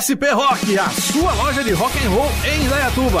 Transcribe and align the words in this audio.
SP 0.00 0.24
Rock, 0.32 0.78
a 0.78 0.88
sua 0.88 1.32
loja 1.34 1.62
de 1.62 1.72
rock 1.74 1.92
and 1.98 2.10
roll 2.10 2.30
em 2.44 2.64
Indaiatuba. 2.64 3.20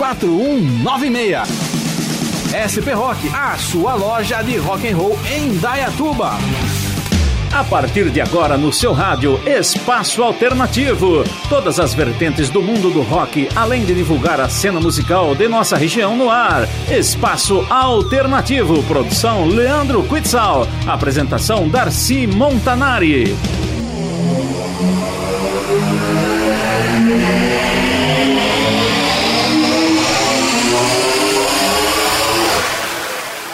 4196. 0.01 1.47
SP 2.57 2.89
Rock, 2.91 3.29
a 3.35 3.55
sua 3.55 3.93
loja 3.93 4.41
de 4.41 4.57
rock 4.57 4.89
and 4.89 4.97
roll 4.97 5.15
em 5.31 5.55
Dayatuba. 5.59 6.39
A 7.53 7.63
partir 7.63 8.09
de 8.09 8.19
agora 8.19 8.57
no 8.57 8.73
seu 8.73 8.93
rádio 8.93 9.39
Espaço 9.45 10.23
Alternativo, 10.23 11.23
todas 11.47 11.79
as 11.79 11.93
vertentes 11.93 12.49
do 12.49 12.63
mundo 12.63 12.89
do 12.89 13.03
rock, 13.03 13.47
além 13.55 13.85
de 13.85 13.93
divulgar 13.93 14.41
a 14.41 14.49
cena 14.49 14.79
musical 14.79 15.35
de 15.35 15.47
nossa 15.47 15.77
região 15.77 16.17
no 16.17 16.31
ar. 16.31 16.67
Espaço 16.89 17.63
Alternativo, 17.69 18.81
produção 18.83 19.45
Leandro 19.45 20.01
Quitzal, 20.01 20.67
apresentação 20.87 21.69
Darcy 21.69 22.25
Montanari. 22.25 23.35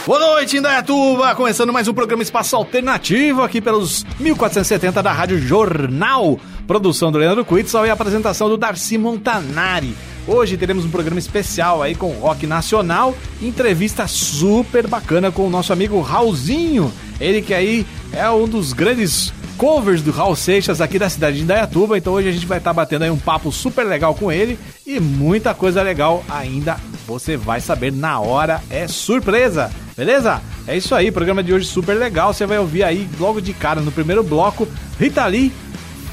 Boa 0.07 0.19
noite, 0.19 0.55
Indaiatuba! 0.55 1.35
Começando 1.35 1.73
mais 1.73 1.85
um 1.85 1.93
programa 1.93 2.23
Espaço 2.23 2.55
Alternativo 2.55 3.41
aqui 3.41 3.59
pelos 3.59 4.05
1470 4.17 5.03
da 5.03 5.11
Rádio 5.11 5.37
Jornal. 5.37 6.39
Produção 6.65 7.11
do 7.11 7.17
Leandro 7.17 7.43
Quitzal 7.43 7.85
e 7.85 7.89
apresentação 7.89 8.47
do 8.47 8.55
Darcy 8.55 8.97
Montanari. 8.97 9.93
Hoje 10.25 10.55
teremos 10.55 10.85
um 10.85 10.89
programa 10.89 11.19
especial 11.19 11.83
aí 11.83 11.93
com 11.93 12.11
rock 12.11 12.47
nacional, 12.47 13.13
entrevista 13.41 14.07
super 14.07 14.87
bacana 14.87 15.29
com 15.29 15.45
o 15.45 15.49
nosso 15.49 15.73
amigo 15.73 15.99
Raulzinho. 15.99 16.89
Ele 17.19 17.41
que 17.41 17.53
aí 17.53 17.85
é 18.13 18.29
um 18.29 18.47
dos 18.47 18.71
grandes 18.71 19.33
covers 19.57 20.01
do 20.01 20.11
Raul 20.11 20.37
Seixas 20.37 20.79
aqui 20.79 20.97
da 20.97 21.09
cidade 21.09 21.35
de 21.35 21.43
Indaiatuba. 21.43 21.97
Então 21.97 22.13
hoje 22.13 22.29
a 22.29 22.31
gente 22.31 22.47
vai 22.47 22.59
estar 22.59 22.69
tá 22.69 22.73
batendo 22.73 23.03
aí 23.03 23.11
um 23.11 23.19
papo 23.19 23.51
super 23.51 23.83
legal 23.83 24.15
com 24.15 24.31
ele 24.31 24.57
e 24.85 25.01
muita 25.01 25.53
coisa 25.53 25.81
legal 25.81 26.23
ainda 26.29 26.77
você 27.07 27.37
vai 27.37 27.61
saber 27.61 27.91
na 27.91 28.19
hora, 28.19 28.61
é 28.69 28.85
surpresa, 28.87 29.71
beleza? 29.95 30.41
É 30.67 30.75
isso 30.75 30.93
aí, 30.93 31.09
programa 31.09 31.41
de 31.41 31.53
hoje 31.53 31.65
super 31.65 31.93
legal. 31.93 32.33
Você 32.33 32.45
vai 32.45 32.59
ouvir 32.59 32.83
aí 32.83 33.09
logo 33.17 33.39
de 33.39 33.53
cara 33.53 33.79
no 33.79 33.91
primeiro 33.91 34.21
bloco 34.21 34.67
Rita 34.99 35.25
Lee, 35.25 35.53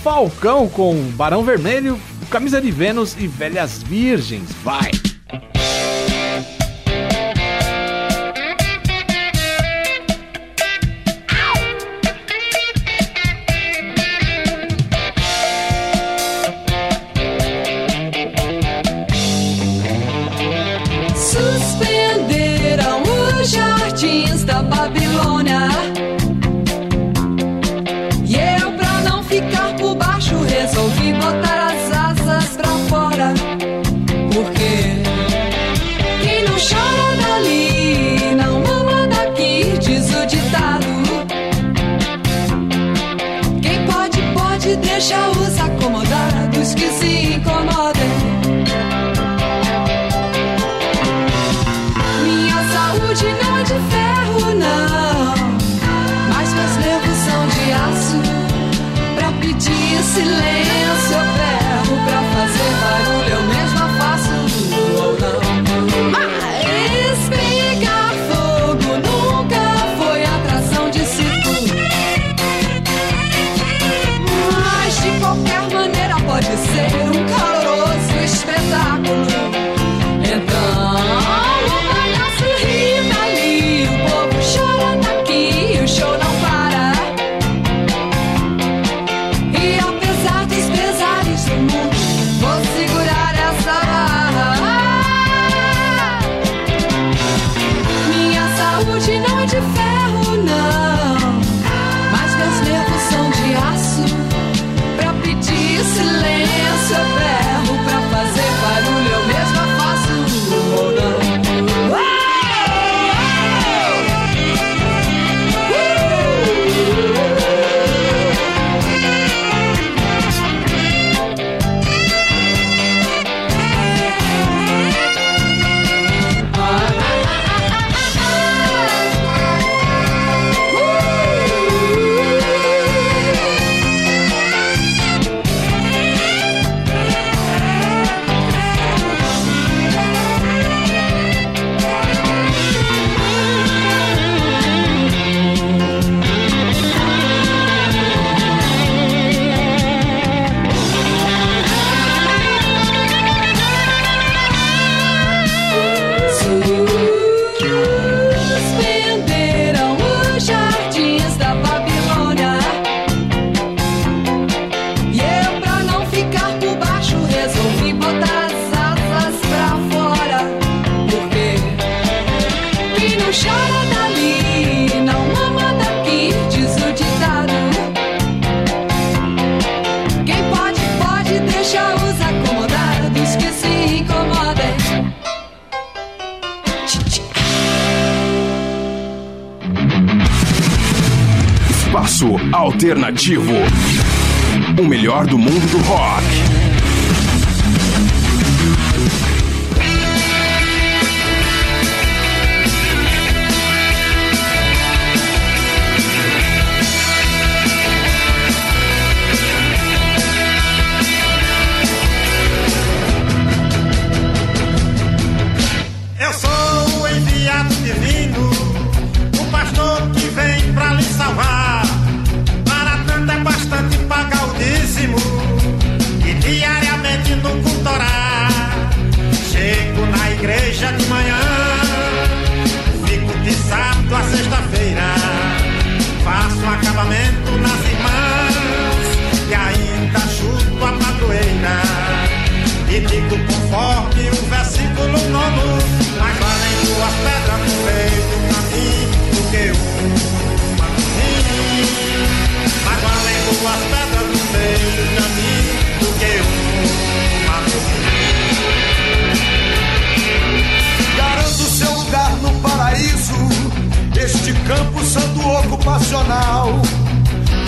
Falcão 0.02 0.68
com 0.68 0.94
Barão 1.16 1.42
Vermelho, 1.42 1.98
Camisa 2.30 2.60
de 2.60 2.70
Vênus 2.70 3.16
e 3.18 3.26
Velhas 3.26 3.82
Virgens. 3.82 4.48
Vai! 4.62 5.13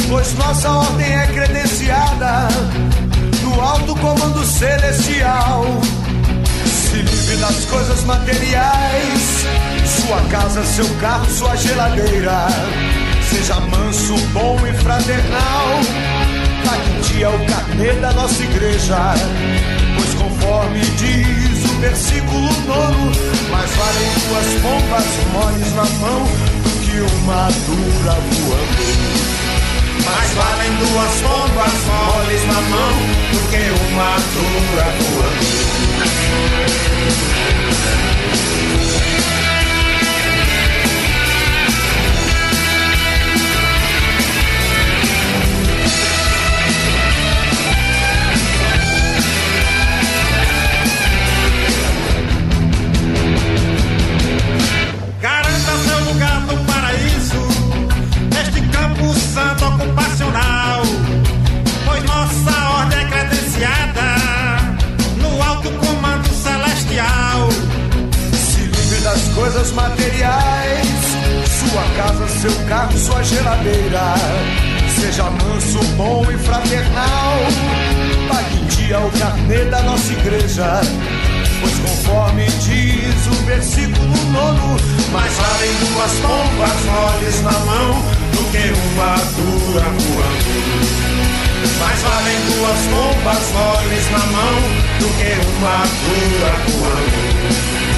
Pois 0.09 0.35
nossa 0.35 0.71
ordem 0.71 1.13
é 1.13 1.27
credenciada 1.27 2.49
no 3.43 3.61
alto 3.61 3.95
comando 3.97 4.45
celestial. 4.45 5.65
Se 6.65 6.97
livre 6.97 7.37
das 7.37 7.65
coisas 7.67 8.03
materiais, 8.05 9.45
sua 9.85 10.21
casa, 10.31 10.65
seu 10.65 10.89
carro, 11.01 11.27
sua 11.27 11.55
geladeira. 11.57 12.47
Seja 13.29 13.61
manso, 13.61 14.17
bom 14.33 14.59
e 14.67 14.73
fraternal. 14.73 15.81
Pague 16.65 16.91
um 16.91 17.01
dia 17.03 17.31
o 17.31 17.47
carnê 17.47 17.93
da 18.01 18.13
nossa 18.13 18.43
igreja. 18.43 19.15
Pois 19.97 20.15
conforme 20.15 20.81
diz 20.81 21.71
o 21.71 21.81
versículo 21.81 22.49
nono, 22.67 23.13
mais 23.51 23.71
valem 23.71 24.13
duas 24.29 24.63
pompas 24.63 25.05
moles 25.33 25.75
na 25.75 25.85
mão 26.01 26.56
uma 27.01 27.49
dura 27.67 28.15
voando. 28.15 28.85
Mais 30.05 30.31
valem 30.35 30.73
duas 30.77 31.21
pombas 31.21 31.75
moles 31.87 32.43
na 32.47 32.61
mão 32.61 32.95
do 33.33 33.39
que 33.51 33.65
uma 33.93 34.17
dura 34.35 34.87
voando. 35.01 35.47
Coisas 69.47 69.71
materiais. 69.73 70.89
Sua 71.47 71.83
casa, 71.97 72.27
seu 72.41 72.53
carro, 72.69 72.99
sua 72.99 73.23
geladeira. 73.23 74.15
Seja 74.99 75.23
manso, 75.31 75.79
bom 75.97 76.27
e 76.29 76.37
fraternal. 76.39 77.39
Pague 78.29 78.57
em 78.57 78.67
dia 78.67 78.99
o 78.99 79.11
carnê 79.13 79.65
da 79.67 79.83
nossa 79.83 80.13
igreja. 80.13 80.81
Pois 81.61 81.79
conforme 81.79 82.45
diz 82.47 83.27
o 83.29 83.45
versículo 83.47 84.17
nono, 84.33 84.77
mais 85.13 85.33
valem 85.33 85.75
duas 85.75 86.13
pombas 86.23 86.85
moles 86.85 87.43
na 87.43 87.53
mão 87.53 88.03
do 88.33 88.45
que 88.51 88.73
uma 88.91 89.15
dura 89.37 89.85
voando. 89.85 91.07
Mais 91.79 92.03
valem 92.03 92.41
duas 92.47 92.81
pombas 92.91 93.53
moles 93.53 94.11
na 94.11 94.27
mão 94.27 94.57
do 94.99 95.09
que 95.19 95.31
uma 95.57 95.77
dura 96.03 96.53
voando. 96.69 97.96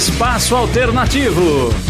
Espaço 0.00 0.56
Alternativo. 0.56 1.89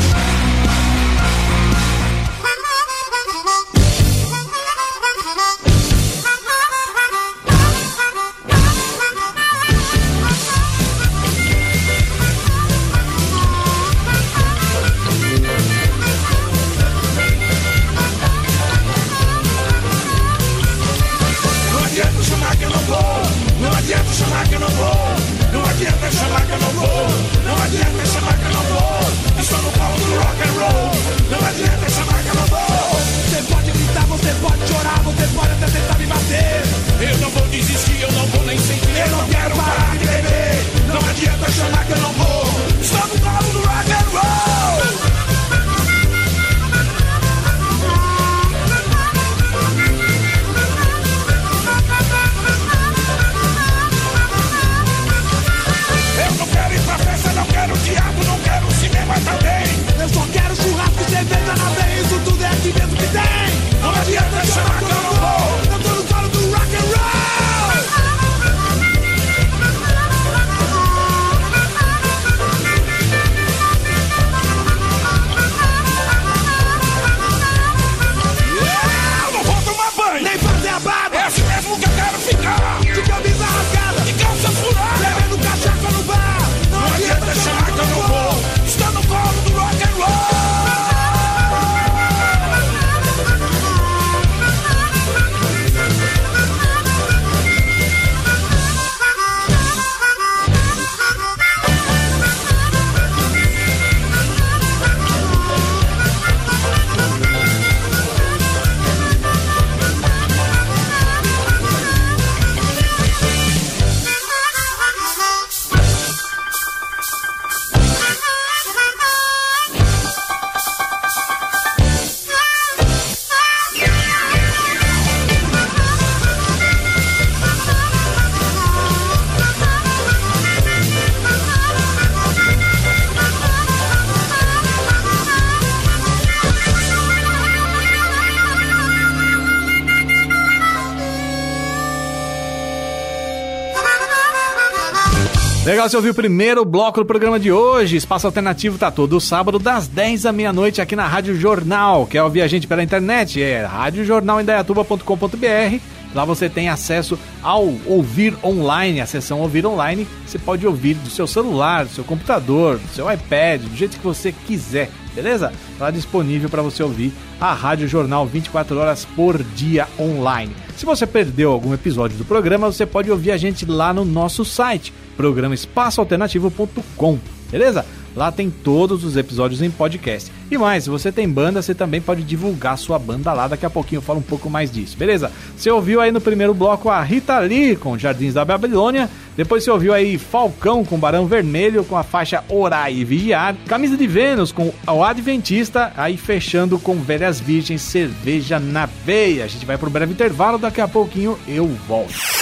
Legal, 145.81 145.89
você 145.89 145.95
ouviu 145.95 146.11
o 146.11 146.15
primeiro 146.15 146.63
bloco 146.63 146.99
do 146.99 147.05
programa 147.07 147.39
de 147.39 147.51
hoje. 147.51 147.97
Espaço 147.97 148.27
Alternativo 148.27 148.77
tá 148.77 148.91
todo 148.91 149.19
sábado, 149.19 149.57
das 149.57 149.87
10 149.87 150.27
à 150.27 150.31
meia-noite, 150.31 150.79
aqui 150.79 150.95
na 150.95 151.07
Rádio 151.07 151.35
Jornal. 151.35 152.05
Quer 152.05 152.21
ouvir 152.21 152.43
a 152.43 152.47
gente 152.47 152.67
pela 152.67 152.83
internet? 152.83 153.41
É 153.41 153.65
radiojornalindaiatuba.com.br. 153.65 155.79
Lá 156.13 156.23
você 156.23 156.47
tem 156.47 156.69
acesso 156.69 157.17
ao 157.41 157.63
Ouvir 157.87 158.37
Online, 158.43 159.01
a 159.01 159.07
seção 159.07 159.39
Ouvir 159.39 159.65
Online. 159.65 160.07
Você 160.27 160.37
pode 160.37 160.67
ouvir 160.67 160.93
do 160.95 161.09
seu 161.09 161.25
celular, 161.25 161.85
do 161.85 161.91
seu 161.91 162.03
computador, 162.03 162.77
do 162.77 162.87
seu 162.89 163.11
iPad, 163.11 163.61
do 163.61 163.75
jeito 163.75 163.97
que 163.97 164.03
você 164.03 164.31
quiser, 164.31 164.89
beleza? 165.15 165.51
Tá 165.79 165.85
lá 165.85 165.91
disponível 165.91 166.49
para 166.49 166.61
você 166.61 166.83
ouvir 166.83 167.13
a 167.39 167.53
Rádio 167.53 167.87
Jornal 167.87 168.27
24 168.27 168.77
horas 168.77 169.07
por 169.15 169.41
dia 169.41 169.87
online. 169.97 170.53
Se 170.75 170.85
você 170.85 171.07
perdeu 171.07 171.51
algum 171.51 171.73
episódio 171.73 172.17
do 172.17 172.25
programa, 172.25 172.71
você 172.71 172.85
pode 172.85 173.09
ouvir 173.09 173.31
a 173.31 173.37
gente 173.37 173.65
lá 173.65 173.93
no 173.93 174.03
nosso 174.03 174.43
site, 174.43 174.93
programa 175.21 175.53
espaçoalternativo.com, 175.53 177.19
beleza? 177.51 177.85
Lá 178.15 178.31
tem 178.31 178.49
todos 178.49 179.03
os 179.03 179.15
episódios 179.15 179.61
em 179.61 179.69
podcast. 179.69 180.31
E 180.49 180.57
mais, 180.57 180.83
se 180.83 180.89
você 180.89 181.11
tem 181.11 181.29
banda, 181.29 181.61
você 181.61 181.75
também 181.75 182.01
pode 182.01 182.23
divulgar 182.23 182.77
sua 182.77 182.97
banda 182.97 183.31
lá. 183.31 183.47
Daqui 183.47 183.65
a 183.65 183.69
pouquinho 183.69 183.99
eu 183.99 184.01
falo 184.01 184.19
um 184.19 184.23
pouco 184.23 184.49
mais 184.49 184.71
disso, 184.71 184.97
beleza? 184.97 185.31
Você 185.55 185.69
ouviu 185.69 186.01
aí 186.01 186.11
no 186.11 186.19
primeiro 186.19 186.55
bloco 186.55 186.89
a 186.89 187.01
Rita 187.03 187.37
Lee 187.39 187.75
com 187.75 187.97
Jardins 187.97 188.33
da 188.33 188.43
Babilônia. 188.43 189.09
Depois 189.37 189.63
você 189.63 189.71
ouviu 189.71 189.93
aí 189.93 190.17
Falcão 190.17 190.83
com 190.83 190.97
Barão 190.97 191.27
Vermelho 191.27 191.85
com 191.85 191.95
a 191.95 192.03
faixa 192.03 192.43
Orar 192.49 192.91
e 192.91 193.05
Vigiar. 193.05 193.55
Camisa 193.67 193.95
de 193.95 194.07
Vênus 194.07 194.51
com 194.51 194.73
o 194.87 195.03
Adventista. 195.03 195.93
Aí 195.95 196.17
fechando 196.17 196.79
com 196.79 196.95
Velhas 196.95 197.39
Virgens, 197.39 197.83
Cerveja 197.83 198.59
na 198.59 198.87
Veia. 199.05 199.45
A 199.45 199.47
gente 199.47 199.65
vai 199.67 199.77
pro 199.77 199.89
breve 199.89 200.13
intervalo. 200.13 200.57
Daqui 200.57 200.81
a 200.81 200.87
pouquinho 200.87 201.37
eu 201.47 201.67
volto. 201.87 202.40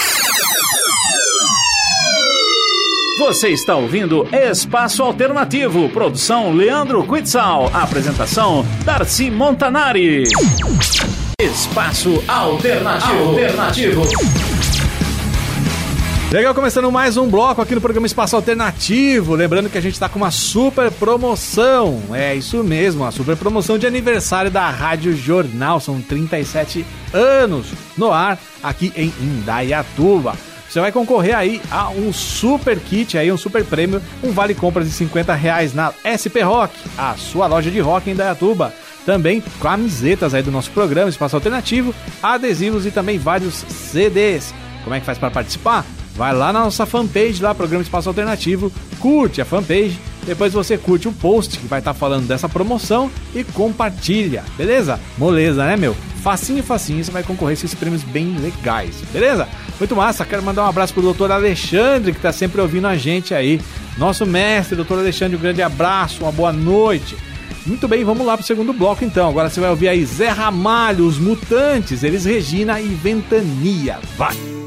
Você 3.20 3.50
está 3.50 3.76
ouvindo 3.76 4.26
Espaço 4.32 5.02
Alternativo, 5.02 5.90
produção 5.90 6.54
Leandro 6.54 7.06
Quitzal, 7.06 7.70
apresentação 7.74 8.64
Darcy 8.82 9.30
Montanari. 9.30 10.22
Espaço 11.38 12.24
Alternativo. 12.26 13.28
Alternativo. 13.28 14.02
Legal, 16.32 16.54
começando 16.54 16.90
mais 16.90 17.18
um 17.18 17.28
bloco 17.28 17.60
aqui 17.60 17.74
no 17.74 17.80
programa 17.82 18.06
Espaço 18.06 18.36
Alternativo. 18.36 19.34
Lembrando 19.34 19.68
que 19.68 19.76
a 19.76 19.82
gente 19.82 19.92
está 19.92 20.08
com 20.08 20.18
uma 20.18 20.30
super 20.30 20.90
promoção. 20.90 22.02
É 22.14 22.34
isso 22.34 22.64
mesmo, 22.64 23.02
uma 23.02 23.12
super 23.12 23.36
promoção 23.36 23.76
de 23.76 23.86
aniversário 23.86 24.50
da 24.50 24.70
Rádio 24.70 25.14
Jornal. 25.14 25.78
São 25.78 26.00
37 26.00 26.86
anos 27.12 27.66
no 27.98 28.10
ar 28.10 28.38
aqui 28.62 28.90
em 28.96 29.12
Indaiatuba. 29.20 30.34
Você 30.70 30.78
vai 30.78 30.92
concorrer 30.92 31.36
aí 31.36 31.60
a 31.68 31.90
um 31.90 32.12
super 32.12 32.78
kit, 32.78 33.18
aí 33.18 33.32
um 33.32 33.36
super 33.36 33.64
prêmio, 33.64 34.00
um 34.22 34.30
vale 34.30 34.54
compras 34.54 34.86
de 34.86 34.92
50 34.92 35.34
reais 35.34 35.74
na 35.74 35.92
SP 36.06 36.38
Rock, 36.46 36.72
a 36.96 37.16
sua 37.16 37.48
loja 37.48 37.72
de 37.72 37.80
rock 37.80 38.08
em 38.08 38.14
Dayatuba. 38.14 38.72
Também 39.04 39.42
camisetas 39.60 40.32
aí 40.32 40.44
do 40.44 40.52
nosso 40.52 40.70
programa 40.70 41.10
Espaço 41.10 41.34
Alternativo, 41.34 41.92
adesivos 42.22 42.86
e 42.86 42.92
também 42.92 43.18
vários 43.18 43.54
CDs. 43.54 44.54
Como 44.84 44.94
é 44.94 45.00
que 45.00 45.06
faz 45.06 45.18
para 45.18 45.30
participar? 45.30 45.84
Vai 46.20 46.34
lá 46.34 46.52
na 46.52 46.64
nossa 46.64 46.84
fanpage, 46.84 47.42
lá, 47.42 47.54
Programa 47.54 47.82
Espaço 47.82 48.06
Alternativo, 48.10 48.70
curte 48.98 49.40
a 49.40 49.44
fanpage, 49.46 49.98
depois 50.26 50.52
você 50.52 50.76
curte 50.76 51.08
o 51.08 51.12
post 51.14 51.58
que 51.58 51.66
vai 51.66 51.78
estar 51.78 51.94
falando 51.94 52.28
dessa 52.28 52.46
promoção 52.46 53.10
e 53.34 53.42
compartilha, 53.42 54.44
beleza? 54.54 55.00
Moleza, 55.16 55.64
né, 55.64 55.78
meu? 55.78 55.96
Facinho, 56.22 56.62
facinho, 56.62 57.02
você 57.02 57.10
vai 57.10 57.22
concorrer 57.22 57.52
a 57.52 57.54
esses 57.54 57.74
prêmios 57.74 58.02
bem 58.02 58.36
legais, 58.36 58.96
beleza? 59.10 59.48
Muito 59.78 59.96
massa, 59.96 60.26
quero 60.26 60.42
mandar 60.42 60.64
um 60.64 60.68
abraço 60.68 60.92
pro 60.92 61.02
doutor 61.02 61.32
Alexandre, 61.32 62.12
que 62.12 62.20
tá 62.20 62.32
sempre 62.32 62.60
ouvindo 62.60 62.86
a 62.86 62.98
gente 62.98 63.32
aí. 63.32 63.58
Nosso 63.96 64.26
mestre, 64.26 64.76
doutor 64.76 64.98
Alexandre, 64.98 65.38
um 65.38 65.40
grande 65.40 65.62
abraço, 65.62 66.22
uma 66.22 66.32
boa 66.32 66.52
noite. 66.52 67.16
Muito 67.64 67.88
bem, 67.88 68.04
vamos 68.04 68.26
lá 68.26 68.36
pro 68.36 68.44
segundo 68.44 68.74
bloco 68.74 69.02
então. 69.06 69.26
Agora 69.26 69.48
você 69.48 69.58
vai 69.58 69.70
ouvir 69.70 69.88
aí 69.88 70.04
Zé 70.04 70.28
Ramalho, 70.28 71.06
Os 71.06 71.16
Mutantes, 71.16 72.02
Eles 72.02 72.26
Regina 72.26 72.78
e 72.78 72.88
Ventania. 72.88 73.98
Vai! 74.18 74.59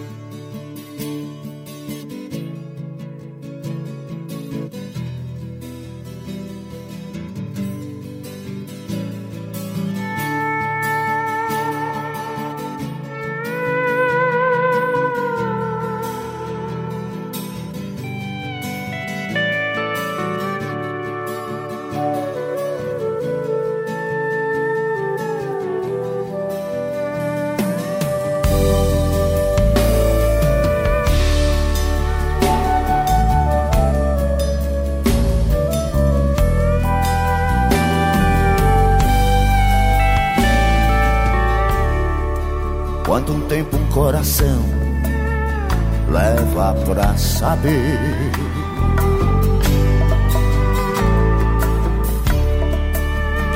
Saber 47.64 48.32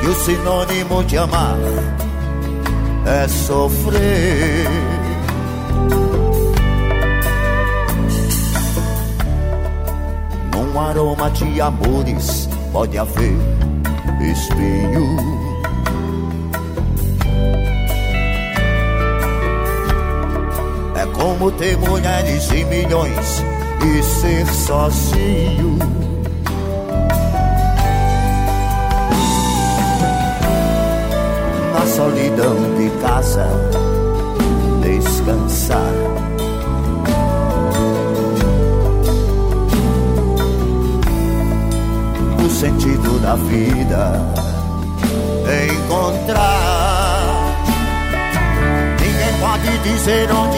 que 0.00 0.06
o 0.06 0.14
sinônimo 0.14 1.04
de 1.04 1.18
amar 1.18 1.58
é 3.04 3.28
sofrer. 3.28 4.66
Num 10.52 10.80
aroma 10.80 11.30
de 11.30 11.60
amores 11.60 12.48
pode 12.72 12.96
haver 12.98 13.36
espinho. 14.20 15.16
É 20.96 21.06
como 21.14 21.50
ter 21.52 21.76
mulheres 21.76 22.50
e 22.50 22.64
milhões 22.64 23.44
e 23.84 24.02
ser 24.02 24.46
sozinho. 24.46 25.78
Na 31.74 31.86
solidão 31.86 32.56
de 32.76 32.90
casa, 33.00 33.46
descansar. 34.82 35.92
O 42.44 42.50
sentido 42.50 43.20
da 43.20 43.36
vida 43.36 44.38
encontrar. 45.66 46.68
Ninguém 49.00 49.34
pode 49.40 49.78
dizer 49.78 50.30
onde 50.30 50.57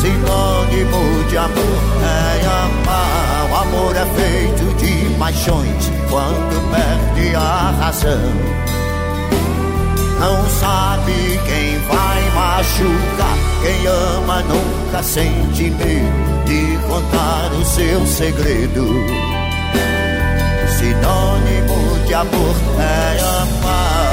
Sinônimo 0.00 1.24
de 1.28 1.36
amor 1.36 1.80
é 2.02 2.46
amar. 2.46 3.50
O 3.50 3.56
amor 3.56 3.96
é 3.96 4.06
feito 4.06 4.74
de 4.76 5.18
paixões 5.18 5.90
quando 6.10 6.70
perde 6.70 7.34
a 7.34 7.70
razão 7.80 8.58
não 10.18 10.48
sabe 10.50 11.12
quem 11.46 11.78
vai 11.86 12.30
machucar. 12.30 13.38
Quem 13.62 13.86
ama 13.86 14.42
nunca 14.42 15.02
sente 15.02 15.70
medo 15.70 16.44
de 16.44 16.76
contar 16.86 17.52
o 17.52 17.64
seu 17.64 18.06
segredo. 18.06 18.84
Sinônimo 20.76 22.06
de 22.06 22.14
amor 22.14 22.56
é 22.78 23.20
amar. 23.20 24.07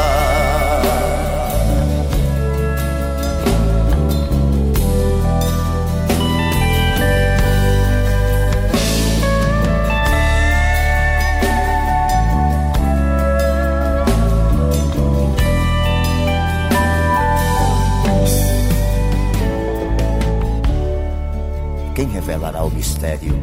Revelará 22.16 22.64
o 22.64 22.72
mistério? 22.72 23.34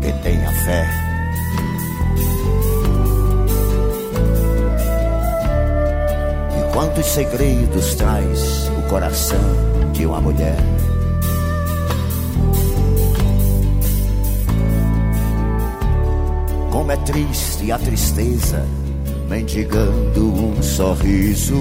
Quem 0.00 0.16
tem 0.18 0.46
a 0.46 0.52
fé. 0.52 0.88
E 6.56 6.72
quantos 6.72 7.06
segredos 7.06 7.94
traz 7.96 8.70
o 8.78 8.88
coração 8.88 9.40
de 9.92 10.06
uma 10.06 10.20
mulher? 10.20 10.56
Como 16.70 16.92
é 16.92 16.96
triste 16.98 17.72
a 17.72 17.78
tristeza, 17.78 18.64
mendigando 19.28 20.32
um 20.32 20.62
sorriso. 20.62 21.56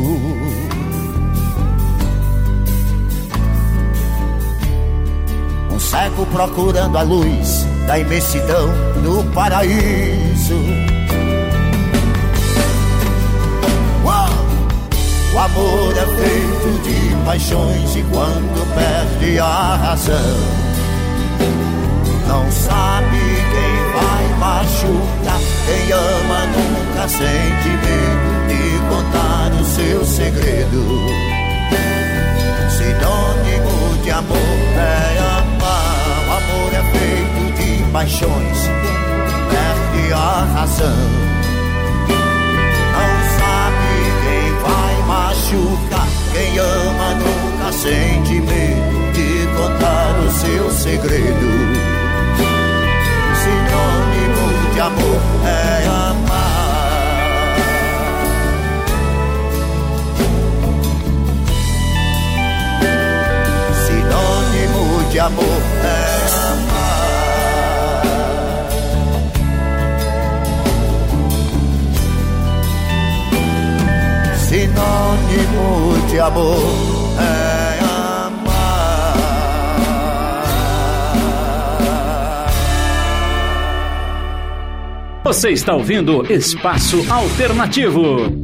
Cego 5.94 6.26
procurando 6.26 6.98
a 6.98 7.04
luz 7.04 7.68
da 7.86 8.00
imensidão 8.00 8.68
no 9.04 9.24
paraíso. 9.32 10.58
O 15.34 15.40
amor 15.40 15.94
é 15.98 16.06
feito 16.06 16.82
de 16.84 17.26
paixões 17.26 17.96
e 17.96 18.04
quando 18.12 18.76
perde 18.76 19.40
a 19.40 19.76
razão, 19.76 20.38
não 22.28 22.52
sabe 22.52 23.18
quem 23.52 23.74
vai 23.94 24.40
machucar. 24.40 25.40
Quem 25.66 25.92
ama 25.92 26.46
nunca 26.48 27.08
sente 27.08 27.70
medo 27.70 28.48
de 28.48 28.80
contar 28.90 29.52
o 29.60 29.66
seu 29.66 30.06
segredo. 30.06 30.86
Sinônimo 32.70 34.04
de 34.04 34.12
amor 34.12 34.38
é 34.78 35.13
amor 36.44 36.74
é 36.74 36.84
feito 36.98 37.42
de 37.58 37.84
paixões, 37.92 38.70
perde 39.50 40.14
a 40.14 40.46
razão. 40.54 41.10
Não 42.94 43.14
sabe 43.38 43.94
quem 44.24 44.48
vai 44.62 44.96
machucar. 45.08 46.08
Quem 46.32 46.58
ama 46.58 47.14
nunca 47.16 47.72
sente 47.72 48.42
medo 48.42 49.12
de 49.14 49.48
contar 49.56 50.12
o 50.20 50.32
seu 50.32 50.72
segredo. 50.72 51.52
Sinônimo 53.44 54.46
de 54.74 54.80
amor 54.80 55.22
é 55.46 55.88
amar. 55.88 56.54
De 65.12 65.20
amor 65.20 65.62
é 65.84 66.23
Sinônimo 74.74 76.08
de 76.08 76.20
amor 76.20 76.60
é 77.20 77.80
amar. 77.84 79.14
Você 85.24 85.52
está 85.52 85.76
ouvindo 85.76 86.26
Espaço 86.32 87.06
Alternativo. 87.12 88.43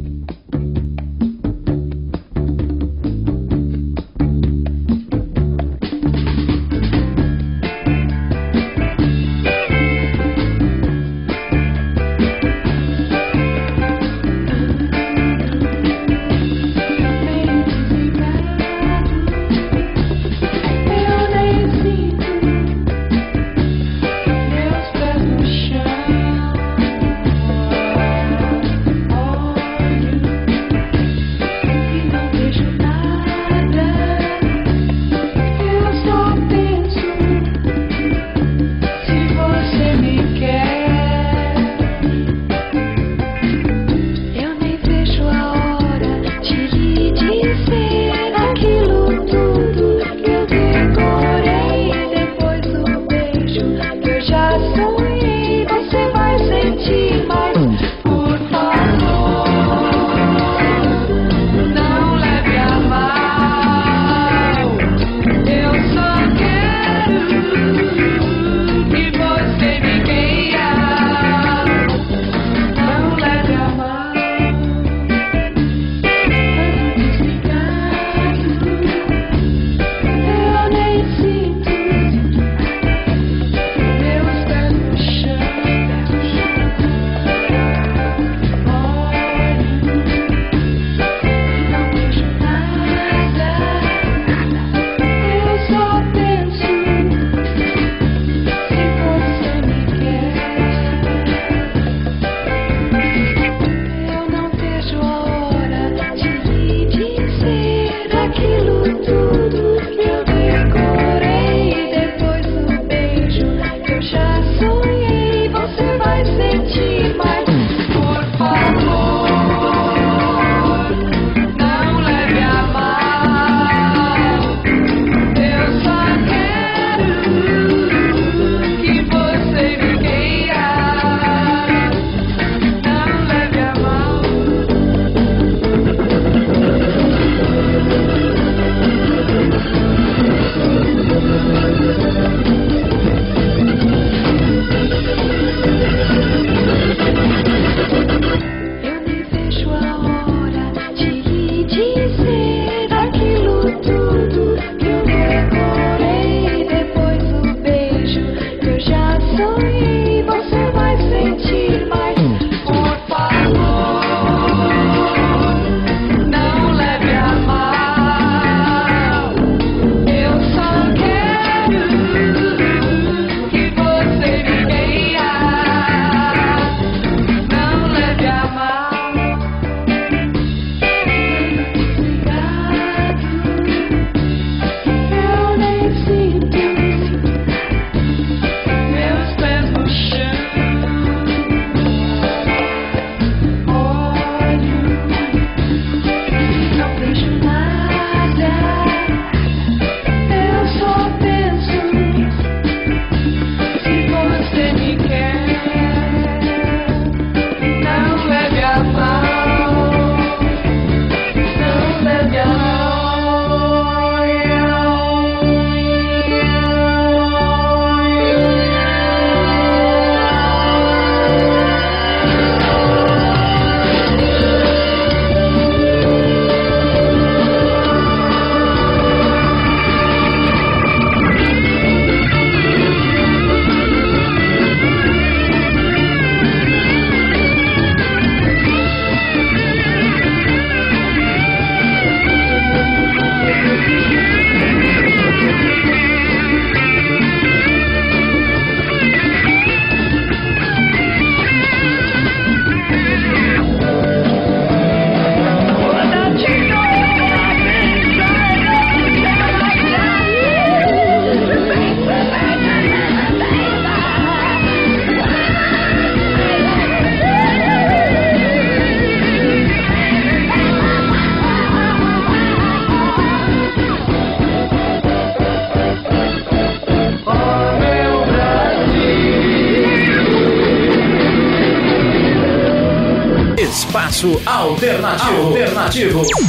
Alternativo. 284.69 285.47
Alternativo. 285.47 286.48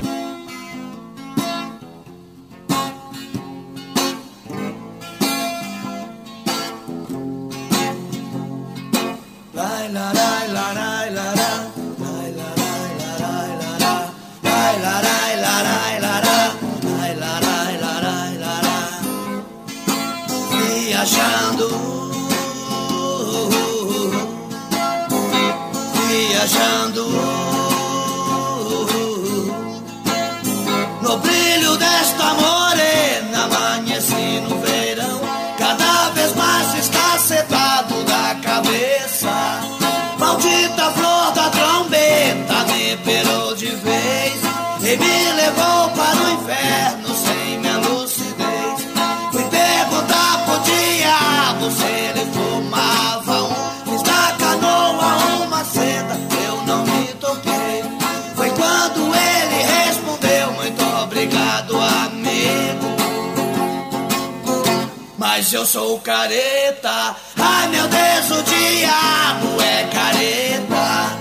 Eu 65.53 65.65
sou 65.65 65.99
careta. 65.99 67.15
Ai 67.37 67.67
meu 67.67 67.85
Deus, 67.87 68.31
o 68.39 68.43
diabo 68.43 69.61
é 69.61 69.83
careta. 69.87 71.17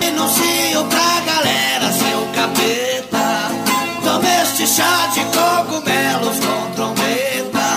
Denuncio 0.00 0.84
pra 0.88 1.20
galera, 1.20 1.92
seu 1.92 2.26
capeta. 2.34 3.50
Tome 4.02 4.28
este 4.42 4.66
chá 4.66 5.06
de 5.12 5.20
cogumelos 5.36 6.38
com 6.38 6.70
trombeta. 6.74 7.68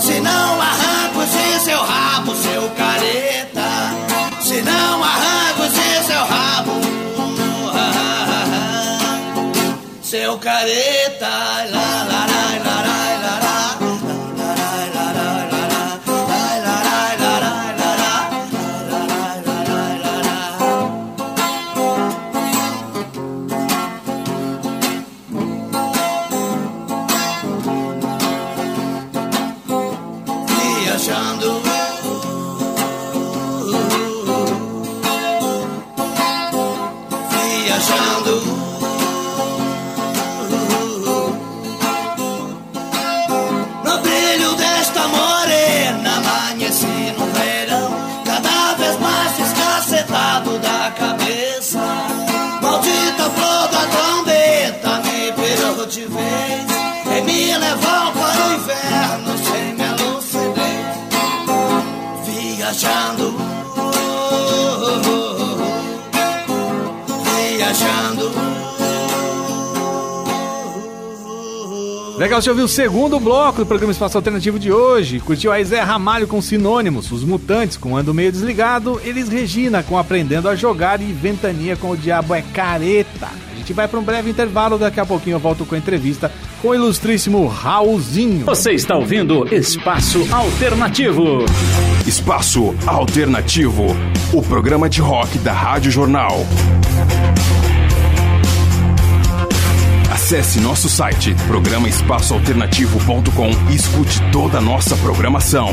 Se 0.00 0.18
não 0.20 0.60
arranco 0.60 1.22
esse 1.22 1.60
seu 1.64 1.82
rabo, 1.82 2.34
seu 2.34 2.70
careta. 2.70 3.94
Se 4.40 4.62
não 4.62 5.04
arranco 5.04 5.64
esse 5.64 6.04
seu 6.06 6.24
rabo. 6.24 6.80
Seu 10.02 10.36
careta, 10.36 11.28
lá, 11.70 11.91
Legal, 72.22 72.40
você 72.40 72.50
ouviu 72.50 72.66
o 72.66 72.68
segundo 72.68 73.18
bloco 73.18 73.58
do 73.58 73.66
programa 73.66 73.90
Espaço 73.90 74.16
Alternativo 74.16 74.56
de 74.56 74.70
hoje. 74.70 75.18
Curtiu 75.18 75.50
aí 75.50 75.64
Zé 75.64 75.80
Ramalho 75.80 76.28
com 76.28 76.40
Sinônimos, 76.40 77.10
Os 77.10 77.24
Mutantes 77.24 77.76
com 77.76 77.96
Ando 77.96 78.14
Meio 78.14 78.30
Desligado, 78.30 79.00
Elis 79.04 79.28
Regina 79.28 79.82
com 79.82 79.98
Aprendendo 79.98 80.48
a 80.48 80.54
Jogar 80.54 81.00
e 81.00 81.12
Ventania 81.12 81.74
com 81.74 81.90
O 81.90 81.96
Diabo 81.96 82.32
é 82.32 82.40
Careta. 82.40 83.26
A 83.26 83.56
gente 83.56 83.72
vai 83.72 83.88
para 83.88 83.98
um 83.98 84.04
breve 84.04 84.30
intervalo, 84.30 84.78
daqui 84.78 85.00
a 85.00 85.04
pouquinho 85.04 85.34
eu 85.34 85.40
volto 85.40 85.66
com 85.66 85.74
a 85.74 85.78
entrevista 85.78 86.30
com 86.60 86.68
o 86.68 86.74
ilustríssimo 86.76 87.44
Raulzinho. 87.48 88.46
Você 88.46 88.70
está 88.70 88.94
ouvindo 88.94 89.52
Espaço 89.52 90.24
Alternativo. 90.32 91.44
Espaço 92.06 92.72
Alternativo, 92.86 93.86
o 94.32 94.40
programa 94.42 94.88
de 94.88 95.00
rock 95.00 95.38
da 95.38 95.52
Rádio 95.52 95.90
Jornal. 95.90 96.46
Acesse 100.32 100.60
nosso 100.60 100.88
site 100.88 101.34
programaespaçoalternativo.com 101.46 103.50
e 103.70 103.76
escute 103.76 104.18
toda 104.32 104.56
a 104.56 104.60
nossa 104.62 104.96
programação. 104.96 105.68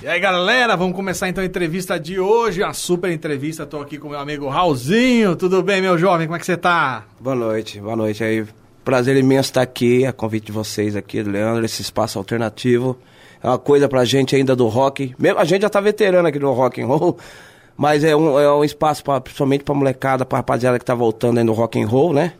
E 0.00 0.06
aí 0.06 0.20
galera, 0.20 0.76
vamos 0.76 0.94
começar 0.94 1.28
então 1.28 1.42
a 1.42 1.44
entrevista 1.44 1.98
de 1.98 2.20
hoje, 2.20 2.62
a 2.62 2.72
super 2.72 3.10
entrevista. 3.10 3.66
Tô 3.66 3.80
aqui 3.80 3.98
com 3.98 4.10
meu 4.10 4.20
amigo 4.20 4.46
Raulzinho. 4.46 5.34
Tudo 5.34 5.64
bem, 5.64 5.82
meu 5.82 5.98
jovem? 5.98 6.28
Como 6.28 6.36
é 6.36 6.38
que 6.38 6.46
você 6.46 6.56
tá? 6.56 7.02
Boa 7.18 7.34
noite, 7.34 7.80
boa 7.80 7.96
noite 7.96 8.22
aí. 8.22 8.46
Prazer 8.84 9.16
imenso 9.16 9.48
estar 9.48 9.62
aqui, 9.62 10.06
a 10.06 10.12
convite 10.12 10.46
de 10.46 10.52
vocês 10.52 10.94
aqui, 10.94 11.24
do 11.24 11.30
Leandro, 11.32 11.64
esse 11.64 11.82
espaço 11.82 12.18
alternativo. 12.18 12.96
É 13.42 13.48
uma 13.48 13.58
coisa 13.58 13.88
pra 13.88 14.04
gente 14.04 14.36
ainda 14.36 14.54
do 14.54 14.68
rock. 14.68 15.12
Mesmo, 15.18 15.40
a 15.40 15.44
gente 15.44 15.62
já 15.62 15.68
tá 15.68 15.80
veterano 15.80 16.28
aqui 16.28 16.38
no 16.38 16.52
rock 16.52 16.80
and 16.80 16.86
roll, 16.86 17.18
mas 17.80 18.04
é 18.04 18.14
um, 18.14 18.38
é 18.38 18.52
um 18.52 18.62
espaço 18.62 19.02
pra, 19.02 19.18
principalmente 19.22 19.64
pra 19.64 19.74
molecada, 19.74 20.26
pra 20.26 20.36
rapaziada 20.40 20.78
que 20.78 20.84
tá 20.84 20.94
voltando 20.94 21.38
aí 21.38 21.44
no 21.44 21.54
rock 21.54 21.80
and 21.80 21.86
roll, 21.86 22.12
né? 22.12 22.34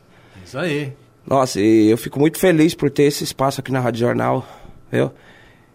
Isso 0.45 0.59
aí. 0.59 0.93
Nossa, 1.27 1.59
e 1.59 1.89
eu 1.89 1.97
fico 1.97 2.21
muito 2.21 2.39
feliz 2.39 2.75
por 2.75 2.91
ter 2.91 3.05
esse 3.05 3.25
espaço 3.25 3.59
aqui 3.59 3.73
na 3.73 3.81
Rádio 3.81 4.01
Jornal, 4.01 4.47
viu? 4.93 5.11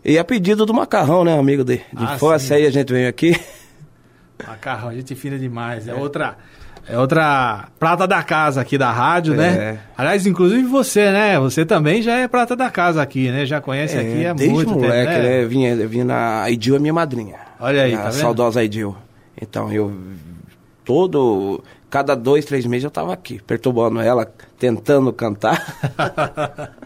E 0.04 0.20
a 0.20 0.24
pedido 0.24 0.68
do 0.68 0.74
Macarrão, 0.74 1.24
né, 1.24 1.36
amigo 1.36 1.64
de, 1.64 1.78
de 1.78 1.84
Ah, 1.98 2.38
sim. 2.38 2.54
aí, 2.54 2.68
a 2.68 2.70
gente 2.70 2.94
veio 2.94 3.10
aqui. 3.10 3.36
Macarrão, 4.48 4.92
gente 4.94 5.16
fina 5.16 5.40
demais. 5.40 5.88
É, 5.88 5.96
outra. 5.96 6.38
É 6.88 7.00
outra 7.00 7.70
prata 7.80 8.06
da 8.06 8.22
casa 8.22 8.62
aqui 8.62 8.78
da 8.78 8.92
rádio, 8.92 9.34
né? 9.34 9.48
É. 9.48 9.78
Aliás, 9.98 10.28
inclusive 10.28 10.62
você, 10.68 11.10
né? 11.10 11.40
Você 11.40 11.66
também 11.66 12.04
já 12.04 12.18
é 12.18 12.28
prata 12.28 12.56
da 12.56 12.70
casa 12.70 13.02
aqui, 13.02 13.32
né? 13.32 13.48
Já 13.48 13.60
conhece 13.60 13.98
aqui 13.98 14.28
há 14.28 14.34
desde 14.34 14.54
muito 14.54 14.74
moleque, 14.74 15.12
tempo, 15.12 15.24
né? 15.24 15.46
Vinha, 15.46 15.88
vinha 15.88 16.06
na 16.06 16.44
a 16.44 16.52
Idil 16.52 16.76
é 16.76 16.80
minha 16.80 16.94
madrinha. 16.94 17.38
Olha 17.60 17.82
aí, 17.82 17.96
a 17.96 17.98
tá 17.98 18.10
vendo? 18.12 18.22
saudosa 18.22 18.64
Idil. 18.64 18.96
Então 19.42 19.72
eu 19.72 19.94
todo 20.84 21.64
cada 21.90 22.16
dois, 22.16 22.46
três 22.46 22.66
meses 22.66 22.84
eu 22.84 22.92
tava 22.92 23.14
aqui, 23.14 23.42
perturbando 23.42 24.00
ela, 24.00 24.26
tentando 24.58 25.12
cantar. 25.14 26.76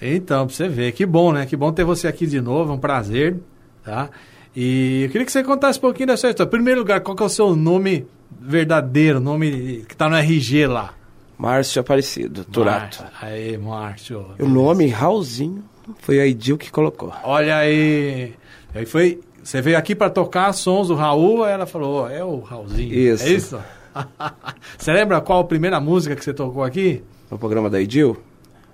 Então, 0.00 0.46
pra 0.46 0.54
você 0.54 0.68
ver, 0.68 0.92
que 0.92 1.06
bom, 1.06 1.32
né? 1.32 1.46
Que 1.46 1.56
bom 1.56 1.72
ter 1.72 1.84
você 1.84 2.06
aqui 2.06 2.26
de 2.26 2.40
novo, 2.40 2.72
é 2.72 2.74
um 2.74 2.78
prazer, 2.78 3.36
tá? 3.82 4.10
E 4.54 5.04
eu 5.04 5.10
queria 5.10 5.24
que 5.24 5.32
você 5.32 5.42
contasse 5.42 5.78
um 5.78 5.82
pouquinho 5.82 6.08
da 6.08 6.16
sua 6.16 6.30
história. 6.30 6.48
Em 6.48 6.50
primeiro 6.50 6.80
lugar, 6.80 7.00
qual 7.00 7.16
que 7.16 7.22
é 7.22 7.26
o 7.26 7.30
seu 7.30 7.54
nome 7.54 8.06
verdadeiro, 8.40 9.20
nome 9.20 9.84
que 9.88 9.96
tá 9.96 10.08
no 10.08 10.16
RG 10.16 10.66
lá? 10.66 10.94
Márcio 11.38 11.80
Aparecido, 11.80 12.44
Turato. 12.44 13.02
Márcio. 13.02 13.18
Aí, 13.20 13.58
Márcio. 13.58 14.26
O 14.38 14.48
nome 14.48 14.86
Raulzinho 14.88 15.62
foi 15.98 16.20
a 16.20 16.26
Idil 16.26 16.56
que 16.56 16.70
colocou. 16.70 17.12
Olha 17.22 17.58
aí. 17.58 18.34
Aí 18.74 18.86
foi. 18.86 19.20
Você 19.46 19.62
veio 19.62 19.78
aqui 19.78 19.94
pra 19.94 20.10
tocar 20.10 20.52
sons 20.52 20.88
do 20.88 20.96
Raul, 20.96 21.44
aí 21.44 21.52
ela 21.52 21.66
falou, 21.66 22.02
ó, 22.02 22.10
é 22.10 22.24
o 22.24 22.40
Raulzinho. 22.40 22.92
Isso. 22.92 23.24
É 23.24 23.30
isso? 23.30 23.60
você 24.76 24.92
lembra 24.92 25.20
qual 25.20 25.38
a 25.38 25.44
primeira 25.44 25.78
música 25.78 26.16
que 26.16 26.24
você 26.24 26.34
tocou 26.34 26.64
aqui? 26.64 27.04
No 27.30 27.38
programa 27.38 27.70
da 27.70 27.80
Idil, 27.80 28.20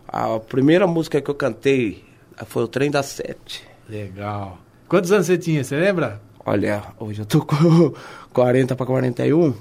a 0.09 0.41
primeira 0.41 0.87
música 0.87 1.21
que 1.21 1.31
eu 1.31 1.35
cantei 1.35 2.03
foi 2.47 2.65
o 2.65 2.69
Trem 2.69 2.91
das 2.91 3.05
Sete. 3.05 3.69
Legal. 3.87 4.57
Quantos 4.89 5.13
anos 5.13 5.27
você 5.27 5.37
tinha, 5.37 5.63
você 5.63 5.77
lembra? 5.77 6.23
Olha, 6.43 6.83
hoje 6.99 7.21
eu 7.21 7.27
tô 7.27 7.45
com 7.45 7.93
40 8.33 8.75
para 8.75 8.87
41. 8.87 9.55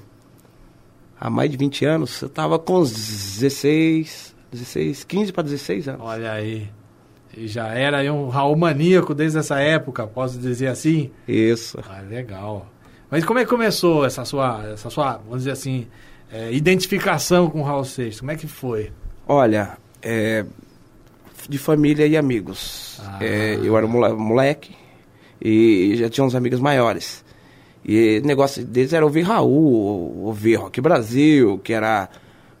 Há 1.20 1.28
mais 1.28 1.50
de 1.50 1.58
20 1.58 1.84
anos, 1.84 2.22
eu 2.22 2.30
tava 2.30 2.58
com 2.58 2.78
uns 2.78 2.90
16, 2.90 4.34
16, 4.50 5.04
15 5.04 5.30
para 5.30 5.42
16 5.42 5.88
anos. 5.88 6.00
Olha 6.02 6.32
aí. 6.32 6.70
E 7.36 7.46
já 7.46 7.68
era 7.68 7.98
um 8.12 8.28
Raul 8.28 8.56
maníaco 8.56 9.14
desde 9.14 9.38
essa 9.38 9.58
época, 9.58 10.06
posso 10.06 10.38
dizer 10.38 10.66
assim? 10.68 11.10
Isso. 11.26 11.78
Ah, 11.88 12.00
legal. 12.02 12.66
Mas 13.10 13.24
como 13.24 13.38
é 13.38 13.44
que 13.44 13.50
começou 13.50 14.04
essa 14.04 14.24
sua, 14.24 14.62
essa 14.72 14.90
sua 14.90 15.14
vamos 15.18 15.38
dizer 15.38 15.52
assim, 15.52 15.86
é, 16.32 16.52
identificação 16.52 17.48
com 17.48 17.60
o 17.60 17.62
Raul 17.62 17.84
Seixas? 17.84 18.20
Como 18.20 18.30
é 18.32 18.36
que 18.36 18.46
foi? 18.46 18.90
Olha, 19.26 19.76
é, 20.02 20.44
de 21.48 21.58
família 21.58 22.06
e 22.06 22.16
amigos. 22.16 23.00
Ah. 23.04 23.18
É, 23.20 23.58
eu 23.62 23.76
era 23.76 23.86
mole- 23.86 24.14
moleque 24.14 24.74
e 25.40 25.94
já 25.96 26.08
tinha 26.08 26.24
uns 26.24 26.34
amigos 26.34 26.60
maiores. 26.60 27.24
E 27.84 28.20
o 28.22 28.26
negócio 28.26 28.64
deles 28.64 28.92
era 28.92 29.04
ouvir 29.04 29.22
Raul, 29.22 30.22
ouvir 30.24 30.54
Rock 30.56 30.80
Brasil, 30.80 31.58
que 31.64 31.72
era 31.72 32.08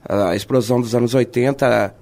a 0.08 0.34
explosão 0.34 0.80
dos 0.80 0.94
anos 0.94 1.14
80, 1.14 1.94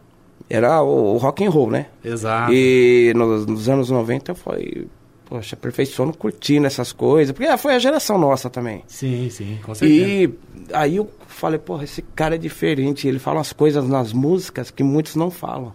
era 0.51 0.83
o, 0.83 1.15
o 1.15 1.17
rock 1.17 1.45
and 1.45 1.51
roll, 1.51 1.71
né? 1.71 1.87
Exato. 2.05 2.53
E 2.53 3.13
nos, 3.15 3.47
nos 3.47 3.69
anos 3.69 3.89
90 3.89 4.35
foi, 4.35 4.89
poxa, 5.25 5.55
aperfeiçoando, 5.55 6.13
curtindo 6.13 6.67
essas 6.67 6.93
coisas, 6.93 7.33
porque 7.33 7.49
ah, 7.49 7.57
foi 7.57 7.75
a 7.75 7.79
geração 7.79 8.19
nossa 8.19 8.51
também. 8.51 8.83
Sim, 8.89 9.31
sim, 9.31 9.59
com 9.63 9.73
certeza. 9.73 10.09
E 10.09 10.35
aí 10.73 10.97
eu 10.97 11.09
falei, 11.29 11.61
porra, 11.61 11.85
esse 11.85 12.03
cara 12.03 12.35
é 12.35 12.39
diferente, 12.39 13.07
ele 13.07 13.21
fala 13.21 13.39
umas 13.39 13.53
coisas 13.53 13.89
nas 13.89 14.13
músicas 14.13 14.73
que 14.73 14.83
muitos 14.83 15.15
não 15.15 15.31
falam. 15.31 15.73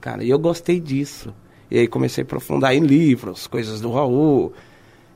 Cara, 0.00 0.24
e 0.24 0.30
eu 0.30 0.38
gostei 0.38 0.80
disso. 0.80 1.32
E 1.70 1.78
aí 1.78 1.86
comecei 1.86 2.22
a 2.22 2.24
aprofundar 2.24 2.74
em 2.74 2.80
livros, 2.80 3.46
coisas 3.46 3.80
do 3.80 3.92
Raul, 3.92 4.52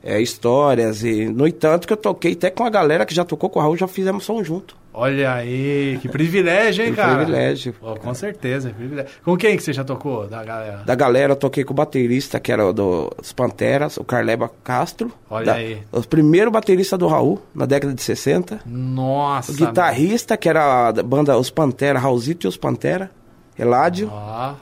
é, 0.03 0.21
histórias, 0.21 1.03
e 1.03 1.25
no 1.25 1.47
entanto 1.47 1.87
que 1.87 1.93
eu 1.93 1.97
toquei 1.97 2.33
até 2.33 2.49
com 2.49 2.65
a 2.65 2.69
galera 2.69 3.05
que 3.05 3.15
já 3.15 3.23
tocou 3.23 3.49
com 3.49 3.59
o 3.59 3.61
Raul, 3.61 3.77
já 3.77 3.87
fizemos 3.87 4.23
som 4.25 4.43
junto. 4.43 4.75
Olha 4.95 5.33
aí, 5.33 5.97
que 6.01 6.07
privilégio, 6.07 6.83
hein, 6.85 6.91
Que 6.91 6.97
cara? 6.97 7.15
privilégio. 7.15 7.73
Com 7.73 8.13
certeza, 8.13 8.69
privilégio. 8.69 9.09
Com 9.25 9.35
quem 9.35 9.57
que 9.57 9.63
você 9.63 9.73
já 9.73 9.83
tocou 9.83 10.27
da 10.27 10.43
galera? 10.43 10.83
Da 10.85 10.93
galera, 10.93 11.31
eu 11.31 11.35
toquei 11.35 11.63
com 11.63 11.73
o 11.73 11.75
baterista, 11.75 12.39
que 12.39 12.51
era 12.51 12.63
o 12.67 12.71
dos 12.71 13.33
Panteras, 13.33 13.97
o 13.97 14.03
Carleba 14.03 14.51
Castro. 14.63 15.11
Olha 15.29 15.45
Da- 15.47 15.53
aí. 15.55 15.79
O 15.91 16.01
primeiro 16.07 16.51
baterista 16.51 16.95
do 16.95 17.07
Raul, 17.07 17.41
na 17.55 17.65
década 17.65 17.91
de 17.91 18.03
60. 18.03 18.59
Nossa. 18.67 19.51
O 19.51 19.55
guitarrista, 19.55 20.37
que 20.37 20.47
era 20.47 20.91
da 20.91 21.01
banda 21.01 21.35
Os 21.39 21.49
Pantera, 21.49 21.97
Raulzito 21.97 22.45
e 22.45 22.49
os 22.49 22.55
Pantera, 22.57 23.09
Eládio. 23.57 24.11
Ó, 24.13 24.53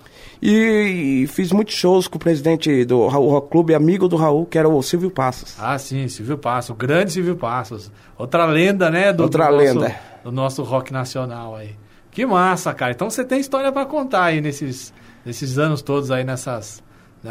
E, 0.41 1.21
e 1.23 1.27
fiz 1.27 1.51
muitos 1.51 1.75
shows 1.75 2.07
com 2.07 2.15
o 2.17 2.19
presidente 2.19 2.83
do 2.83 3.07
Raul 3.07 3.29
Rock 3.29 3.49
Clube, 3.51 3.75
amigo 3.75 4.07
do 4.07 4.15
Raul, 4.15 4.45
que 4.45 4.57
era 4.57 4.67
o 4.67 4.81
Silvio 4.81 5.11
Passos. 5.11 5.55
Ah, 5.59 5.77
sim, 5.77 6.07
Silvio 6.07 6.37
Passos, 6.37 6.71
o 6.71 6.75
grande 6.75 7.11
Silvio 7.11 7.35
Passos. 7.35 7.91
Outra 8.17 8.45
lenda, 8.45 8.89
né? 8.89 9.13
Do, 9.13 9.23
Outra 9.23 9.45
do 9.47 9.51
nosso- 9.57 9.63
lenda. 9.79 9.95
do 10.23 10.31
nosso 10.31 10.63
rock 10.63 10.91
nacional 10.91 11.55
aí. 11.55 11.75
Que 12.09 12.25
massa, 12.25 12.73
cara. 12.73 12.91
Então 12.91 13.09
você 13.09 13.23
tem 13.23 13.39
história 13.39 13.71
pra 13.71 13.85
contar 13.85 14.25
aí 14.25 14.41
nesses, 14.41 14.91
nesses 15.23 15.57
anos 15.59 15.81
todos 15.83 16.09
aí, 16.09 16.23
nessas, 16.23 16.83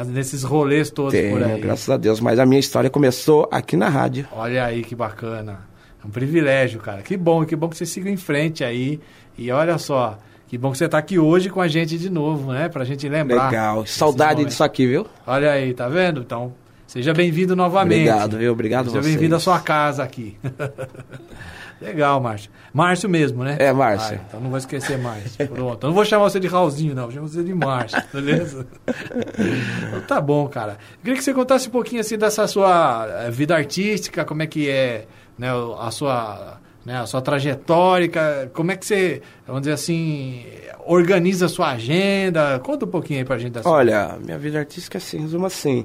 nesses 0.06 0.42
rolês 0.44 0.88
todos 0.90 1.12
Tenho, 1.12 1.32
por 1.36 1.42
aí. 1.42 1.60
graças 1.60 1.90
a 1.90 1.96
Deus. 1.96 2.20
Mas 2.20 2.38
a 2.38 2.46
minha 2.46 2.60
história 2.60 2.88
começou 2.88 3.48
aqui 3.50 3.76
na 3.76 3.88
rádio. 3.88 4.26
Olha 4.32 4.64
aí 4.64 4.82
que 4.84 4.94
bacana. 4.94 5.68
É 6.02 6.06
um 6.06 6.10
privilégio, 6.10 6.80
cara. 6.80 7.02
Que 7.02 7.16
bom, 7.16 7.44
que 7.44 7.56
bom 7.56 7.68
que 7.68 7.76
você 7.76 7.84
siga 7.84 8.08
em 8.08 8.16
frente 8.16 8.62
aí. 8.64 9.00
E 9.36 9.50
olha 9.50 9.76
só, 9.78 10.16
que 10.50 10.58
bom 10.58 10.72
que 10.72 10.78
você 10.78 10.88
tá 10.88 10.98
aqui 10.98 11.16
hoje 11.16 11.48
com 11.48 11.60
a 11.60 11.68
gente 11.68 11.96
de 11.96 12.10
novo, 12.10 12.52
né? 12.52 12.68
Pra 12.68 12.84
gente 12.84 13.08
lembrar. 13.08 13.50
Legal. 13.50 13.86
Saudade 13.86 14.32
momentos. 14.32 14.54
disso 14.54 14.64
aqui, 14.64 14.84
viu? 14.84 15.06
Olha 15.24 15.52
aí, 15.52 15.72
tá 15.72 15.88
vendo? 15.88 16.22
Então, 16.22 16.52
seja 16.88 17.14
bem-vindo 17.14 17.54
novamente. 17.54 18.08
Obrigado, 18.08 18.36
viu? 18.36 18.50
Obrigado 18.50 18.86
Seja 18.86 19.00
vocês. 19.00 19.14
bem-vindo 19.14 19.36
à 19.36 19.38
sua 19.38 19.60
casa 19.60 20.02
aqui. 20.02 20.36
Legal, 21.80 22.20
Márcio. 22.20 22.50
Márcio 22.74 23.08
mesmo, 23.08 23.44
né? 23.44 23.58
É, 23.60 23.72
Márcio. 23.72 24.18
Ah, 24.20 24.24
então 24.26 24.40
não 24.40 24.48
vou 24.50 24.58
esquecer 24.58 24.98
mais. 24.98 25.36
Pronto. 25.36 25.84
Eu 25.84 25.88
não 25.90 25.94
vou 25.94 26.04
chamar 26.04 26.28
você 26.28 26.40
de 26.40 26.48
Raulzinho, 26.48 26.96
não. 26.96 27.04
Vou 27.04 27.12
chamar 27.12 27.28
você 27.28 27.44
de 27.44 27.54
Márcio, 27.54 28.02
beleza? 28.12 28.66
então, 29.86 30.00
tá 30.00 30.20
bom, 30.20 30.48
cara. 30.48 30.72
Eu 30.72 30.98
queria 31.04 31.16
que 31.16 31.22
você 31.22 31.32
contasse 31.32 31.68
um 31.68 31.70
pouquinho 31.70 32.00
assim 32.00 32.18
dessa 32.18 32.48
sua 32.48 33.06
eh, 33.08 33.30
vida 33.30 33.54
artística, 33.54 34.24
como 34.24 34.42
é 34.42 34.48
que 34.48 34.68
é 34.68 35.06
né, 35.38 35.48
a 35.78 35.92
sua. 35.92 36.59
Né, 36.84 36.96
a 36.96 37.06
sua 37.06 37.20
trajetória, 37.20 38.10
como 38.54 38.72
é 38.72 38.76
que 38.76 38.86
você, 38.86 39.20
vamos 39.46 39.62
dizer 39.62 39.74
assim, 39.74 40.46
organiza 40.86 41.44
a 41.44 41.48
sua 41.48 41.72
agenda? 41.72 42.58
Conta 42.60 42.86
um 42.86 42.88
pouquinho 42.88 43.18
aí 43.18 43.24
pra 43.24 43.36
gente 43.36 43.52
da 43.52 43.62
sua 43.62 43.72
Olha, 43.72 44.16
minha 44.18 44.38
vida 44.38 44.58
artística, 44.58 44.96
assim, 44.96 45.18
resumo 45.18 45.44
assim. 45.44 45.84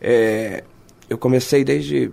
É, 0.00 0.62
eu 1.08 1.18
comecei 1.18 1.64
desde 1.64 2.12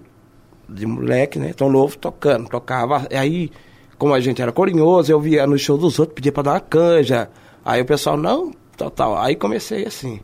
de 0.68 0.86
moleque, 0.86 1.40
né? 1.40 1.54
Tão 1.54 1.70
novo, 1.70 1.98
tocando. 1.98 2.50
Tocava. 2.50 3.08
Aí, 3.12 3.52
como 3.98 4.14
a 4.14 4.20
gente 4.20 4.42
era 4.42 4.52
corinhoso, 4.52 5.12
eu 5.12 5.20
via 5.20 5.48
no 5.48 5.58
show 5.58 5.78
dos 5.78 6.00
outros, 6.00 6.16
pedia 6.16 6.32
pra 6.32 6.44
dar 6.44 6.54
uma 6.54 6.60
canja. 6.60 7.30
Aí 7.64 7.82
o 7.82 7.86
pessoal, 7.86 8.18
não, 8.18 8.52
tal, 8.76 8.90
tal. 8.90 9.18
Aí 9.18 9.36
comecei 9.36 9.86
assim. 9.86 10.20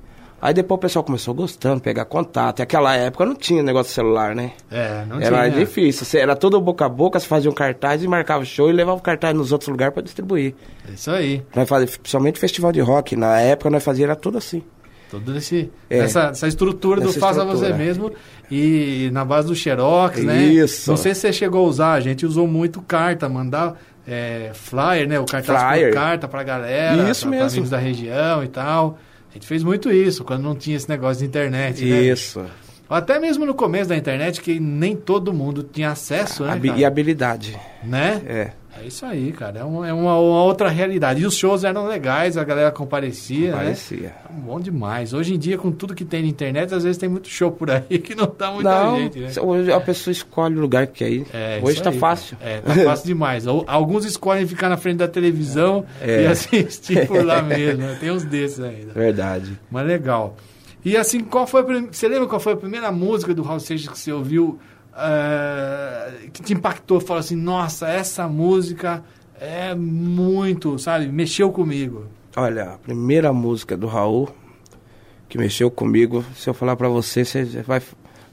Aí 0.46 0.54
depois 0.54 0.78
o 0.78 0.82
pessoal 0.82 1.06
começou 1.06 1.34
gostando, 1.34 1.80
pegar 1.80 2.04
contato. 2.04 2.60
E 2.60 2.64
aquela 2.64 2.94
época 2.98 3.26
não 3.26 3.34
tinha 3.34 3.64
negócio 3.64 3.92
de 3.92 3.96
celular, 3.96 4.36
né? 4.36 4.52
É, 4.70 5.06
não 5.08 5.22
era 5.22 5.50
tinha. 5.50 5.66
difícil. 5.66 6.06
Você- 6.06 6.18
Era 6.18 6.36
tudo 6.36 6.60
boca 6.60 6.86
a 6.86 6.90
boca, 6.90 7.18
você 7.18 7.26
fazia 7.26 7.50
um 7.50 7.54
cartaz 7.54 8.04
e 8.04 8.08
marcava 8.10 8.44
o 8.44 8.46
show 8.46 8.70
e 8.70 8.74
levava 8.74 8.98
o 8.98 9.02
cartaz 9.02 9.34
nos 9.34 9.54
outros 9.54 9.70
lugares 9.70 9.94
para 9.94 10.04
distribuir. 10.04 10.54
Isso 10.94 11.10
aí. 11.12 11.42
Nós 11.56 11.70
fazíamos, 11.70 11.96
principalmente 11.96 12.40
festival 12.40 12.74
de 12.74 12.82
rock, 12.82 13.16
na 13.16 13.40
época 13.40 13.70
nós 13.70 13.82
fazíamos 13.82 14.10
era 14.12 14.16
tudo 14.20 14.38
assim. 14.38 14.62
Tudo 15.10 15.38
esse, 15.38 15.72
É. 15.90 16.00
essa, 16.00 16.24
essa 16.32 16.48
estrutura 16.48 17.00
do 17.00 17.14
faça 17.14 17.46
você 17.46 17.72
mesmo 17.72 18.12
e 18.52 19.10
na 19.14 19.24
base 19.24 19.48
do 19.48 19.56
Xerox, 19.56 20.22
né? 20.24 20.44
Isso. 20.44 20.90
Não 20.90 20.98
sei 20.98 21.14
se 21.16 21.22
você 21.22 21.32
chegou 21.32 21.66
a 21.66 21.70
usar, 21.70 21.94
a 21.94 22.00
gente 22.02 22.26
usou 22.26 22.48
muito 22.48 22.82
carta, 22.82 23.30
mandar 23.30 23.80
é, 24.06 24.50
flyer, 24.54 25.08
né? 25.08 25.20
O 25.20 25.26
cartaz 25.26 25.62
Flyer. 25.62 25.90
por 25.90 25.94
carta 25.94 26.28
pra 26.28 26.44
galera, 26.44 27.10
Isso 27.10 27.22
pra, 27.22 27.30
pra 27.30 27.40
mesmo. 27.40 27.52
amigos 27.54 27.70
da 27.70 27.78
região 27.78 28.44
e 28.44 28.48
tal. 28.50 28.98
A 29.34 29.36
gente 29.36 29.48
fez 29.48 29.64
muito 29.64 29.92
isso, 29.92 30.24
quando 30.24 30.44
não 30.44 30.56
tinha 30.56 30.78
esse 30.78 30.88
negócio 30.88 31.18
de 31.18 31.26
internet, 31.26 31.84
né? 31.84 32.04
Isso. 32.04 32.40
Ou 32.88 32.96
Até 32.96 33.20
mesmo 33.20 33.48
no 33.48 33.56
começo 33.56 33.90
da 33.90 33.98
internet, 33.98 34.40
que 34.40 34.60
nem 34.60 34.96
todo 34.96 35.34
mundo 35.34 35.64
tinha 35.64 35.90
acesso, 35.90 36.44
né? 36.44 36.60
Cara? 36.60 36.78
e 36.78 36.86
habilidade. 36.86 37.60
Né? 37.84 38.22
É. 38.28 38.52
É 38.82 38.88
isso 38.88 39.06
aí, 39.06 39.32
cara. 39.32 39.60
É, 39.60 39.64
uma, 39.64 39.88
é 39.88 39.94
uma- 39.94 40.18
uma 40.20 40.44
outra 40.44 40.68
realidade. 40.68 41.22
E 41.22 41.26
os 41.26 41.38
shows 41.38 41.64
eram 41.64 41.86
legais, 41.88 42.38
a 42.38 42.44
galera 42.44 42.72
comparecia, 42.72 43.52
né? 43.52 43.58
Parecia. 43.58 44.14
Bom 44.32 44.60
demais. 44.60 45.14
Hoje 45.14 45.36
em 45.36 45.38
dia, 45.38 45.58
com 45.58 45.72
tudo 45.72 45.94
que 45.94 46.04
tem 46.04 46.24
na 46.24 46.28
internet, 46.28 46.74
às 46.74 46.84
vezes 46.84 46.98
tem 46.98 47.08
muito 47.08 47.28
show 47.30 47.52
por 47.52 47.70
aí 47.70 47.82
que 48.00 48.16
não 48.16 48.34
dá 48.38 48.52
muita 48.52 48.70
Não, 48.84 48.98
gente, 49.00 49.20
né? 49.20 49.32
hoje 49.42 49.72
a 49.72 49.80
pessoa 49.80 50.12
escolhe 50.12 50.58
o 50.58 50.60
lugar 50.62 50.88
que 50.88 50.94
quer 51.06 51.10
ir. 51.12 51.28
É, 51.34 51.60
hoje 51.64 51.82
tá 51.82 51.92
aí, 51.92 51.98
fácil. 52.00 52.36
cara. 52.38 52.52
É, 52.52 52.60
tá 52.62 52.74
fácil 52.76 53.06
demais. 53.06 53.48
Al- 53.48 53.64
Alguns 53.68 54.06
escolhem 54.06 54.48
ficar 54.48 54.70
na 54.70 54.78
frente 54.78 54.98
da 54.98 55.08
televisão 55.08 55.86
É. 56.02 56.24
e 56.24 56.28
assistir 56.28 57.08
por 57.08 57.24
lá 57.24 57.42
mesmo. 57.44 57.84
né? 57.84 57.96
Tem 58.00 58.10
uns 58.12 58.24
desses 58.26 58.60
ainda. 58.60 58.92
Verdade. 58.94 59.58
Mas 59.72 59.86
legal. 59.86 60.36
E 60.84 60.98
assim, 60.98 61.22
qual 61.22 61.48
foi 61.48 61.62
a 61.62 61.64
prim... 61.64 61.88
Você 61.92 62.08
lembra 62.10 62.28
qual 62.28 62.42
foi 62.42 62.54
a 62.54 62.58
primeira 62.58 62.92
música 62.92 63.34
do 63.34 63.42
Raul 63.42 63.60
Seixas 63.60 63.88
que 63.88 63.98
você 63.98 64.12
ouviu 64.12 64.60
ah, 64.96 66.12
que 66.32 66.42
te 66.44 66.54
impactou? 66.54 67.00
Falou 67.00 67.20
assim, 67.20 67.36
nossa, 67.36 67.88
essa 67.90 68.28
música 68.28 69.04
é 69.40 69.74
muito, 69.76 70.78
sabe? 70.80 71.08
Mexeu 71.08 71.52
comigo. 71.52 72.06
Olha, 72.36 72.72
a 72.74 72.78
primeira 72.78 73.32
música 73.34 73.76
do 73.78 73.88
Raul 73.88 74.30
que 75.30 75.38
mexeu 75.38 75.72
comigo, 75.72 76.24
se 76.36 76.48
eu 76.50 76.54
falar 76.54 76.76
pra 76.76 76.88
você, 76.88 77.26
você 77.26 77.44
vai, 77.64 77.82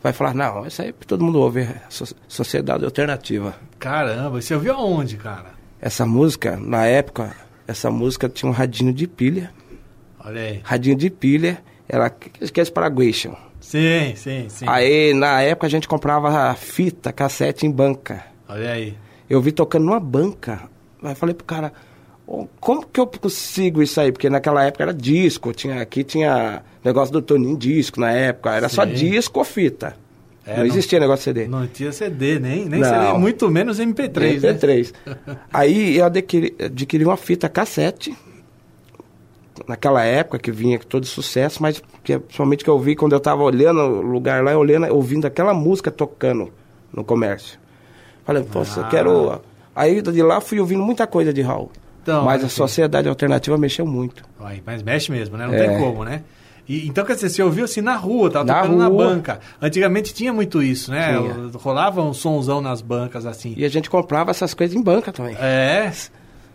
vai 0.02 0.12
falar, 0.12 0.34
não, 0.34 0.66
isso 0.66 0.82
aí 0.82 0.92
todo 0.92 1.24
mundo 1.24 1.38
ouve, 1.38 1.60
é 1.62 1.80
so- 1.88 2.14
Sociedade 2.28 2.84
Alternativa. 2.84 3.54
Caramba, 3.78 4.40
você 4.42 4.54
ouviu 4.54 4.74
aonde, 4.74 5.16
cara? 5.16 5.46
Essa 5.80 6.04
música, 6.04 6.58
na 6.58 6.84
época, 6.84 7.34
essa 7.66 7.90
música 7.90 8.28
tinha 8.28 8.50
um 8.50 8.52
radinho 8.52 8.92
de 8.92 9.06
pilha. 9.06 9.50
Olha 10.22 10.40
aí. 10.42 10.60
Radinho 10.62 10.94
de 10.96 11.08
pilha, 11.08 11.62
era 11.88 12.10
que 12.10 12.60
é 12.60 12.62
esse 12.62 12.70
Paraguation. 12.70 13.34
Sim, 13.60 14.14
sim, 14.16 14.46
sim. 14.48 14.64
Aí, 14.68 15.12
na 15.14 15.40
época, 15.42 15.66
a 15.66 15.70
gente 15.70 15.86
comprava 15.86 16.54
fita, 16.54 17.12
cassete 17.12 17.66
em 17.66 17.70
banca. 17.70 18.24
Olha 18.48 18.72
aí. 18.72 18.94
Eu 19.28 19.40
vi 19.40 19.52
tocando 19.52 19.84
numa 19.84 20.00
banca. 20.00 20.62
Aí 21.02 21.14
falei 21.14 21.34
pro 21.34 21.44
cara, 21.44 21.72
"Ô, 22.26 22.46
como 22.58 22.84
que 22.86 22.98
eu 22.98 23.06
consigo 23.06 23.82
isso 23.82 24.00
aí? 24.00 24.10
Porque 24.12 24.28
naquela 24.28 24.64
época 24.64 24.84
era 24.84 24.94
disco, 24.94 25.52
tinha, 25.52 25.80
aqui 25.80 26.02
tinha 26.02 26.62
negócio 26.84 27.12
do 27.12 27.22
Toninho 27.22 27.56
disco 27.56 28.00
na 28.00 28.10
época, 28.10 28.54
era 28.54 28.68
só 28.68 28.84
Sim. 28.84 28.92
disco 28.94 29.38
ou 29.38 29.44
fita. 29.44 29.94
É, 30.46 30.52
não, 30.52 30.58
não- 30.60 30.66
existia 30.66 30.98
negócio 30.98 31.32
de 31.32 31.40
CD. 31.40 31.48
Não 31.48 31.66
tinha 31.66 31.92
CD, 31.92 32.38
nem, 32.40 32.64
nem 32.66 32.80
Não. 32.80 32.88
CD, 32.88 33.18
muito 33.18 33.48
menos 33.50 33.78
MP3, 33.78 34.42
né? 34.42 34.52
MP3. 34.54 34.92
aí 35.52 35.96
eu 35.98 36.06
adquiri, 36.06 36.56
adquiri 36.58 37.04
uma 37.04 37.16
fita 37.16 37.48
cassete, 37.48 38.16
naquela 39.66 40.02
época 40.04 40.38
que 40.38 40.50
vinha 40.50 40.78
com 40.78 40.84
todo 40.86 41.06
sucesso, 41.06 41.62
mas 41.62 41.82
que, 42.02 42.18
principalmente 42.18 42.64
que 42.64 42.70
eu 42.70 42.78
vi 42.78 42.94
quando 42.96 43.12
eu 43.12 43.20
tava 43.20 43.42
olhando 43.42 43.80
o 43.80 44.00
lugar 44.02 44.42
lá, 44.42 44.56
olhando, 44.56 44.92
ouvindo 44.94 45.26
aquela 45.26 45.52
música 45.54 45.90
tocando 45.90 46.50
no 46.92 47.04
comércio. 47.04 47.58
Falei, 48.24 48.42
poxa, 48.44 48.80
eu 48.80 48.84
Ah. 48.84 48.88
quero. 48.88 49.40
Aí 49.74 50.02
de 50.02 50.22
lá 50.22 50.40
fui 50.40 50.60
ouvindo 50.60 50.82
muita 50.82 51.06
coisa 51.06 51.32
de 51.32 51.40
Raul. 51.42 51.70
Então, 52.02 52.24
mas 52.24 52.42
a 52.42 52.48
sociedade 52.48 53.08
alternativa 53.08 53.56
mexeu 53.58 53.86
muito. 53.86 54.24
Ai, 54.40 54.62
Mas 54.64 54.82
mexe 54.82 55.12
mesmo, 55.12 55.36
né? 55.36 55.46
Não 55.46 55.54
É. 55.54 55.66
tem 55.68 55.78
como, 55.78 56.04
né? 56.04 56.22
E, 56.68 56.86
então, 56.86 57.04
quer 57.04 57.14
dizer, 57.14 57.28
você 57.30 57.42
ouviu 57.42 57.64
assim 57.64 57.80
na 57.80 57.96
rua, 57.96 58.30
tava 58.30 58.44
Na 58.44 58.54
tocando 58.62 58.76
na 58.78 58.86
rua. 58.86 59.06
banca. 59.08 59.40
Antigamente 59.60 60.14
tinha 60.14 60.32
muito 60.32 60.62
isso, 60.62 60.90
né? 60.90 61.16
Tinha. 61.18 61.50
Rolava 61.54 62.00
um 62.02 62.14
sonzão 62.14 62.60
nas 62.60 62.80
bancas, 62.80 63.26
assim. 63.26 63.54
E 63.56 63.64
a 63.64 63.68
gente 63.68 63.90
comprava 63.90 64.30
essas 64.30 64.54
coisas 64.54 64.76
em 64.76 64.82
banca 64.82 65.12
também. 65.12 65.34
É. 65.40 65.92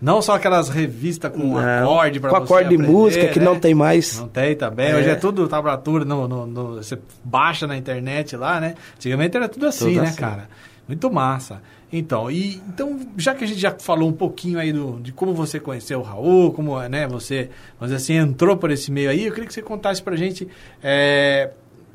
Não 0.06 0.22
só 0.22 0.36
aquelas 0.36 0.70
revistas 0.70 1.32
com 1.32 1.40
Não, 1.56 1.58
acorde 1.58 2.20
com 2.20 2.30
você 2.30 2.36
acorde 2.36 2.70
de 2.70 2.76
aprender, 2.76 2.92
música 2.94 3.28
que 3.30 3.40
né? 3.40 3.46
não 3.46 3.60
tem 3.60 3.74
mais. 3.74 4.20
Não 4.20 4.28
tem 4.28 4.56
também. 4.56 4.92
É. 4.92 4.96
Hoje 4.96 5.10
é 5.10 5.16
tudo 5.16 5.48
tablatura, 5.48 6.06
no, 6.06 6.28
no- 6.28 6.46
no- 6.46 6.76
você 6.76 7.00
baixa 7.24 7.66
na 7.66 7.76
internet 7.76 8.36
lá, 8.38 8.62
né? 8.62 8.76
Antigamente 8.96 9.36
era 9.36 9.50
tudo 9.50 9.66
assim, 9.66 9.86
Tudo 9.94 10.02
né, 10.04 10.10
assim. 10.10 10.18
cara? 10.20 10.48
Muito 10.88 11.12
massa. 11.12 11.60
Então, 11.92 12.30
e, 12.30 12.62
então, 12.68 13.00
já 13.18 13.34
que 13.34 13.44
a 13.44 13.48
gente 13.48 13.60
já 13.60 13.74
falou 13.80 14.08
um 14.08 14.14
pouquinho 14.14 14.60
aí 14.60 14.72
do, 14.72 15.00
de 15.02 15.12
como 15.12 15.34
você 15.34 15.60
conheceu 15.60 16.00
o 16.00 16.04
Raul, 16.04 16.52
como 16.54 16.80
né, 16.88 17.08
você, 17.08 17.50
dizer 17.82 17.96
assim, 17.96 18.14
entrou 18.14 18.56
por 18.58 18.70
esse 18.70 18.92
meio 18.92 19.10
aí, 19.10 19.26
eu 19.26 19.32
queria 19.32 19.48
que 19.48 19.54
você 19.56 19.62
contasse 19.64 20.04
pra 20.04 20.16
gente 20.16 20.48
é, 20.84 21.50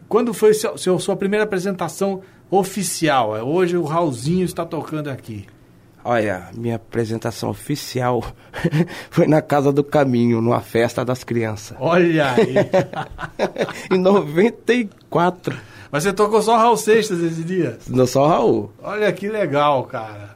quando 0.08 0.34
foi 0.34 0.52
seu, 0.54 0.76
seu- 0.76 0.98
sua 0.98 1.14
primeira 1.14 1.44
apresentação 1.44 2.22
oficial. 2.50 3.36
É, 3.36 3.42
Hoje 3.42 3.76
o 3.76 3.84
Raulzinho 3.84 4.44
está 4.44 4.64
tocando 4.66 5.08
aqui. 5.08 5.46
Olha, 6.04 6.48
minha 6.54 6.76
apresentação 6.76 7.50
oficial 7.50 8.24
foi 9.10 9.26
na 9.26 9.42
Casa 9.42 9.72
do 9.72 9.84
Caminho, 9.84 10.40
numa 10.40 10.60
festa 10.60 11.04
das 11.04 11.24
crianças. 11.24 11.76
Olha 11.80 12.32
aí. 12.32 12.54
em 13.90 13.98
94. 13.98 15.56
Mas 15.90 16.04
você 16.04 16.12
tocou 16.12 16.40
só 16.40 16.56
Raul 16.56 16.76
Seixas 16.76 17.20
esse 17.20 17.42
dia? 17.42 17.78
Não 17.88 18.06
só 18.06 18.26
Raul. 18.26 18.72
Olha 18.82 19.12
que 19.12 19.28
legal, 19.28 19.84
cara. 19.84 20.30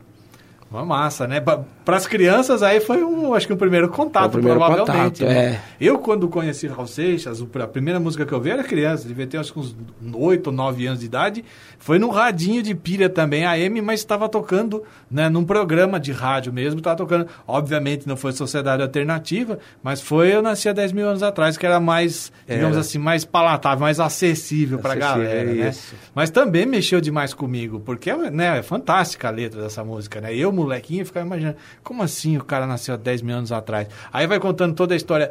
Uma 0.71 0.85
massa, 0.85 1.27
né? 1.27 1.41
Para 1.85 1.97
as 1.99 2.07
crianças 2.07 2.63
aí 2.63 2.81
foi 2.81 3.05
um, 3.05 3.35
acho 3.35 3.47
que 3.47 3.53
um 3.53 3.57
primeiro 3.57 3.89
contato, 3.91 4.33
Foi 4.33 4.41
o 4.41 4.43
primeiro 4.45 4.59
provavelmente. 4.59 5.23
contato, 5.23 5.25
né? 5.25 5.47
é. 5.47 5.61
Eu 5.81 5.99
quando 5.99 6.29
conheci 6.29 6.67
Raul 6.67 6.87
Seixas, 6.87 7.43
a 7.61 7.67
primeira 7.67 8.01
música 8.01 8.25
que 8.25 8.33
eu 8.33 8.41
vi 8.41 8.51
era 8.51 8.65
criança, 8.65 9.07
devia 9.07 9.27
ter 9.27 9.37
acho 9.37 9.53
que 9.53 9.59
uns 9.59 9.77
8 10.13 10.47
ou 10.47 10.53
9 10.53 10.87
anos 10.87 11.01
de 11.01 11.07
idade. 11.07 11.45
Foi 11.79 11.99
num 11.99 12.09
radinho 12.09 12.63
de 12.63 12.75
pilha 12.75 13.11
também, 13.11 13.45
AM, 13.45 13.83
mas 13.83 14.01
estava 14.01 14.29
tocando, 14.29 14.83
né, 15.11 15.29
num 15.29 15.45
programa 15.45 16.01
de 16.01 16.11
rádio 16.13 16.53
mesmo, 16.53 16.79
estava 16.79 16.97
tocando. 16.97 17.27
Obviamente 17.47 18.09
não 18.09 18.17
foi 18.17 18.33
Sociedade 18.33 18.83
Alternativa, 18.83 19.59
mas 19.83 20.01
foi 20.01 20.35
Eu 20.35 20.41
Nasci 20.41 20.69
há 20.69 20.73
10 20.73 20.93
mil 20.93 21.07
anos 21.07 21.23
atrás, 21.23 21.59
que 21.59 21.67
era 21.67 21.79
mais, 21.79 22.33
digamos 22.49 22.77
Era. 22.77 22.81
assim, 22.81 22.99
mais 22.99 23.25
palatável, 23.27 23.81
mais 23.81 24.01
acessível 24.01 24.79
para 24.79 24.95
Acessível, 24.95 25.23
galera, 25.29 25.53
né? 25.53 25.69
isso. 25.69 25.95
Mas 26.15 26.31
também 26.31 26.65
mexeu 26.65 27.01
demais 27.01 27.35
comigo, 27.35 27.81
porque 27.81 28.11
né, 28.15 28.59
é 28.59 28.63
fantástica 28.63 29.29
a 29.29 29.31
letra 29.31 29.61
dessa 29.61 29.85
música, 29.85 30.21
né? 30.21 30.35
Eu, 30.35 30.51
molequinho, 30.51 31.05
ficava 31.05 31.27
imaginando, 31.27 31.57
como 31.83 32.03
assim 32.03 32.37
o 32.37 32.45
cara 32.45 32.67
nasceu 32.67 32.95
há 32.95 32.97
10 32.97 33.23
mil 33.23 33.37
anos 33.37 33.53
atrás? 33.53 33.89
Aí 34.13 34.27
vai 34.27 34.39
contando 34.41 34.75
toda 34.75 34.95
a 34.95 34.97
história. 34.97 35.31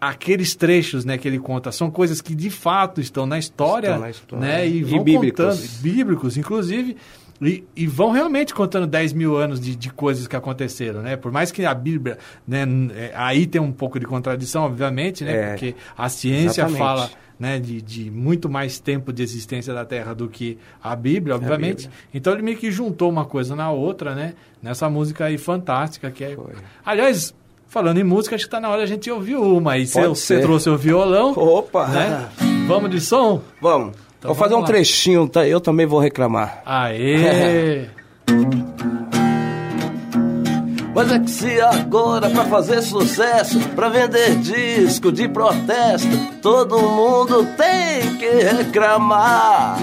aqueles 0.00 0.54
trechos, 0.54 1.04
né, 1.04 1.16
que 1.16 1.26
ele 1.26 1.38
conta, 1.38 1.72
são 1.72 1.90
coisas 1.90 2.20
que 2.20 2.34
de 2.34 2.50
fato 2.50 3.00
estão 3.00 3.26
na 3.26 3.38
história, 3.38 3.88
Estão 3.88 4.00
na 4.02 4.10
história. 4.10 4.46
né, 4.46 4.68
e 4.68 4.78
E 4.78 4.84
vão 4.84 5.02
bíblicos. 5.02 5.44
contando, 5.44 5.68
bíblicos, 5.80 6.36
inclusive, 6.36 6.96
e, 7.40 7.64
e 7.74 7.86
vão 7.86 8.10
realmente 8.12 8.54
contando 8.54 8.86
10 8.86 9.12
mil 9.14 9.36
anos 9.36 9.58
de, 9.58 9.74
de 9.74 9.90
coisas 9.90 10.26
que 10.26 10.36
aconteceram, 10.36 11.00
né? 11.02 11.16
Por 11.16 11.32
mais 11.32 11.50
que 11.50 11.64
a 11.64 11.74
Bíblia, 11.74 12.18
né, 12.46 12.64
é, 12.94 13.12
aí 13.14 13.46
tem 13.46 13.60
um 13.60 13.72
pouco 13.72 13.98
de 13.98 14.06
contradição, 14.06 14.64
obviamente, 14.64 15.24
né? 15.24 15.32
É, 15.34 15.48
porque 15.50 15.74
a 15.96 16.08
ciência 16.08 16.62
exatamente. 16.62 16.78
fala 16.78 17.10
né, 17.38 17.58
de, 17.58 17.82
de 17.82 18.10
muito 18.10 18.48
mais 18.48 18.78
tempo 18.78 19.12
de 19.12 19.22
existência 19.22 19.74
da 19.74 19.84
Terra 19.84 20.14
do 20.14 20.28
que 20.28 20.58
a 20.82 20.96
Bíblia, 20.96 21.34
obviamente. 21.36 21.82
Bíblia. 21.82 21.90
Então 22.14 22.32
ele 22.32 22.42
meio 22.42 22.56
que 22.56 22.70
juntou 22.70 23.10
uma 23.10 23.24
coisa 23.24 23.54
na 23.54 23.70
outra, 23.70 24.14
né? 24.14 24.34
Nessa 24.62 24.88
música 24.88 25.26
aí 25.26 25.38
fantástica 25.38 26.10
que 26.10 26.24
é. 26.24 26.34
Foi. 26.34 26.54
Aliás, 26.84 27.34
falando 27.68 27.98
em 27.98 28.04
música, 28.04 28.34
acho 28.34 28.44
que 28.44 28.50
tá 28.50 28.60
na 28.60 28.68
hora 28.70 28.82
a 28.82 28.86
gente 28.86 29.10
ouvir 29.10 29.36
uma. 29.36 29.72
aí 29.72 29.86
você, 29.86 30.40
trouxe 30.40 30.70
o 30.70 30.76
violão. 30.76 31.32
Opa! 31.32 31.86
Né? 31.88 32.28
Vamos 32.66 32.90
de 32.90 33.00
som? 33.00 33.42
Vamos. 33.60 33.94
Então 34.18 34.28
vou 34.30 34.34
fazer 34.34 34.54
vamos 34.54 34.68
um 34.68 34.72
lá. 34.72 34.74
trechinho, 34.74 35.28
tá? 35.28 35.46
eu 35.46 35.60
também 35.60 35.86
vou 35.86 36.00
reclamar. 36.00 36.62
Aê! 36.64 37.88
Mas 40.96 41.12
é 41.12 41.18
que 41.18 41.30
se 41.30 41.60
agora 41.60 42.30
pra 42.30 42.46
fazer 42.46 42.80
sucesso, 42.80 43.60
pra 43.76 43.90
vender 43.90 44.34
disco 44.36 45.12
de 45.12 45.28
protesto, 45.28 46.08
todo 46.40 46.78
mundo 46.78 47.46
tem 47.54 48.16
que 48.16 48.26
reclamar. 48.26 49.76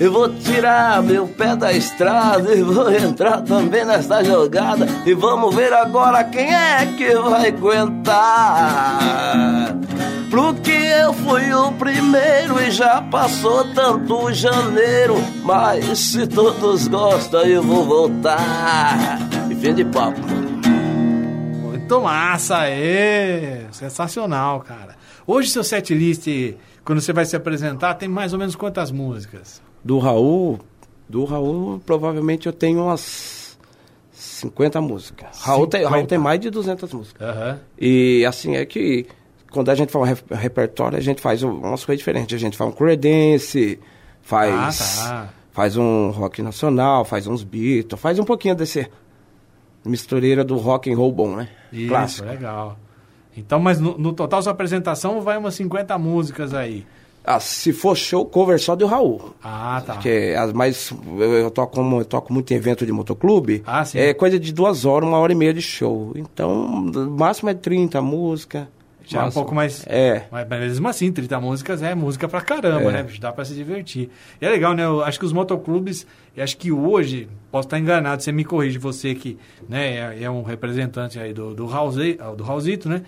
Eu 0.00 0.10
vou 0.12 0.28
tirar 0.30 1.00
meu 1.00 1.28
pé 1.28 1.54
da 1.54 1.72
estrada 1.72 2.52
e 2.52 2.60
vou 2.60 2.92
entrar 2.92 3.40
também 3.42 3.84
nessa 3.84 4.24
jogada. 4.24 4.84
E 5.06 5.14
vamos 5.14 5.54
ver 5.54 5.72
agora 5.72 6.24
quem 6.24 6.52
é 6.52 6.84
que 6.96 7.14
vai 7.14 7.50
aguentar. 7.50 8.16
Porque 10.28 10.72
eu 10.72 11.12
fui 11.12 11.54
o 11.54 11.70
primeiro 11.74 12.60
e 12.60 12.68
já 12.72 13.00
passou 13.00 13.64
tanto 13.72 14.32
janeiro. 14.32 15.22
Mas 15.44 16.00
se 16.00 16.26
todos 16.26 16.88
gostam, 16.88 17.42
eu 17.42 17.62
vou 17.62 17.84
voltar. 17.84 19.20
E 19.62 19.66
fim 19.66 19.74
de 19.74 19.84
papo. 19.84 20.18
Muito 21.62 22.00
massa, 22.00 22.58
aê! 22.62 23.60
Sensacional, 23.70 24.60
cara. 24.60 24.96
Hoje 25.24 25.50
seu 25.50 25.62
setlist, 25.62 26.26
quando 26.84 27.00
você 27.00 27.12
vai 27.12 27.24
se 27.24 27.36
apresentar, 27.36 27.94
tem 27.94 28.08
mais 28.08 28.32
ou 28.32 28.40
menos 28.40 28.56
quantas 28.56 28.90
músicas? 28.90 29.62
Do 29.84 30.00
Raul, 30.00 30.58
do 31.08 31.24
Raul, 31.24 31.80
provavelmente 31.86 32.46
eu 32.48 32.52
tenho 32.52 32.82
umas 32.82 33.56
50 34.10 34.80
músicas. 34.80 35.38
Raul 35.42 35.68
tem, 35.68 35.80
50. 35.82 35.94
Raul 35.96 36.06
tem 36.08 36.18
mais 36.18 36.40
de 36.40 36.50
200 36.50 36.92
músicas. 36.92 37.28
Aham. 37.28 37.60
E 37.78 38.24
assim, 38.26 38.56
é 38.56 38.64
que 38.66 39.06
quando 39.52 39.70
a 39.70 39.76
gente 39.76 39.92
fala 39.92 40.06
rep- 40.06 40.28
repertório, 40.34 40.98
a 40.98 41.00
gente 41.00 41.20
faz 41.20 41.42
um- 41.44 41.52
umas 41.58 41.84
coisas 41.84 41.98
diferentes. 42.00 42.34
A 42.34 42.38
gente 42.38 42.56
faz 42.56 42.68
um 42.68 42.74
credense, 42.74 43.78
faz, 44.22 45.00
Ah, 45.02 45.04
tá. 45.04 45.28
faz 45.52 45.76
um 45.76 46.10
rock 46.10 46.42
nacional, 46.42 47.04
faz 47.04 47.28
uns 47.28 47.44
Beatles, 47.44 48.00
faz 48.00 48.18
um 48.18 48.24
pouquinho 48.24 48.56
desse 48.56 48.88
mistureira 49.84 50.44
do 50.44 50.56
rock 50.56 50.92
and 50.92 50.96
roll 50.96 51.12
bom, 51.12 51.36
né? 51.36 51.48
Isso, 51.72 51.88
Clássico. 51.88 52.28
legal. 52.28 52.78
Então, 53.36 53.58
mas 53.58 53.80
no, 53.80 53.96
no 53.96 54.12
total 54.12 54.42
sua 54.42 54.52
apresentação 54.52 55.20
vai 55.20 55.38
umas 55.38 55.54
50 55.54 55.96
músicas 55.98 56.52
aí. 56.52 56.84
Ah, 57.24 57.38
se 57.38 57.72
for 57.72 57.96
show, 57.96 58.26
cover 58.26 58.60
só 58.60 58.74
do 58.74 58.84
Raul. 58.84 59.32
Ah, 59.42 59.80
tá. 59.86 59.96
Que 59.98 60.34
as 60.34 60.52
mais 60.52 60.90
eu, 60.90 61.32
eu 61.34 61.50
toco 61.50 61.80
eu 61.80 62.04
toco 62.04 62.32
muito 62.32 62.52
em 62.52 62.56
evento 62.56 62.84
de 62.84 62.90
motoclube. 62.90 63.62
Ah, 63.64 63.84
sim. 63.84 63.98
É 63.98 64.12
coisa 64.12 64.38
de 64.40 64.52
duas 64.52 64.84
horas, 64.84 65.08
uma 65.08 65.18
hora 65.18 65.32
e 65.32 65.36
meia 65.36 65.54
de 65.54 65.62
show. 65.62 66.12
Então, 66.16 66.90
o 66.90 67.10
máximo 67.10 67.48
é 67.48 67.54
30 67.54 68.02
músicas. 68.02 68.66
Já 69.06 69.22
é 69.22 69.24
um 69.24 69.30
pouco 69.30 69.54
mais. 69.54 69.84
É. 69.86 70.24
Mas 70.30 70.48
mesmo 70.48 70.88
assim, 70.88 71.10
30 71.12 71.40
músicas 71.40 71.82
é 71.82 71.94
música 71.94 72.28
pra 72.28 72.40
caramba, 72.40 72.90
É. 72.90 72.92
né? 72.92 73.02
bicho? 73.02 73.20
Dá 73.20 73.32
pra 73.32 73.44
se 73.44 73.54
divertir. 73.54 74.10
E 74.40 74.46
é 74.46 74.48
legal, 74.50 74.74
né? 74.74 74.84
Eu 74.84 75.02
acho 75.02 75.18
que 75.18 75.24
os 75.24 75.32
motoclubes, 75.32 76.06
acho 76.36 76.56
que 76.56 76.70
hoje, 76.72 77.28
posso 77.50 77.66
estar 77.66 77.78
enganado, 77.78 78.22
você 78.22 78.32
me 78.32 78.44
corrige, 78.44 78.78
você 78.78 79.14
que 79.14 79.38
né, 79.68 80.16
é, 80.18 80.22
é 80.24 80.30
um 80.30 80.42
representante 80.42 81.18
aí 81.18 81.32
do, 81.32 81.54
do, 81.54 81.66
Raulze- 81.66 82.16
ah, 82.20 82.30
do 82.30 82.44
Raulzito, 82.44 82.88
né? 82.88 83.02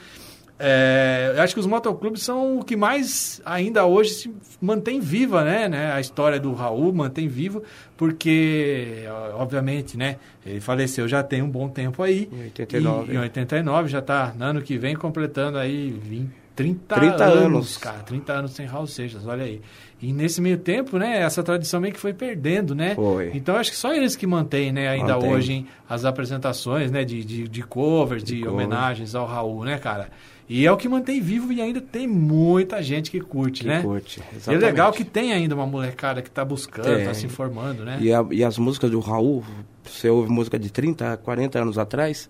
É, 0.59 1.33
eu 1.37 1.43
acho 1.43 1.53
que 1.53 1.61
os 1.61 1.67
motoclubes 1.67 2.23
são 2.23 2.59
o 2.61 2.65
que 2.65 2.77
mais 2.77 3.41
ainda 3.45 3.85
hoje 3.85 4.11
se 4.11 4.35
mantém 4.61 5.01
viva, 5.01 5.43
né, 5.43 5.69
né? 5.69 5.93
A 5.93 6.01
história 6.01 6.39
do 6.39 6.53
Raul 6.53 6.93
mantém 6.93 7.27
vivo, 7.27 7.63
porque, 7.97 9.05
obviamente, 9.35 9.97
né? 9.97 10.17
Ele 10.47 10.61
faleceu 10.61 11.09
já 11.09 11.23
tem 11.23 11.43
um 11.43 11.51
bom 11.51 11.69
tempo 11.69 12.03
aí. 12.03 12.29
Em 12.33 12.45
89, 12.45 13.13
E, 13.13 13.17
em 13.17 13.19
é. 13.19 13.23
89 13.23 13.89
já 13.89 14.01
tá 14.01 14.33
no 14.37 14.45
ano 14.45 14.63
que 14.63 14.79
vem 14.79 14.95
completando 14.95 15.59
aí 15.59 15.91
20, 15.91 16.31
30, 16.55 16.95
30 16.95 17.25
anos, 17.25 17.45
anos. 17.45 17.77
cara. 17.77 17.99
30 17.99 18.33
anos 18.33 18.51
sem 18.53 18.65
Raul 18.67 18.87
Seixas, 18.87 19.27
olha 19.27 19.45
aí. 19.45 19.61
E 20.01 20.13
nesse 20.13 20.41
meio 20.41 20.59
tempo, 20.59 20.99
né, 20.99 21.21
essa 21.21 21.43
tradição 21.43 21.81
meio 21.81 21.93
que 21.95 21.99
foi 22.01 22.13
perdendo, 22.13 22.75
né? 22.75 22.95
Foi. 22.95 23.31
Então 23.35 23.57
acho 23.57 23.71
que 23.71 23.77
só 23.77 23.93
eles 23.93 24.15
que 24.15 24.27
mantêm, 24.27 24.71
né, 24.71 24.87
ainda 24.89 25.15
Mantém. 25.15 25.33
hoje 25.33 25.53
hein, 25.55 25.67
as 25.89 26.05
apresentações, 26.05 26.91
né, 26.93 27.05
de, 27.05 27.25
de, 27.25 27.49
de 27.49 27.63
covers, 27.63 28.23
de, 28.23 28.41
cover. 28.41 28.53
homenagens 28.53 29.15
ao 29.15 29.27
Raul, 29.27 29.65
né, 29.65 29.79
cara? 29.79 30.11
E 30.49 30.67
é 30.67 30.71
o 30.71 30.77
que 30.77 30.89
mantém 30.89 31.21
vivo 31.23 31.53
e 31.53 31.63
ainda 31.63 31.81
tem 31.81 32.07
muita 32.07 32.83
gente 32.83 33.11
que 33.11 33.19
curte, 33.21 33.63
Que 33.63 33.69
né? 33.69 33.81
curte, 33.83 34.21
E 34.21 34.23
é 34.23 34.37
exatamente. 34.37 34.63
legal 34.63 34.93
que 34.93 35.03
tem 35.05 35.33
ainda 35.33 35.55
uma 35.55 35.67
molecada 35.67 36.21
que 36.21 36.31
tá 36.31 36.45
buscando, 36.45 36.85
Tem. 36.97 37.05
tá 37.07 37.15
se 37.15 37.25
informando, 37.25 37.83
né? 37.85 37.97
E, 38.01 38.13
a- 38.13 38.27
e 38.31 38.45
as 38.45 38.59
músicas 38.59 38.91
do 38.91 39.01
Raul, 39.01 39.43
você 39.83 40.09
ouve 40.11 40.31
música 40.31 40.59
de 40.59 40.71
30, 40.71 41.17
40 41.19 41.59
anos 41.61 41.79
atrás, 41.79 42.29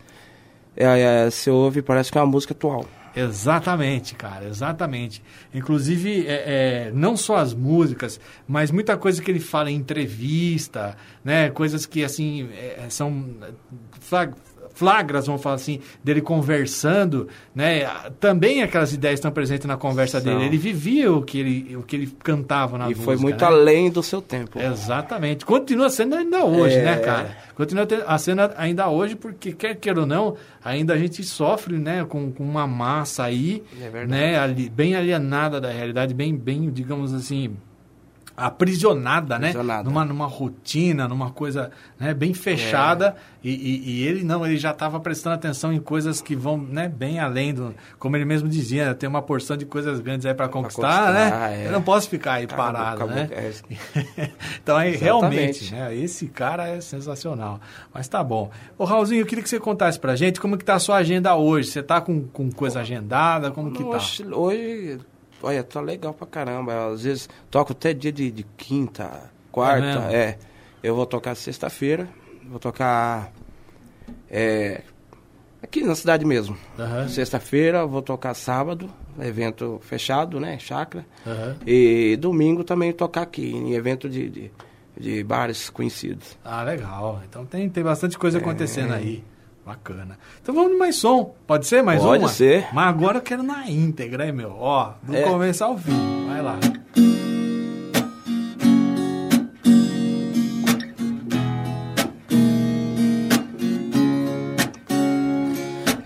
é, 0.76 0.84
é, 1.26 1.30
você 1.30 1.50
ouve 1.50 1.82
parece 1.82 2.12
que 2.12 2.18
é 2.18 2.20
uma 2.20 2.26
música 2.30 2.52
atual. 2.54 2.84
Exatamente, 3.16 4.14
cara, 4.16 4.46
exatamente. 4.48 5.22
Inclusive, 5.54 6.26
é, 6.26 6.32
é, 6.86 6.92
não 6.92 7.16
só 7.16 7.36
as 7.36 7.54
músicas, 7.54 8.18
mas 8.46 8.70
muita 8.72 8.96
coisa 8.96 9.22
que 9.22 9.30
ele 9.30 9.38
fala 9.40 9.70
em 9.70 9.76
entrevista, 9.76 10.96
né? 11.24 11.48
Coisas 11.50 11.86
que, 11.86 12.02
assim, 12.04 12.48
é, 12.52 12.86
são 12.88 13.24
flag- 14.00 14.34
flagras, 14.74 15.26
vamos 15.26 15.40
falar 15.42 15.54
assim, 15.56 15.80
dele 16.02 16.20
conversando, 16.20 17.28
né? 17.54 17.86
Também 18.20 18.62
aquelas 18.62 18.92
ideias 18.92 19.18
estão 19.18 19.30
presentes 19.30 19.66
na 19.66 19.76
conversa 19.76 20.20
São. 20.20 20.32
dele. 20.32 20.46
Ele 20.46 20.58
vivia 20.58 21.12
o 21.12 21.22
que 21.22 21.38
ele, 21.38 21.76
o 21.76 21.82
que 21.82 21.96
ele 21.96 22.06
cantava 22.22 22.76
na 22.76 22.84
e 22.86 22.88
música, 22.88 23.04
foi 23.04 23.16
muito 23.16 23.40
né? 23.40 23.46
além 23.46 23.90
do 23.90 24.02
seu 24.02 24.20
tempo. 24.20 24.58
Exatamente. 24.60 25.44
Continua 25.44 25.88
sendo 25.88 26.14
ainda 26.16 26.44
hoje, 26.44 26.76
É. 26.76 26.82
né, 26.82 26.96
cara? 26.98 27.36
Continua 27.54 27.86
a 28.06 28.18
cena 28.18 28.52
ainda 28.56 28.88
hoje, 28.88 29.14
porque 29.14 29.52
quer 29.52 29.76
queira 29.76 30.00
ou 30.00 30.06
não, 30.06 30.36
ainda 30.64 30.94
a 30.94 30.98
gente 30.98 31.22
sofre, 31.22 31.78
né, 31.78 32.04
com, 32.04 32.32
com 32.32 32.42
uma 32.42 32.66
massa 32.66 33.22
aí, 33.24 33.62
É 33.80 34.06
né, 34.06 34.38
ali, 34.38 34.68
bem 34.68 34.96
alienada 34.96 35.60
da 35.60 35.70
realidade, 35.70 36.12
bem, 36.12 36.34
bem, 36.36 36.68
digamos 36.70 37.14
assim, 37.14 37.56
aprisionada, 38.36 39.38
né? 39.38 39.48
Aprisionada. 39.48 39.88
Numa, 39.88 40.04
numa 40.04 40.26
rotina, 40.26 41.06
numa 41.06 41.30
coisa 41.30 41.70
né, 41.98 42.12
bem 42.14 42.34
fechada. 42.34 43.14
É. 43.30 43.34
E, 43.46 43.50
e- 43.50 43.90
e 43.90 44.06
ele 44.06 44.24
não, 44.24 44.44
ele 44.44 44.56
já 44.56 44.70
estava 44.70 44.98
prestando 44.98 45.34
atenção 45.34 45.72
em 45.72 45.78
coisas 45.78 46.20
que 46.22 46.34
vão 46.34 46.56
né, 46.56 46.88
bem 46.88 47.18
além 47.20 47.52
do. 47.52 47.74
Como 47.98 48.16
ele 48.16 48.24
mesmo 48.24 48.48
dizia, 48.48 48.94
tem 48.94 49.08
uma 49.08 49.20
porção 49.22 49.56
de 49.56 49.66
coisas 49.66 50.00
grandes 50.00 50.24
aí 50.26 50.32
para 50.34 50.48
conquistar, 50.48 50.82
conquistar, 50.82 51.12
né? 51.12 51.62
é. 51.64 51.66
Eu 51.68 51.72
não 51.72 51.82
posso 51.82 52.08
ficar 52.08 52.34
aí 52.34 52.44
Acabou, 52.44 52.64
parado, 52.64 52.94
acabou, 53.04 53.14
né? 53.14 53.28
é. 53.32 54.30
então, 54.62 54.76
aí, 54.76 54.96
realmente, 54.96 55.72
né, 55.74 55.94
esse 55.94 56.26
cara 56.28 56.66
é 56.68 56.80
sensacional. 56.80 57.60
Mas 57.92 58.08
tá 58.08 58.24
bom. 58.24 58.50
Ô, 58.78 58.84
Raulzinho, 58.84 59.20
eu 59.22 59.26
queria 59.26 59.42
que 59.44 59.48
você 59.50 59.60
contasse 59.60 59.98
pra 60.00 60.16
gente 60.16 60.40
como 60.40 60.56
que 60.56 60.64
tá 60.64 60.74
a 60.74 60.78
sua 60.78 60.96
agenda 60.96 61.34
hoje. 61.36 61.68
Você 61.70 61.82
tá 61.82 62.00
com, 62.00 62.22
com 62.24 62.50
coisa 62.50 62.80
agendada? 62.80 63.50
Como 63.50 63.70
que 63.72 63.82
tá? 63.82 63.88
Hoje, 63.90 64.24
hoje, 64.32 64.98
olha, 65.44 65.62
tá 65.62 65.80
legal 65.80 66.12
pra 66.14 66.26
caramba. 66.26 66.92
Às 66.92 67.02
vezes 67.04 67.28
toco 67.50 67.72
até 67.72 67.92
dia 67.92 68.10
de, 68.12 68.30
de 68.30 68.42
quinta, 68.56 69.30
quarta, 69.52 70.08
É 70.10 70.16
é. 70.16 70.38
Eu 70.82 70.94
vou 70.94 71.06
tocar 71.06 71.34
sexta-feira, 71.34 72.06
vou 72.46 72.58
tocar 72.58 73.32
é, 74.30 74.82
aqui 75.62 75.82
na 75.82 75.94
cidade 75.94 76.24
mesmo. 76.24 76.56
Aham. 76.78 77.08
Sexta-feira 77.08 77.86
vou 77.86 78.02
tocar 78.02 78.34
sábado, 78.34 78.90
evento 79.20 79.78
fechado, 79.82 80.38
né, 80.38 80.58
chácara. 80.58 81.06
Aham. 81.26 81.56
E 81.66 82.16
domingo 82.20 82.64
também 82.64 82.92
tocar 82.92 83.22
aqui, 83.22 83.50
em 83.50 83.72
evento 83.74 84.08
de, 84.10 84.28
de, 84.28 84.50
de 84.98 85.24
bares 85.24 85.70
conhecidos. 85.70 86.36
Ah, 86.44 86.62
legal. 86.62 87.22
Então 87.28 87.46
tem, 87.46 87.68
tem 87.70 87.82
bastante 87.82 88.18
coisa 88.18 88.38
acontecendo 88.38 88.92
É. 88.92 88.96
aí. 88.96 89.24
Bacana. 89.64 90.18
Então 90.42 90.54
vamos 90.54 90.72
de 90.72 90.76
mais 90.78 90.96
som. 90.96 91.34
Pode 91.46 91.66
ser 91.66 91.82
mais 91.82 92.02
Pode 92.02 92.22
uma? 92.22 92.28
ser. 92.28 92.66
Mas 92.72 92.88
agora 92.88 93.18
eu 93.18 93.22
quero 93.22 93.42
na 93.42 93.68
íntegra, 93.70 94.26
hein, 94.26 94.32
meu? 94.32 94.54
Ó, 94.58 94.92
do 95.02 95.16
É. 95.16 95.22
começo 95.22 95.64
ao 95.64 95.78
fim. 95.78 96.26
Vai 96.28 96.42
lá. 96.42 96.58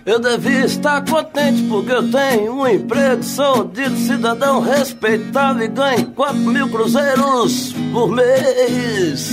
Eu 0.07 0.19
devia 0.19 0.65
estar 0.65 1.05
contente 1.05 1.63
porque 1.69 1.93
eu 1.93 2.11
tenho 2.11 2.55
um 2.55 2.67
emprego, 2.67 3.23
sou 3.23 3.65
dito 3.65 3.95
cidadão 3.97 4.61
respeitável 4.61 5.65
e 5.65 5.69
ganho 5.69 6.07
4 6.13 6.39
mil 6.41 6.69
cruzeiros 6.71 7.75
por 7.93 8.11
mês. 8.11 9.29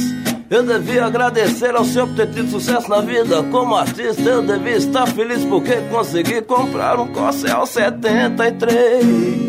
Eu 0.50 0.62
devia 0.62 1.06
agradecer 1.06 1.76
ao 1.76 1.84
senhor 1.84 2.08
por 2.08 2.16
ter 2.18 2.32
tido 2.32 2.50
sucesso 2.52 2.88
na 2.88 3.02
vida 3.02 3.41
como 3.43 3.76
artista. 3.76 4.22
Eu 4.22 4.43
devia 4.43 4.78
estar 4.78 5.08
feliz 5.08 5.43
porque 5.46 5.76
consegui 5.89 6.41
comprar 6.43 7.00
um 7.00 7.12
Corsel 7.12 7.66
73. 7.66 9.46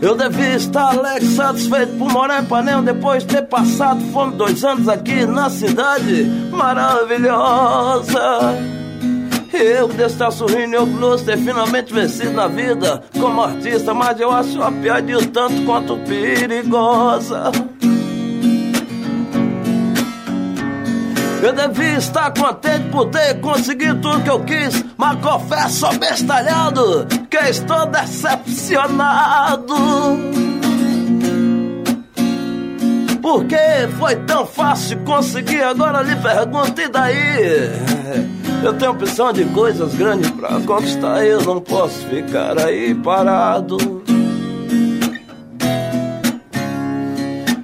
Eu 0.00 0.16
devia 0.16 0.56
estar 0.56 0.90
alegre, 0.90 1.28
satisfeito 1.28 1.96
por 1.98 2.10
morar 2.10 2.42
em 2.42 2.46
Panel 2.46 2.82
depois 2.82 3.24
de 3.24 3.34
ter 3.36 3.42
passado 3.42 4.00
fome 4.12 4.36
dois 4.36 4.64
anos 4.64 4.88
aqui 4.88 5.26
na 5.26 5.50
cidade 5.50 6.24
maravilhosa. 6.50 8.20
Eu 9.56 9.86
devo 9.86 10.06
estar 10.06 10.32
sorrindo 10.32 10.74
e 10.74 10.78
orgulhoso 10.78 11.24
ter 11.24 11.38
finalmente 11.38 11.94
vencido 11.94 12.32
na 12.32 12.48
vida 12.48 13.00
como 13.18 13.40
artista, 13.40 13.94
mas 13.94 14.18
eu 14.18 14.32
acho 14.32 14.60
a 14.60 14.72
piada 14.72 15.16
um 15.16 15.26
tanto 15.26 15.62
quanto 15.64 15.96
perigosa. 15.98 17.52
Eu 21.40 21.52
devia 21.52 21.98
estar 21.98 22.32
contente 22.32 22.88
por 22.90 23.10
ter 23.10 23.40
conseguido 23.40 24.00
tudo 24.00 24.24
que 24.24 24.30
eu 24.30 24.40
quis, 24.40 24.84
mas 24.96 25.20
confesso 25.20 25.86
bestalhado 25.98 27.06
que 27.30 27.36
estou 27.36 27.86
decepcionado. 27.86 29.74
Por 33.22 33.44
que 33.44 33.56
foi 33.98 34.16
tão 34.16 34.44
fácil 34.44 34.98
conseguir? 35.04 35.62
Agora 35.62 36.02
lhe 36.02 36.16
pergunto, 36.16 36.80
e 36.80 36.88
daí? 36.88 38.43
Eu 38.64 38.72
tenho 38.72 38.92
opção 38.92 39.30
de 39.30 39.44
coisas 39.44 39.94
grandes 39.94 40.30
pra 40.30 40.58
conquistar, 40.60 41.22
eu 41.22 41.42
não 41.42 41.60
posso 41.60 41.98
ficar 42.06 42.58
aí 42.58 42.94
parado. 42.94 43.76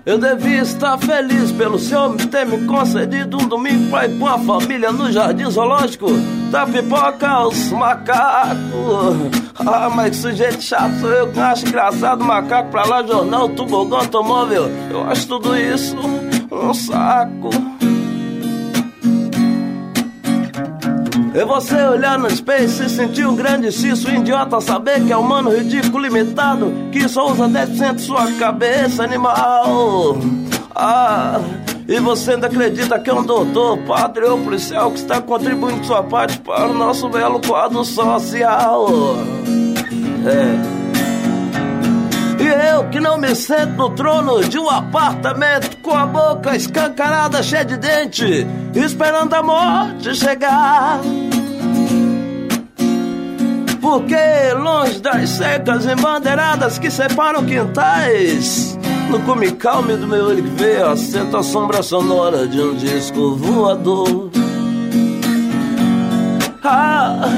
Eu 0.04 0.18
devia 0.18 0.60
estar 0.60 0.98
feliz 0.98 1.52
pelo 1.52 1.78
senhor 1.78 2.14
ter 2.30 2.44
me 2.44 2.66
concedido 2.66 3.38
um 3.38 3.48
domingo 3.48 3.88
pra 3.88 4.04
ir 4.04 4.18
com 4.18 4.26
a 4.26 4.38
família 4.40 4.92
no 4.92 5.10
jardim 5.10 5.50
zoológico 5.50 6.06
da 6.50 6.66
pipoca 6.66 7.28
aos 7.28 7.72
macacos. 7.72 8.58
Ah, 9.58 9.88
mas 9.88 10.10
que 10.10 10.16
sujeito 10.16 10.60
chato 10.60 11.00
sou 11.00 11.10
eu 11.10 11.32
que 11.32 11.40
acho 11.40 11.66
engraçado 11.66 12.22
macaco 12.22 12.70
pra 12.70 12.84
lá, 12.84 13.02
jornal, 13.02 13.48
tubogão, 13.48 14.00
automóvel. 14.00 14.70
Eu 14.90 15.02
acho 15.04 15.26
tudo 15.26 15.56
isso 15.56 15.96
um 16.52 16.74
saco. 16.74 17.50
É 21.32 21.44
você 21.44 21.76
olhar 21.84 22.18
no 22.18 22.28
space 22.28 22.84
e 22.84 22.88
sentir 22.88 23.24
um 23.24 23.36
grande 23.36 23.70
cisso 23.70 24.10
idiota 24.10 24.60
saber 24.60 25.00
que 25.04 25.12
é 25.12 25.16
humano 25.16 25.54
ridículo 25.56 26.02
limitado 26.02 26.72
que 26.90 27.08
só 27.08 27.30
usa 27.30 27.48
10% 27.48 27.94
de 27.94 28.02
sua 28.02 28.32
cabeça 28.32 29.04
animal. 29.04 30.18
Ah, 30.74 31.40
e 31.86 32.00
você 32.00 32.32
ainda 32.32 32.48
acredita 32.48 32.98
que 32.98 33.10
é 33.10 33.14
um 33.14 33.24
doutor, 33.24 33.78
padre 33.78 34.24
ou 34.24 34.38
policial 34.38 34.90
que 34.90 34.98
está 34.98 35.20
contribuindo 35.20 35.84
sua 35.86 36.02
parte 36.02 36.38
para 36.40 36.68
o 36.68 36.74
nosso 36.74 37.08
belo 37.08 37.40
quadro 37.40 37.84
social. 37.84 38.88
É. 40.26 40.79
Eu 42.70 42.88
que 42.88 43.00
não 43.00 43.18
me 43.18 43.34
sento 43.34 43.72
no 43.76 43.90
trono 43.90 44.44
de 44.44 44.56
um 44.56 44.70
apartamento 44.70 45.76
com 45.78 45.90
a 45.90 46.06
boca 46.06 46.54
escancarada, 46.54 47.42
cheia 47.42 47.64
de 47.64 47.76
dente, 47.76 48.46
esperando 48.74 49.34
a 49.34 49.42
morte 49.42 50.14
chegar. 50.14 51.00
Porque 53.80 54.52
longe 54.54 55.00
das 55.00 55.30
secas 55.30 55.84
embandeiradas 55.84 56.78
que 56.78 56.92
separam 56.92 57.44
quintais, 57.44 58.78
no 59.10 59.18
cume 59.20 59.50
calme 59.52 59.96
do 59.96 60.06
meu 60.06 60.28
vê, 60.54 60.76
assenta 60.76 61.40
a 61.40 61.42
sombra 61.42 61.82
sonora 61.82 62.46
de 62.46 62.60
um 62.60 62.76
disco 62.76 63.34
voador. 63.34 64.30
Ah, 66.62 67.28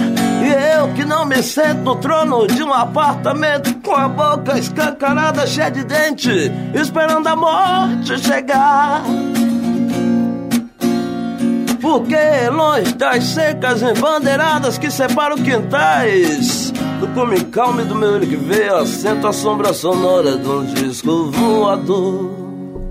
e 0.43 0.77
eu 0.77 0.93
que 0.95 1.05
não 1.05 1.25
me 1.25 1.43
sento 1.43 1.83
no 1.83 1.97
trono 1.97 2.47
de 2.47 2.63
um 2.63 2.73
apartamento 2.73 3.73
com 3.81 3.95
a 3.95 4.09
boca 4.09 4.59
escancarada, 4.59 5.47
cheia 5.47 5.71
de 5.71 5.85
dente, 5.85 6.51
esperando 6.75 7.29
a 7.29 7.37
morte 7.37 8.19
chegar. 8.19 9.03
Porque 11.81 12.49
longe 12.51 12.95
das 12.95 13.25
secas 13.25 13.83
embandeiradas 13.83 14.79
que 14.79 14.91
separam 14.91 15.37
quintais, 15.37 16.73
do 17.01 17.09
cume 17.09 17.41
calme 17.45 17.85
do 17.85 17.95
meu 17.95 18.15
olho 18.15 18.27
que 18.27 18.37
vê, 18.37 18.69
assento 18.69 19.27
a 19.27 19.33
sombra 19.33 19.73
sonora 19.73 20.37
de 20.37 20.49
um 20.49 20.65
disco 20.65 21.31
voador. 21.31 22.43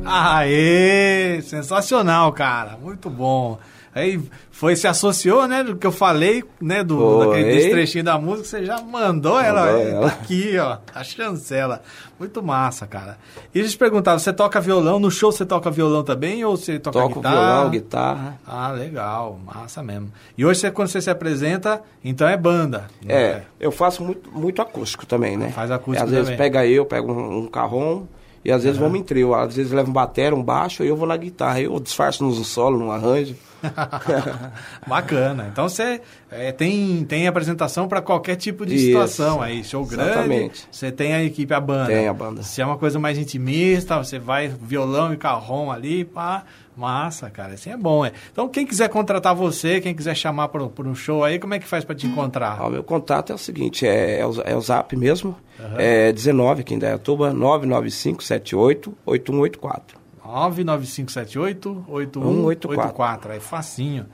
Aê! 0.06 1.41
Sensacional, 1.41 2.32
cara. 2.34 2.78
Muito 2.82 3.10
bom. 3.10 3.60
Aí 3.94 4.22
foi, 4.52 4.76
se 4.76 4.88
associou, 4.88 5.48
né, 5.48 5.64
do 5.64 5.76
que 5.76 5.86
eu 5.86 5.92
falei, 5.92 6.44
né, 6.62 6.82
do, 6.84 7.26
daquele 7.26 7.52
desse 7.52 7.70
trechinho 7.72 8.04
da 8.06 8.18
música, 8.18 8.46
você 8.48 8.66
já 8.66 8.82
mandou 8.82 9.39
ela, 9.39 9.66
Mandou 9.66 9.78
é, 9.82 9.92
ela. 9.92 10.08
aqui, 10.08 10.58
ó, 10.58 10.78
a 10.96 11.04
chancela. 11.04 11.82
Muito 12.18 12.42
massa, 12.42 12.88
cara. 12.88 13.18
E 13.54 13.60
eles 13.60 13.76
perguntavam, 13.76 14.20
você 14.20 14.32
toca 14.32 14.62
violão, 14.62 15.00
no 15.00 15.12
show 15.12 15.32
você 15.32 15.46
toca 15.46 15.70
violão 15.70 16.04
também, 16.04 16.46
ou 16.46 16.56
você 16.56 16.80
toca 16.80 17.00
Toco 17.00 17.16
guitarra? 17.16 17.36
violão, 17.36 17.70
guitarra. 17.70 18.39
Ah, 18.48 18.72
legal, 18.72 19.39
massa 19.46 19.84
mesmo. 19.84 20.12
E 20.38 20.46
hoje, 20.46 20.60
você, 20.62 20.72
quando 20.72 20.88
você 20.88 21.02
se 21.02 21.10
apresenta, 21.10 21.82
então 22.04 22.28
é 22.28 22.38
banda. 22.38 22.86
não 23.04 23.14
É, 23.14 23.44
eu 23.60 23.72
faço 23.72 24.04
muito, 24.04 24.32
muito 24.32 24.62
acústico 24.62 25.06
também, 25.06 25.36
né? 25.36 25.50
Faz 25.50 25.70
acústico 25.72 26.06
Às 26.06 26.12
vezes 26.12 26.26
também. 26.26 26.38
pega 26.38 26.66
eu, 26.66 26.86
pego 26.86 27.12
um, 27.12 27.39
um 27.39 27.48
carrom, 27.48 28.04
e 28.46 28.52
às 28.52 28.64
vezes 28.64 28.78
vamos 28.80 29.00
em 29.00 29.04
trio. 29.04 29.34
Às 29.36 29.56
vezes 29.56 29.72
leva 29.72 29.89
um 29.89 29.94
batera, 29.94 30.36
um 30.36 30.42
baixo, 30.44 30.84
e 30.84 30.88
eu 30.88 30.96
vou 30.96 31.08
na 31.08 31.18
guitarra. 31.18 31.60
Eu 31.60 31.80
disfarço 31.80 32.24
num 32.24 32.32
solo, 32.44 32.78
num 32.78 32.92
arranjo. 32.92 33.36
Bacana. 34.88 35.47
Então 35.51 35.68
você 35.70 36.01
é, 36.30 36.51
tem, 36.51 37.03
tem 37.05 37.28
apresentação 37.28 37.88
para 37.88 38.01
qualquer 38.01 38.36
tipo 38.36 38.66
de 38.66 38.76
Isso. 38.76 38.86
situação 38.88 39.41
aí. 39.41 39.64
Show 39.64 39.86
grande. 39.86 40.09
Exatamente. 40.12 40.68
Você 40.72 40.91
tem 40.91 41.14
a 41.14 41.24
equipe, 41.24 41.53
a 41.53 41.59
banda. 41.59 41.88
Tem 41.88 42.07
a 42.07 42.14
banda. 42.14 42.43
Se 42.43 42.62
é 42.62 42.66
uma 42.66 42.78
coisa 42.78 42.99
mais 42.99 43.18
intimista, 43.18 43.97
você 43.97 44.20
vai 44.20 44.47
violão 44.47 45.14
e 45.14 45.18
carrom 45.18 45.72
ali, 45.72 46.05
pá. 46.05 46.43
Massa, 46.76 47.30
cara. 47.30 47.53
Assim 47.53 47.70
é 47.70 47.78
bom, 47.78 48.05
é. 48.05 48.14
Então, 48.32 48.47
quem 48.47 48.66
quiser 48.66 48.88
contratar 48.88 49.36
você, 49.36 49.82
quem 49.82 49.93
quiser 49.93 50.16
chamar 50.16 50.47
por, 50.47 50.62
um- 50.88 50.95
show 50.95 51.22
aí, 51.24 51.38
como 51.38 51.53
é 51.53 51.59
que 51.59 51.68
faz 51.68 51.84
para 51.84 51.93
te 51.93 52.07
encontrar? 52.07 52.59
Ó, 52.62 52.70
meu 52.70 52.82
contato 52.82 53.30
é 53.32 53.36
o 53.36 53.38
seguinte, 53.38 53.86
é, 53.86 54.22
é, 54.22 54.26
o, 54.26 54.41
é 54.41 54.55
o 54.55 54.62
zap 54.62 54.95
mesmo, 54.95 55.36
é 55.78 56.14
19 56.14 56.62
aqui 56.62 56.74
em 56.74 56.80
Dayatuba, 56.80 57.34
995788184. 57.34 60.01
99578-8184. 60.32 63.32
É 63.32 63.40
facinho. 63.40 64.06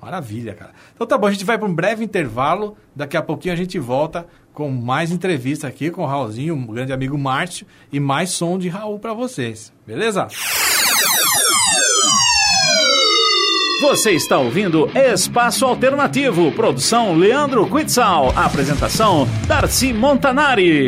Maravilha, 0.00 0.54
cara. 0.54 0.70
Então 0.94 1.06
tá 1.06 1.18
bom, 1.18 1.26
a 1.26 1.32
gente 1.32 1.44
vai 1.44 1.58
para 1.58 1.66
um 1.66 1.74
breve 1.74 2.04
intervalo. 2.04 2.76
Daqui 2.94 3.16
a 3.16 3.22
pouquinho 3.22 3.54
a 3.54 3.56
gente 3.56 3.78
volta 3.78 4.26
com 4.52 4.70
mais 4.70 5.10
entrevista 5.10 5.66
aqui 5.66 5.90
com 5.90 6.02
o 6.02 6.06
Raulzinho, 6.06 6.54
um 6.54 6.66
grande 6.66 6.92
amigo 6.92 7.18
Márcio, 7.18 7.66
e 7.92 8.00
mais 8.00 8.30
som 8.30 8.58
de 8.58 8.68
Raul 8.68 8.98
para 8.98 9.12
vocês. 9.12 9.72
Beleza? 9.86 10.28
Você 13.82 14.12
está 14.12 14.38
ouvindo 14.38 14.90
Espaço 14.94 15.66
Alternativo, 15.66 16.50
produção 16.52 17.14
Leandro 17.14 17.68
Quitzal, 17.68 18.32
apresentação 18.34 19.28
Darcy 19.46 19.92
Montanari. 19.92 20.86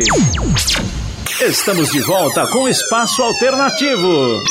Estamos 1.41 1.89
de 1.91 2.01
volta 2.01 2.45
com 2.51 2.67
Espaço 2.67 3.23
Alternativo. 3.23 4.41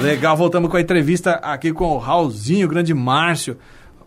Legal, 0.00 0.36
voltamos 0.36 0.70
com 0.70 0.76
a 0.76 0.80
entrevista 0.80 1.32
aqui 1.32 1.72
com 1.72 1.86
o 1.86 1.98
Raulzinho, 1.98 2.66
o 2.66 2.70
grande 2.70 2.94
Márcio. 2.94 3.58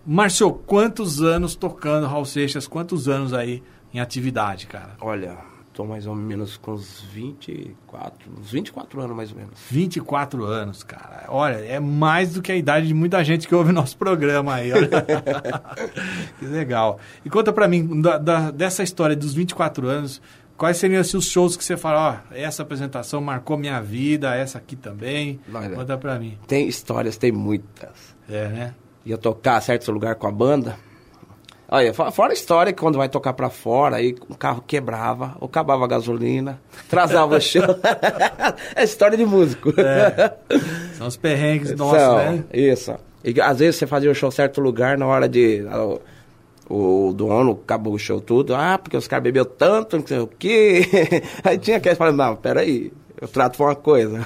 Márcio, 0.05 0.53
quantos 0.53 1.21
anos 1.21 1.55
tocando 1.55 2.07
Raul 2.07 2.23
Seixas? 2.23 2.67
Quantos 2.67 3.09
anos 3.09 3.33
aí 3.33 3.61
em 3.93 3.99
atividade, 3.99 4.65
cara? 4.65 4.95
Olha, 5.01 5.37
tô 5.79 5.85
mais 5.85 6.05
ou 6.05 6.13
menos 6.13 6.57
com 6.57 6.73
uns 6.73 6.99
24, 7.13 8.29
uns 8.37 8.51
24 8.51 8.99
anos 9.01 9.15
mais 9.15 9.31
ou 9.31 9.37
menos. 9.37 9.53
24 9.69 10.43
anos, 10.43 10.83
cara. 10.83 11.23
Olha, 11.29 11.55
é 11.55 11.79
mais 11.79 12.33
do 12.33 12.41
que 12.41 12.51
a 12.51 12.55
idade 12.57 12.85
de 12.87 12.93
muita 12.93 13.23
gente 13.23 13.47
que 13.47 13.55
ouve 13.55 13.71
nosso 13.71 13.97
programa 13.97 14.55
aí. 14.55 14.71
Que 16.37 16.45
legal. 16.45 16.99
E 17.23 17.29
conta 17.29 17.53
pra 17.53 17.65
mim, 17.65 18.01
da- 18.01 18.17
da- 18.17 18.51
dessa 18.51 18.83
história 18.83 19.15
dos 19.15 19.33
24 19.33 19.87
anos, 19.87 20.21
quais 20.57 20.75
seriam 20.75 20.99
assim, 20.99 21.15
os 21.15 21.27
shows 21.29 21.55
que 21.55 21.63
você 21.63 21.77
fala, 21.77 22.23
ó, 22.29 22.33
essa 22.35 22.61
apresentação 22.63 23.21
marcou 23.21 23.57
minha 23.57 23.81
vida, 23.81 24.35
essa 24.35 24.57
aqui 24.57 24.75
também. 24.75 25.39
Olha. 25.53 25.69
Conta 25.77 25.97
pra 25.97 26.19
mim. 26.19 26.37
Tem 26.45 26.67
histórias, 26.67 27.15
tem 27.17 27.31
muitas. 27.31 28.15
É, 28.29 28.47
né? 28.49 28.75
Ia 29.05 29.17
tocar 29.17 29.61
certo 29.61 29.91
lugar 29.93 30.15
com 30.15 30.27
a 30.27 30.31
banda. 30.31 30.75
Olha, 31.71 31.93
fo- 31.93 32.11
fora 32.11 32.31
a 32.31 32.33
história 32.33 32.73
que 32.73 32.79
quando 32.81 32.97
vai 32.97 33.07
tocar 33.07 33.33
pra 33.33 33.49
fora, 33.49 33.97
aí 33.97 34.15
o 34.27 34.35
carro 34.35 34.63
quebrava, 34.65 35.35
ou 35.39 35.47
acabava 35.47 35.83
a 35.85 35.87
gasolina, 35.87 36.59
atrasava 36.87 37.37
o 37.37 37.41
show. 37.41 37.61
é 38.75 38.83
história 38.83 39.15
de 39.17 39.25
músico. 39.25 39.71
São 40.97 41.07
os 41.07 41.15
perrengues 41.17 41.75
nossos, 41.75 41.99
São, 41.99 42.15
né? 42.15 42.43
Isso. 42.53 42.95
E 43.23 43.39
às 43.39 43.59
vezes 43.59 43.75
você 43.75 43.85
fazia 43.85 44.09
o 44.09 44.15
show 44.15 44.29
em 44.29 44.31
certo 44.31 44.59
lugar, 44.61 44.97
na 44.97 45.05
hora 45.05 45.27
de. 45.29 45.65
ah, 45.69 45.83
o- 45.85 46.01
O 46.71 47.13
dono 47.13 47.59
acabou 47.63 47.93
o 47.93 47.99
show 47.99 48.21
tudo. 48.21 48.53
Ah, 48.55 48.77
porque 48.77 48.95
os 48.95 49.07
caras 49.07 49.23
bebeu 49.23 49.43
tanto, 49.45 49.97
não 49.97 50.05
sei 50.07 50.19
o 50.19 50.27
quê. 50.27 50.85
Aí 51.43 51.57
tinha 51.57 51.77
aqueles 51.77 51.97
falando, 51.97 52.17
não, 52.17 52.35
peraí, 52.35 52.91
eu 53.21 53.27
trato 53.27 53.57
por 53.57 53.67
uma 53.67 53.75
coisa. 53.75 54.25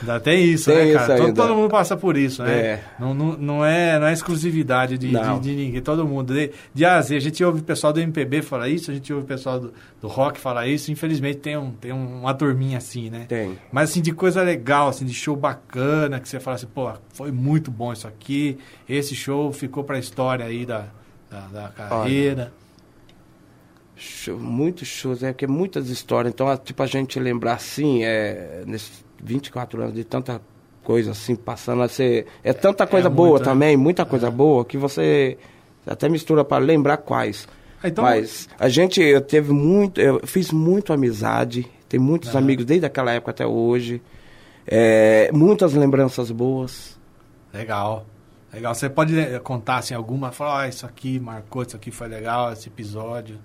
Ainda 0.00 0.20
tem 0.20 0.44
isso, 0.44 0.66
Tem 0.66 0.76
né, 0.76 0.84
isso 0.88 0.94
cara? 0.98 1.16
Todo, 1.16 1.26
ainda. 1.26 1.42
todo 1.42 1.54
mundo 1.54 1.70
passa 1.70 1.96
por 1.96 2.16
isso, 2.16 2.42
né? 2.42 2.52
É. 2.56 2.80
Não, 2.98 3.14
não, 3.14 3.36
não, 3.36 3.64
é, 3.64 3.98
não 3.98 4.06
é 4.06 4.12
exclusividade 4.12 4.98
de, 4.98 5.08
de, 5.08 5.40
de 5.40 5.54
ninguém. 5.56 5.80
Todo 5.82 6.06
mundo. 6.06 6.34
De, 6.34 6.50
de 6.74 6.84
A 6.84 6.96
a 6.96 7.00
Z. 7.02 7.16
A 7.16 7.20
gente 7.20 7.42
ouve 7.44 7.60
o 7.60 7.64
pessoal 7.64 7.92
do 7.92 8.00
MPB 8.00 8.42
falar 8.42 8.68
isso, 8.68 8.90
a 8.90 8.94
gente 8.94 9.12
ouve 9.12 9.24
o 9.24 9.26
pessoal 9.28 9.58
do, 9.60 9.72
do 10.00 10.08
rock 10.08 10.38
falar 10.38 10.66
isso. 10.66 10.92
Infelizmente 10.92 11.38
tem, 11.38 11.56
um, 11.56 11.70
tem 11.72 11.92
um- 11.92 12.20
uma 12.20 12.34
turminha 12.34 12.78
assim, 12.78 13.08
né? 13.10 13.24
Tem. 13.28 13.58
Mas 13.72 13.90
assim, 13.90 14.00
de 14.02 14.12
coisa 14.12 14.42
legal, 14.42 14.88
assim, 14.88 15.04
de 15.04 15.14
show 15.14 15.34
bacana, 15.36 16.20
que 16.20 16.28
você 16.28 16.38
fala 16.40 16.56
assim, 16.56 16.66
pô, 16.66 16.90
foi 17.12 17.32
muito 17.32 17.70
bom 17.70 17.92
isso 17.92 18.06
aqui. 18.06 18.58
Esse 18.88 19.14
show 19.14 19.52
ficou 19.52 19.82
pra 19.84 19.98
história 19.98 20.44
aí 20.44 20.66
da, 20.66 20.84
da, 21.30 21.40
da 21.52 21.68
carreira. 21.68 22.52
Show, 23.96 24.38
muitos 24.38 24.88
shows, 24.88 25.22
é 25.22 25.32
porque 25.32 25.46
muitas 25.46 25.88
histórias. 25.88 26.32
Então, 26.34 26.48
a- 26.48 26.56
tipo, 26.56 26.82
a 26.82 26.86
gente 26.86 27.18
lembrar 27.20 27.54
assim, 27.54 28.02
é, 28.02 28.64
nesses 28.66 29.04
24 29.22 29.80
anos 29.82 29.94
de 29.94 30.02
tanta 30.04 30.40
coisa 30.82 31.12
assim, 31.12 31.36
passando 31.36 31.82
a 31.82 31.88
ser. 31.88 32.26
É 32.42 32.52
tanta 32.52 32.86
coisa 32.86 33.08
boa 33.08 33.30
muito, 33.30 33.42
né? 33.42 33.44
também, 33.44 33.76
muita 33.76 34.04
coisa 34.04 34.30
boa, 34.30 34.64
que 34.64 34.76
você 34.76 35.38
até 35.86 36.08
mistura 36.08 36.44
para 36.44 36.62
lembrar 36.62 36.96
quais. 36.98 37.46
Ah, 37.82 37.88
então- 37.88 38.02
Mas 38.04 38.48
a 38.58 38.68
gente, 38.68 39.00
eu 39.00 39.20
teve 39.20 39.52
muito, 39.52 40.00
eu 40.00 40.26
fiz 40.26 40.50
muito 40.50 40.92
amizade, 40.92 41.66
tem 41.88 42.00
muitos 42.00 42.34
amigos 42.34 42.64
desde 42.64 42.86
aquela 42.86 43.12
época 43.12 43.30
até 43.30 43.46
hoje. 43.46 44.02
É, 44.66 45.30
muitas 45.32 45.74
lembranças 45.74 46.30
boas. 46.30 46.98
Legal. 47.52 48.06
Legal. 48.52 48.74
Você 48.74 48.88
pode 48.88 49.18
eh, 49.18 49.38
contar 49.40 49.76
assim 49.78 49.94
alguma, 49.94 50.32
falar, 50.32 50.68
isso 50.68 50.86
aqui 50.86 51.18
marcou, 51.20 51.62
isso 51.62 51.76
aqui 51.76 51.90
foi 51.90 52.08
legal, 52.08 52.52
esse 52.52 52.68
episódio. 52.68 53.38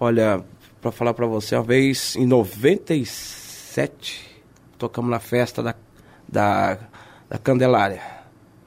Olha, 0.00 0.42
pra 0.80 0.90
falar 0.90 1.12
pra 1.12 1.26
você, 1.26 1.54
uma 1.54 1.62
vez 1.62 2.16
em 2.16 2.26
97, 2.26 4.26
tocamos 4.78 5.10
na 5.10 5.20
festa 5.20 5.62
da, 5.62 5.74
da, 6.26 6.78
da 7.28 7.38
Candelária. 7.38 8.00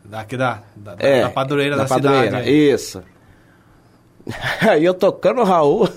Daqui 0.05 0.37
da, 0.37 0.61
da, 0.75 0.95
É, 0.99 1.21
da 1.21 1.31
padroeira 1.31 1.75
da, 1.75 1.85
padroeira, 1.85 2.37
cidade. 2.37 2.51
Isso. 2.51 3.03
Aí 4.61 4.85
eu 4.85 4.93
tocando 4.93 5.41
o 5.41 5.43
Raul. 5.43 5.89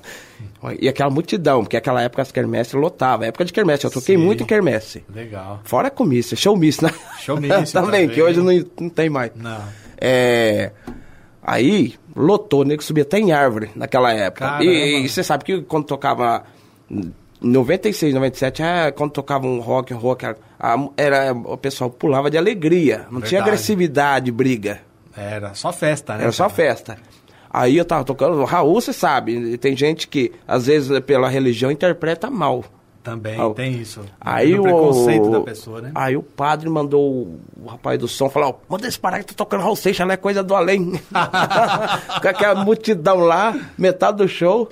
e 0.78 0.86
aquela 0.86 1.08
multidão, 1.08 1.62
porque 1.62 1.78
aquela 1.78 2.02
época 2.02 2.20
as 2.20 2.30
quermesses 2.30 2.74
lotavam. 2.74 3.26
Época 3.26 3.46
de 3.46 3.54
quermesse, 3.54 3.86
eu 3.86 3.90
toquei 3.90 4.16
Sim. 4.16 4.22
muito 4.22 4.42
em 4.42 4.46
quermesse. 4.46 5.02
Legal. 5.08 5.62
Fora 5.64 5.88
comício, 5.90 6.36
showmício, 6.36 6.86
né? 6.86 6.92
Showmício 7.20 7.64
também, 7.72 8.02
também. 8.02 8.08
que 8.10 8.20
hoje 8.20 8.38
não, 8.38 8.52
não 8.80 8.90
tem 8.90 9.08
mais. 9.08 9.32
Não. 9.34 9.64
É, 9.96 10.72
aí, 11.48 11.94
lotou, 12.14 12.64
nego 12.64 12.82
subia 12.82 13.02
até 13.02 13.18
em 13.18 13.32
árvore 13.32 13.70
naquela 13.74 14.12
época. 14.12 14.46
Caramba. 14.46 14.64
E, 14.64 15.08
você 15.08 15.22
sabe 15.22 15.44
que 15.44 15.62
quando 15.62 15.86
tocava. 15.86 16.44
Em 16.90 17.12
96, 17.40 18.14
97, 18.14 18.62
ah, 18.64 18.92
quando 18.92 19.12
tocava 19.12 19.46
um 19.46 19.60
rock, 19.60 19.94
um 19.94 19.96
rock, 19.96 20.24
era, 20.96 21.32
o 21.32 21.56
pessoal 21.56 21.88
pulava 21.88 22.28
de 22.28 22.36
alegria. 22.36 23.06
Não 23.10 23.20
tinha 23.20 23.38
Verdade. 23.38 23.50
agressividade, 23.50 24.32
briga. 24.32 24.80
Era 25.16 25.54
só 25.54 25.72
festa, 25.72 26.16
né? 26.16 26.24
Era 26.24 26.32
só 26.32 26.44
cara? 26.44 26.54
festa. 26.54 26.98
Aí 27.50 27.76
eu 27.76 27.84
tava 27.84 28.04
tocando, 28.04 28.42
Raul, 28.44 28.80
você 28.80 28.92
sabe, 28.92 29.56
tem 29.58 29.76
gente 29.76 30.08
que, 30.08 30.32
às 30.46 30.66
vezes, 30.66 30.98
pela 31.00 31.28
religião, 31.28 31.70
interpreta 31.70 32.28
mal. 32.28 32.64
Também 33.02 33.38
tem 33.54 33.72
isso. 33.80 34.02
Aí 34.20 34.58
o 34.58 34.62
preconceito 34.62 35.30
da 35.30 35.40
pessoa, 35.40 35.80
né? 35.80 35.92
Aí 35.94 36.16
o 36.16 36.22
padre 36.22 36.68
mandou 36.68 37.38
o, 37.56 37.66
rapaz 37.66 37.98
do 37.98 38.06
som 38.06 38.28
falar, 38.28 38.52
manda 38.68 38.86
esse 38.86 38.98
parar 38.98 39.20
que 39.20 39.26
tá 39.26 39.34
tocando 39.34 39.62
Raul 39.62 39.76
Seixas, 39.76 40.06
não 40.06 40.12
é 40.12 40.16
coisa 40.16 40.42
do 40.42 40.54
além. 40.54 40.92
Com 42.20 42.28
aquela 42.28 42.64
multidão 42.64 43.18
lá, 43.18 43.58
metade 43.76 44.18
do 44.18 44.28
show. 44.28 44.68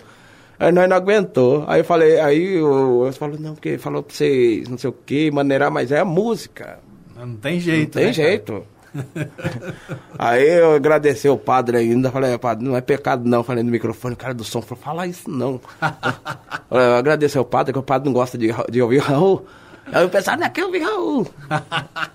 Aí 0.58 0.72
nós 0.72 0.88
não 0.88 0.96
aguentou. 0.96 1.64
Aí 1.66 1.80
eu 1.80 1.84
falei, 1.84 2.18
aí 2.18 2.60
o 2.60 3.06
eu 3.06 3.12
falou, 3.12 3.38
não, 3.38 3.54
porque 3.54 3.78
falou 3.78 4.02
pra 4.02 4.14
vocês, 4.14 4.68
não 4.68 4.78
sei 4.78 4.90
o 4.90 4.92
que, 4.92 5.30
maneirar, 5.30 5.70
mas 5.70 5.92
é 5.92 6.00
a 6.00 6.04
música. 6.04 6.78
Não 7.16 7.36
tem 7.36 7.58
jeito, 7.60 7.98
Não 7.98 8.12
tem 8.12 8.12
né, 8.12 8.38
cara? 8.38 8.62
Aí 10.18 10.48
eu 10.48 10.74
agradeci 10.74 11.28
o 11.28 11.36
padre 11.36 11.78
ainda, 11.78 12.10
falei, 12.10 12.36
padre, 12.38 12.64
não 12.64 12.76
é 12.76 12.80
pecado 12.80 13.28
não, 13.28 13.42
falei 13.42 13.62
no 13.62 13.70
microfone, 13.70 14.14
o 14.14 14.16
cara 14.16 14.34
do 14.34 14.44
som 14.44 14.62
falou, 14.62 14.82
fala 14.82 15.06
isso 15.06 15.30
não. 15.30 15.60
eu 16.70 16.96
agradeci 16.96 17.36
ao 17.38 17.44
padre, 17.44 17.72
que 17.72 17.78
o 17.78 17.82
padre 17.82 18.06
não 18.06 18.12
gosta 18.12 18.36
de, 18.38 18.48
de 18.70 18.82
ouvir 18.82 18.98
Raul. 18.98 19.46
Aí 19.92 20.02
eu 20.02 20.08
pensava, 20.08 20.36
não, 20.36 20.50
quer 20.50 20.64
ouvir 20.64 20.82
Raul. 20.82 21.26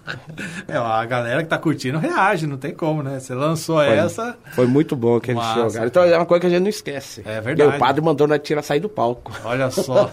É, 0.67 0.75
a 0.75 1.05
galera 1.05 1.41
que 1.43 1.49
tá 1.49 1.57
curtindo 1.57 1.97
reage, 1.97 2.45
não 2.45 2.57
tem 2.57 2.73
como, 2.73 3.01
né? 3.01 3.19
Você 3.19 3.33
lançou 3.33 3.81
essa. 3.81 4.37
Foi 4.53 4.67
muito 4.67 4.95
bom 4.95 5.15
aquele 5.15 5.37
Massa. 5.37 5.53
show, 5.53 5.71
cara. 5.71 5.87
Então 5.87 6.03
é 6.03 6.17
uma 6.17 6.25
coisa 6.25 6.41
que 6.41 6.47
a 6.47 6.49
gente 6.49 6.61
não 6.61 6.69
esquece. 6.69 7.21
É 7.25 7.39
verdade. 7.39 7.73
E 7.73 7.75
o 7.75 7.79
padre 7.79 8.01
mandou 8.01 8.27
nós 8.27 8.39
tirar 8.43 8.61
sair 8.61 8.79
do 8.79 8.89
palco. 8.89 9.31
Olha 9.43 9.69
só. 9.71 10.09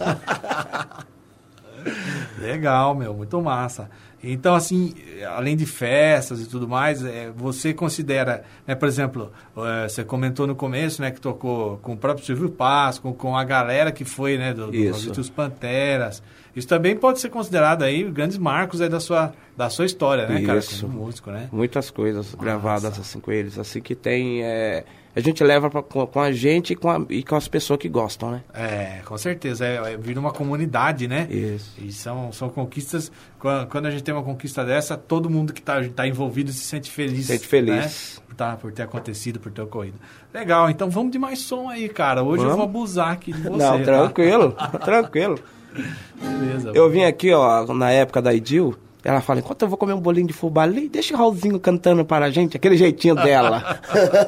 Legal, 2.38 2.94
meu, 2.94 3.14
muito 3.14 3.40
massa. 3.40 3.90
Então, 4.22 4.54
assim, 4.54 4.94
além 5.26 5.56
de 5.56 5.64
festas 5.64 6.40
e 6.40 6.48
tudo 6.48 6.66
mais, 6.66 7.04
é, 7.04 7.30
você 7.34 7.72
considera, 7.72 8.42
né, 8.66 8.74
por 8.74 8.88
exemplo, 8.88 9.32
é, 9.56 9.88
você 9.88 10.02
comentou 10.02 10.46
no 10.46 10.56
começo, 10.56 11.00
né, 11.00 11.10
que 11.10 11.20
tocou 11.20 11.78
com 11.78 11.92
o 11.92 11.96
próprio 11.96 12.26
Silvio 12.26 12.50
Paz, 12.50 12.98
com, 12.98 13.12
com 13.12 13.36
a 13.36 13.44
galera 13.44 13.92
que 13.92 14.04
foi, 14.04 14.36
né, 14.36 14.52
do, 14.52 14.70
do 14.70 15.12
dos 15.12 15.30
Panteras. 15.30 16.22
Isso 16.56 16.66
também 16.66 16.96
pode 16.96 17.20
ser 17.20 17.28
considerado 17.28 17.84
aí 17.84 18.02
grandes 18.10 18.36
marcos 18.36 18.80
aí 18.80 18.88
da 18.88 18.98
sua, 18.98 19.32
da 19.56 19.70
sua 19.70 19.86
história, 19.86 20.26
né, 20.26 20.42
cara, 20.42 20.58
Isso. 20.58 20.86
como 20.86 21.04
músico, 21.04 21.30
né? 21.30 21.48
Muitas 21.52 21.88
coisas 21.88 22.34
gravadas 22.34 22.98
assim 22.98 23.20
com 23.20 23.30
eles. 23.30 23.56
Assim 23.58 23.80
que 23.80 23.94
tem. 23.94 24.42
é, 24.42 24.84
a 25.18 25.20
gente 25.20 25.42
leva 25.42 25.68
pra, 25.68 25.82
com, 25.82 26.06
com 26.06 26.20
a 26.20 26.30
gente 26.30 26.72
e 26.72 26.76
com, 26.76 26.88
a- 26.88 27.04
e 27.10 27.22
com 27.24 27.34
as 27.34 27.48
pessoas 27.48 27.78
que 27.80 27.88
gostam, 27.88 28.30
né? 28.30 28.42
É, 28.54 29.00
com 29.04 29.18
certeza. 29.18 29.66
É, 29.66 29.94
é, 29.94 29.96
vira 29.96 30.20
uma 30.20 30.30
comunidade, 30.32 31.08
né? 31.08 31.26
Isso. 31.28 31.74
E 31.78 31.90
são, 31.92 32.30
são 32.30 32.48
conquistas. 32.48 33.10
Quando, 33.38 33.86
a 33.86 33.90
gente 33.90 34.02
tem 34.04 34.14
uma 34.14 34.22
conquista 34.22 34.64
dessa, 34.64 34.96
todo 34.96 35.28
mundo 35.28 35.52
que 35.52 35.60
está 35.60 35.82
tá 35.88 36.06
envolvido 36.06 36.52
se 36.52 36.60
sente 36.60 36.90
feliz. 36.90 37.26
Sente 37.26 37.46
feliz. 37.46 38.20
Né? 38.20 38.22
Por, 38.28 38.34
tá, 38.36 38.56
por 38.56 38.70
ter 38.72 38.82
acontecido, 38.82 39.40
por 39.40 39.50
ter 39.50 39.62
ocorrido. 39.62 39.96
Legal, 40.32 40.70
então 40.70 40.88
vamos 40.88 41.10
de 41.10 41.18
mais 41.18 41.40
som 41.40 41.68
aí, 41.68 41.88
cara. 41.88 42.22
Hoje 42.22 42.42
eu 42.44 42.50
Vamos? 42.50 42.56
vou 42.56 42.64
abusar 42.66 43.10
aqui 43.12 43.32
de 43.32 43.42
você. 43.42 43.50
não, 43.56 43.78
tá? 43.78 43.84
tranquilo, 43.84 44.56
tranquilo. 44.84 45.38
Beleza. 46.20 46.72
Eu 46.74 46.88
vim 46.90 47.04
aqui, 47.04 47.32
ó, 47.32 47.66
na 47.74 47.90
época 47.90 48.20
da 48.22 48.32
Idil, 48.32 48.74
ela 49.05 49.20
fala, 49.20 49.38
enquanto 49.40 49.62
eu 49.62 49.68
vou 49.68 49.78
comer 49.78 49.92
um 49.92 50.01
bolinho 50.01 50.26
de 50.26 50.32
fubá 50.32 50.62
ali, 50.62 50.88
deixa 50.88 51.14
o 51.14 51.16
Raulzinho 51.16 51.59
cantando 51.61 52.05
para 52.05 52.26
a 52.26 52.30
gente, 52.30 52.57
aquele 52.57 52.76
jeitinho 52.76 53.14
dela. 53.14 53.80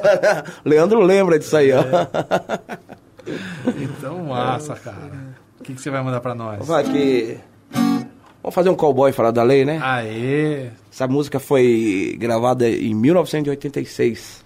Leandro 0.63 1.01
lembra 1.01 1.37
disso 1.37 1.55
aí, 1.57 1.71
ó. 1.71 1.83
Então, 3.77 4.23
massa, 4.25 4.75
cara. 4.75 5.11
O 5.59 5.63
que, 5.63 5.73
que 5.73 5.81
você 5.81 5.89
vai 5.89 6.01
mandar 6.01 6.21
pra 6.21 6.33
nós? 6.33 6.53
Vamos 6.53 6.67
falar 6.67 6.79
aqui. 6.79 7.37
Vamos 8.41 8.55
fazer 8.55 8.69
um 8.69 8.75
cowboy 8.75 9.11
falar 9.11 9.31
da 9.31 9.43
lei, 9.43 9.63
né? 9.63 9.79
Aê! 9.83 10.69
Essa 10.91 11.07
música 11.07 11.39
foi 11.39 12.15
gravada 12.19 12.67
em 12.67 12.95
1986. 12.95 14.40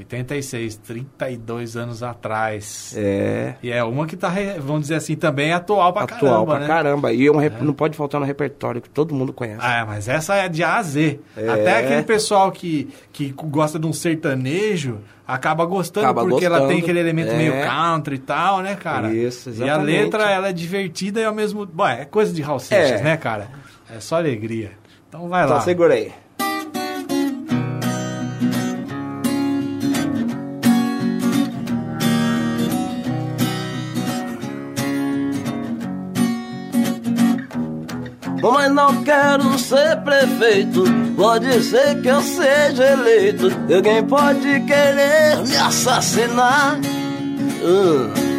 86, 0.00 0.76
32 0.76 1.76
anos 1.76 2.02
atrás. 2.02 2.94
É. 2.96 3.54
E 3.62 3.70
é 3.70 3.82
uma 3.84 4.06
que 4.06 4.16
tá, 4.16 4.30
vamos 4.58 4.82
dizer 4.82 4.96
assim, 4.96 5.14
também 5.16 5.50
é 5.50 5.54
atual 5.54 5.92
pra 5.92 6.02
atual 6.04 6.20
caramba, 6.46 6.46
pra 6.52 6.58
né? 6.60 6.66
caramba. 6.66 7.12
E 7.12 7.26
é 7.26 7.30
um 7.30 7.36
rep- 7.36 7.60
não 7.62 7.72
pode 7.72 7.96
faltar 7.96 8.20
no 8.20 8.26
repertório 8.26 8.80
que 8.80 8.88
todo 8.90 9.14
mundo 9.14 9.32
conhece. 9.32 9.60
Ah, 9.62 9.84
mas 9.86 10.08
essa 10.08 10.34
é 10.34 10.48
de 10.48 10.62
A 10.64 10.76
a 10.76 10.82
Z. 10.82 11.20
É. 11.36 11.48
Até 11.48 11.78
aquele 11.78 12.02
pessoal 12.02 12.50
que, 12.50 12.88
que 13.12 13.30
gosta 13.30 13.78
de 13.78 13.86
um 13.86 13.92
sertanejo 13.92 14.98
acaba 15.26 15.64
gostando 15.64 16.06
Acaba 16.06 16.26
porque 16.26 16.44
ela 16.44 16.58
gostando. 16.58 16.74
tem 16.74 16.82
aquele 16.82 16.98
elemento 16.98 17.30
É. 17.32 17.36
meio 17.36 17.52
country 17.64 18.16
e 18.16 18.18
tal, 18.18 18.60
né, 18.62 18.74
cara? 18.74 19.12
Isso, 19.12 19.48
E 19.50 19.52
a 19.62 19.66
exatamente. 19.66 19.86
letra, 20.02 20.30
ela 20.30 20.48
é 20.48 20.52
divertida 20.52 21.20
e 21.20 21.24
ao 21.24 21.34
mesmo... 21.34 21.64
Bom, 21.66 21.86
é 21.86 22.04
coisa 22.04 22.32
de 22.32 22.42
Raul 22.42 22.58
Seixas, 22.58 23.00
É. 23.00 23.04
né, 23.04 23.16
cara? 23.16 23.48
É 23.94 24.00
só 24.00 24.16
alegria. 24.16 24.72
Então 25.08 25.28
vai 25.28 25.44
Então 25.44 25.56
lá. 25.56 25.62
segura 25.62 25.94
aí. 25.94 26.12
Mas 38.42 38.72
não 38.72 39.02
quero 39.02 39.58
ser 39.58 39.96
prefeito. 40.02 40.84
Pode 41.16 41.62
ser 41.62 42.00
que 42.00 42.08
eu 42.08 42.20
seja 42.22 42.92
eleito. 42.92 43.48
Alguém 43.74 44.02
pode 44.04 44.60
querer 44.60 45.36
me 45.46 45.56
assassinar. 45.56 46.78
Hum. 47.62 48.30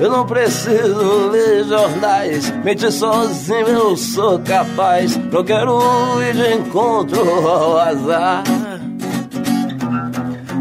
Eu 0.00 0.10
não 0.10 0.24
preciso 0.24 1.28
ler 1.28 1.64
jornais, 1.64 2.50
mentir 2.62 2.92
sozinho 2.92 3.66
eu 3.66 3.96
sou 3.96 4.38
capaz. 4.38 5.16
Não 5.16 5.42
quero 5.42 5.80
ir 6.22 6.34
de 6.34 6.54
encontro 6.54 7.20
ao 7.48 7.78
azar. 7.78 8.44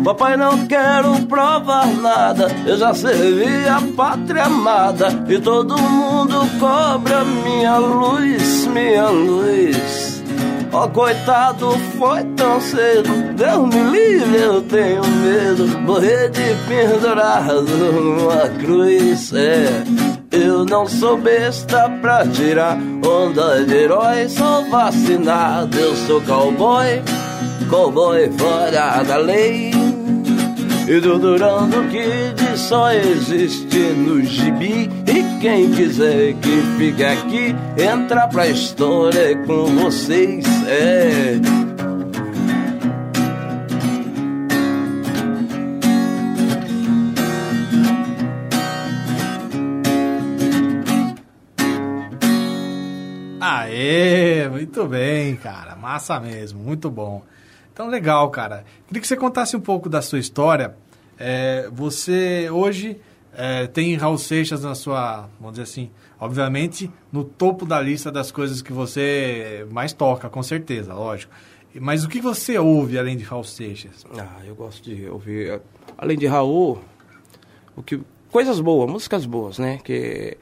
Papai, 0.07 0.37
não 0.37 0.65
quero 0.67 1.21
provar 1.27 1.85
nada. 1.85 2.47
Eu 2.65 2.77
já 2.77 2.93
servi 2.93 3.67
a 3.67 3.81
pátria 3.95 4.45
amada. 4.45 5.09
E 5.27 5.37
todo 5.37 5.77
mundo 5.77 6.47
cobra 6.59 7.25
minha 7.25 7.77
luz, 7.77 8.36
minha 8.77 9.09
luz. 9.09 10.23
Oh, 10.71 10.87
coitado, 10.89 11.71
foi 11.97 12.23
tão 12.35 12.61
cedo. 12.61 13.09
Deus 13.35 13.73
me 13.73 13.89
livre, 13.89 14.37
eu 14.37 14.61
tenho 14.61 15.01
medo. 15.07 15.79
Morrer 15.79 16.29
de 16.29 16.55
pendurado 16.67 17.63
numa 17.63 18.47
cruz. 18.59 19.33
É, 19.33 19.83
eu 20.31 20.65
não 20.65 20.85
sou 20.85 21.17
besta 21.17 21.89
pra 22.01 22.27
tirar 22.27 22.77
onda 23.03 23.65
de 23.65 23.73
herói. 23.73 24.29
Sou 24.29 24.69
vacinado, 24.69 25.77
eu 25.77 25.95
sou 25.95 26.21
cowboy. 26.21 27.01
Cowboy 27.69 28.29
fora 28.37 29.03
da 29.03 29.17
lei. 29.17 29.71
E 30.87 30.99
doutorando 31.01 31.83
que 31.89 32.33
de 32.33 32.57
só 32.57 32.91
existe 32.91 33.77
no 33.77 34.21
gibi 34.23 34.89
E 35.17 35.39
quem 35.39 35.71
quiser 35.71 36.35
que 36.35 36.61
fique 36.77 37.03
aqui 37.03 37.55
Entra 37.75 38.27
pra 38.27 38.45
história 38.45 39.35
com 39.47 39.65
vocês 39.65 40.45
É 40.67 41.39
Aê, 53.39 54.47
muito 54.49 54.85
bem, 54.85 55.35
cara. 55.35 55.75
Massa 55.75 56.19
mesmo, 56.19 56.59
muito 56.59 56.91
bom. 56.91 57.23
Então, 57.71 57.87
legal, 57.87 58.29
cara. 58.29 58.65
Queria 58.87 59.01
que 59.01 59.07
você 59.07 59.15
contasse 59.15 59.55
um 59.55 59.59
pouco 59.59 59.89
da 59.89 60.01
sua 60.01 60.19
história. 60.19 60.75
É, 61.17 61.69
você 61.71 62.49
hoje 62.51 62.99
é, 63.37 63.67
tem 63.67 63.95
Raul 63.95 64.17
Seixas 64.17 64.63
na 64.63 64.73
sua, 64.75 65.29
vamos 65.39 65.51
dizer 65.53 65.63
assim, 65.63 65.91
obviamente 66.19 66.91
no 67.11 67.23
topo 67.23 67.65
da 67.65 67.79
lista 67.79 68.11
das 68.11 68.31
coisas 68.31 68.61
que 68.61 68.73
você 68.73 69.65
mais 69.71 69.93
toca, 69.93 70.27
com 70.29 70.41
certeza, 70.41 70.93
lógico. 70.93 71.31
Mas 71.79 72.03
o 72.03 72.09
que 72.09 72.19
você 72.19 72.57
ouve 72.57 72.97
além 72.97 73.15
de 73.15 73.23
Raul 73.23 73.43
Seixas? 73.43 74.03
Ah, 74.17 74.39
eu 74.45 74.55
gosto 74.55 74.83
de 74.83 75.07
ouvir, 75.07 75.61
além 75.97 76.17
de 76.17 76.25
Raul, 76.25 76.79
o 77.75 77.83
que, 77.83 78.01
coisas 78.31 78.59
boas, 78.59 78.89
músicas 78.89 79.25
boas, 79.25 79.59
né? 79.59 79.79
Que 79.83 80.35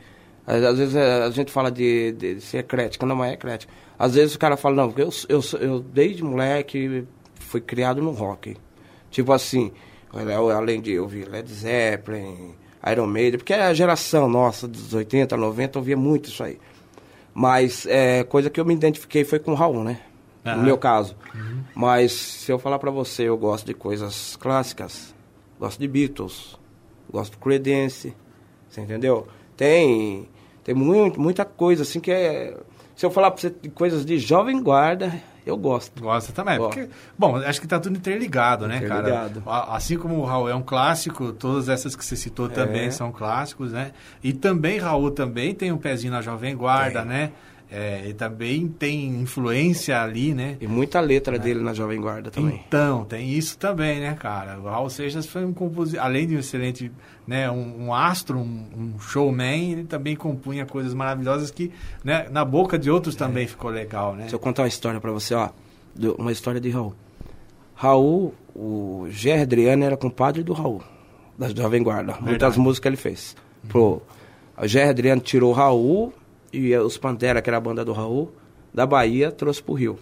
às, 0.48 0.78
vezes 0.78 0.96
é, 0.96 1.24
a 1.24 1.30
gente 1.32 1.52
fala 1.52 1.70
de, 1.70 2.14
de 2.14 2.40
ser 2.40 2.60
eclética, 2.60 3.06
não 3.06 3.24
é 3.24 3.34
eclética. 3.34 3.74
Às 4.00 4.16
vezes 4.16 4.36
o 4.36 4.40
cara 4.40 4.56
fala, 4.56 4.76
não, 4.76 4.88
porque 4.92 5.02
eu, 5.02 5.10
eu, 5.28 5.42
eu 5.60 5.80
desde 5.82 6.24
moleque 6.24 7.06
fui 7.36 7.60
criado 7.60 8.02
no 8.02 8.12
rock. 8.12 8.56
Tipo 9.12 9.34
assim, 9.34 9.72
eu- 10.14 10.50
além 10.52 10.80
de 10.82 10.98
ouvir 11.00 11.28
Led 11.28 11.52
Zeppelin, 11.52 12.56
Iron 12.92 13.08
Maiden, 13.08 13.40
porque 13.40 13.54
a 13.54 13.74
geração 13.74 14.30
nossa 14.30 14.68
dos 14.68 14.94
80, 14.94 15.36
90 15.36 15.80
ouvia 15.80 15.98
muito 15.98 16.30
isso 16.30 16.44
aí. 16.44 16.60
Mas 17.34 17.86
é, 17.86 18.24
coisa 18.24 18.50
que 18.50 18.60
eu 18.60 18.66
me 18.66 18.74
identifiquei 18.74 19.24
foi 19.24 19.40
com 19.40 19.52
o 19.52 19.56
Raul, 19.56 19.84
né? 19.84 20.00
Aham. 20.46 20.58
No 20.58 20.64
meu 20.64 20.78
caso. 20.78 21.16
Mas 21.74 22.12
se 22.12 22.52
eu 22.52 22.60
falar 22.60 22.80
pra 22.80 22.92
você, 22.92 23.24
eu 23.24 23.38
gosto 23.38 23.66
de 23.66 23.74
coisas 23.74 24.36
clássicas. 24.36 25.14
Gosto 25.60 25.80
de 25.80 25.88
Beatles. 25.88 26.58
Gosto 27.12 27.34
de 27.34 27.38
Creedence. 27.40 28.14
Você 28.70 28.82
entendeu? 28.82 29.28
Tem, 29.58 30.30
tem 30.64 30.76
muito, 30.76 31.20
muita 31.20 31.44
coisa 31.44 31.84
assim 31.84 32.00
que 32.00 32.12
é... 32.12 32.58
Se 32.96 33.06
eu 33.06 33.12
falar 33.12 33.32
pra 33.32 33.42
você 33.42 33.50
de 33.50 33.70
coisas 33.70 34.06
de 34.06 34.18
jovem 34.18 34.62
guarda, 34.62 35.14
eu 35.46 35.56
gosto. 35.58 36.02
Gosta 36.02 36.32
também. 36.34 36.58
Gosto. 36.58 36.76
Porque, 36.78 36.90
bom, 37.18 37.36
acho 37.38 37.62
que 37.62 37.68
tá 37.68 37.80
tudo 37.80 37.98
interligado, 37.98 38.68
né, 38.68 38.78
Interligado. 38.78 39.42
cara? 39.42 39.76
Assim 39.76 39.98
como 39.98 40.16
o 40.18 40.26
Raul 40.26 40.50
é 40.50 40.56
um 40.56 40.62
clássico, 40.64 41.32
todas 41.32 41.70
essas 41.70 41.96
que 41.96 42.04
você 42.04 42.16
citou 42.16 42.50
também 42.50 42.86
É. 42.88 42.92
são 42.92 43.12
clássicos, 43.12 43.72
né? 43.72 43.92
E 44.24 44.34
também 44.34 44.80
Raul 44.80 45.12
também 45.12 45.54
tem 45.54 45.72
um 45.72 45.78
pezinho 45.78 46.12
na 46.14 46.22
Jovem 46.22 46.56
Guarda, 46.56 47.00
Tem. 47.02 47.10
né? 47.10 47.32
É, 47.78 48.08
e 48.08 48.14
também 48.14 48.70
tem 48.70 49.22
influência 49.22 50.02
ali, 50.02 50.34
né? 50.34 50.56
E 50.62 50.66
muita 50.66 51.02
letra 51.02 51.38
dele 51.38 51.60
na 51.60 51.74
Jovem 51.74 52.00
Guarda 52.00 52.32
também. 52.32 52.64
Então, 52.66 53.04
tem 53.04 53.30
isso 53.30 53.58
também, 53.58 54.00
né, 54.00 54.16
cara? 54.18 54.58
O 54.62 54.64
Raul 54.64 54.90
Seixas 54.90 55.26
foi 55.26 55.44
um 55.44 55.52
compositor, 55.52 56.02
além 56.02 56.26
de 56.26 56.38
um 56.38 56.40
excelente, 56.40 56.90
né, 57.28 57.52
um, 57.52 57.88
um 57.88 57.94
astro, 57.94 58.40
um, 58.40 58.66
um 58.96 58.98
showman, 58.98 59.74
ele 59.74 59.84
também 59.84 60.16
compunha 60.16 60.66
coisas 60.66 60.94
maravilhosas 60.94 61.52
que, 61.52 61.70
né, 62.02 62.28
na 62.32 62.46
boca 62.46 62.80
de 62.80 62.90
outros 62.90 63.14
também 63.14 63.46
ficou 63.46 63.70
legal, 63.70 64.16
né? 64.16 64.30
Se 64.30 64.36
eu 64.36 64.40
contar 64.40 64.62
uma 64.62 64.70
história 64.70 65.02
pra 65.02 65.12
você, 65.12 65.36
ó. 65.36 65.50
uma 66.18 66.32
história 66.32 66.62
de 66.62 66.70
Raul. 66.70 66.96
Raul, 67.74 68.34
o 68.56 69.06
Gé 69.10 69.42
Adriano 69.42 69.84
era 69.84 69.98
compadre 69.98 70.44
do 70.44 70.54
Raul, 70.54 70.82
da 71.38 71.50
Jovem 71.50 71.84
Guarda. 71.84 72.16
Muitas 72.22 72.56
músicas 72.56 72.88
ele 72.90 72.98
fez. 72.98 73.36
Pro, 73.68 74.02
o 74.58 74.66
Gé 74.66 74.88
Adriano 74.88 75.20
tirou 75.20 75.52
o 75.52 75.54
Raul 75.54 76.14
e 76.58 76.78
os 76.78 76.98
Pantera, 76.98 77.42
que 77.42 77.50
era 77.50 77.58
a 77.58 77.62
banda 77.62 77.84
do 77.86 77.92
Raul, 77.94 78.32
da 78.74 78.86
Bahia, 78.86 79.32
trouxe 79.32 79.62
pro 79.62 79.74
Rio. 79.74 80.00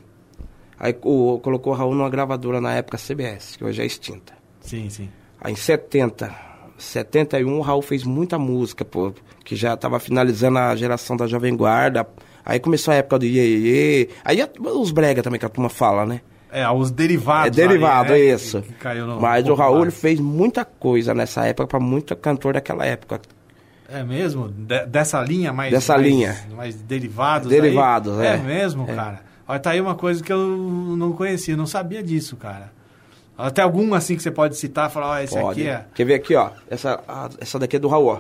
Aí 0.80 0.96
o, 1.04 1.40
colocou 1.40 1.74
o 1.74 1.76
Raul 1.76 1.96
numa 1.96 2.10
gravadora 2.10 2.60
na 2.60 2.74
época 2.74 2.98
CBS, 2.98 3.56
que 3.58 3.64
hoje 3.64 3.82
é 3.82 3.86
extinta. 3.86 4.34
Sim, 4.62 4.90
sim. 4.90 5.10
Aí 5.40 5.54
em 5.54 5.56
70, 5.56 6.34
71, 6.78 7.58
o 7.58 7.62
Raul 7.62 7.82
fez 7.82 8.04
muita 8.04 8.38
música, 8.40 8.84
pô, 8.84 9.14
que 9.44 9.56
já 9.56 9.74
estava 9.74 10.00
finalizando 10.00 10.58
a 10.60 10.76
geração 10.76 11.16
da 11.16 11.28
Jovem 11.28 11.56
Guarda. 11.56 12.08
Aí 12.46 12.60
começou 12.60 12.92
a 12.94 12.96
época 12.98 13.20
do 13.20 13.26
Iê, 13.26 13.58
Iê. 13.58 14.10
Aí 14.26 14.40
os 14.60 14.92
brega 14.92 15.22
também, 15.24 15.40
que 15.40 15.46
a 15.46 15.50
turma 15.50 15.70
fala, 15.70 16.06
né? 16.06 16.22
É, 16.52 16.70
os 16.70 16.92
derivados. 16.92 17.58
É 17.58 17.68
derivado, 17.68 18.12
né, 18.12 18.20
isso. 18.20 18.62
que- 18.62 18.74
que 18.74 18.88
Mas 19.20 19.48
o 19.48 19.54
Raul 19.56 19.82
ele 19.84 19.92
fez 19.92 20.20
muita 20.20 20.64
coisa 20.64 21.14
nessa 21.14 21.46
época 21.48 21.68
para 21.68 21.80
muito 21.80 22.16
cantor 22.16 22.54
daquela 22.54 22.86
época. 22.86 23.20
É 23.94 24.04
mesmo? 24.04 24.48
De- 24.50 24.86
dessa 24.88 25.22
linha 25.22 25.54
mais... 25.54 25.72
Dessa 25.72 25.94
mais- 25.94 26.08
linha. 26.08 26.36
Mais 26.56 26.76
derivados 26.76 27.50
Derivados, 27.50 28.20
aí? 28.20 28.26
é. 28.28 28.34
É 28.34 28.38
mesmo, 28.38 28.86
É. 28.90 28.96
cara? 28.96 29.20
Olha, 29.48 29.60
tá 29.60 29.70
aí 29.72 29.80
uma 29.82 29.94
coisa 29.96 30.24
que 30.24 30.32
eu 30.34 30.40
não 30.98 31.12
conhecia, 31.12 31.56
não 31.56 31.68
sabia 31.68 32.02
disso, 32.02 32.36
cara. 32.36 32.72
Até 33.38 33.62
algum 33.62 33.94
assim 33.94 34.16
que 34.16 34.24
você 34.24 34.32
pode 34.32 34.56
citar, 34.58 34.90
falar, 34.90 35.08
ó, 35.10 35.20
esse 35.20 35.38
Pode. 35.40 35.62
aqui 35.62 35.70
é... 35.70 35.86
Quer 35.94 36.06
ver 36.06 36.14
aqui, 36.16 36.36
ó? 36.36 36.50
Essa, 36.70 37.00
a- 37.08 37.30
essa 37.40 37.60
daqui 37.60 37.76
é 37.76 37.80
do 37.80 37.88
Raul, 37.88 38.08
ó. 38.08 38.20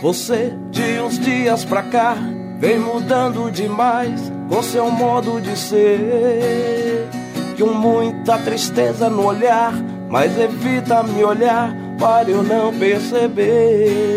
Você 0.00 0.52
de 0.70 1.00
uns 1.00 1.18
dias 1.18 1.64
pra 1.64 1.82
cá 1.82 2.16
vem 2.58 2.78
mudando 2.78 3.50
demais 3.50 4.32
com 4.48 4.62
seu 4.62 4.90
modo 4.90 5.40
de 5.40 5.56
ser. 5.56 7.08
Com 7.58 7.72
muita 7.74 8.38
tristeza 8.38 9.08
no 9.08 9.24
olhar, 9.26 9.72
mas 10.08 10.36
evita 10.38 11.02
me 11.04 11.22
olhar 11.22 11.72
para 11.98 12.30
eu 12.30 12.42
não 12.42 12.76
perceber. 12.78 14.12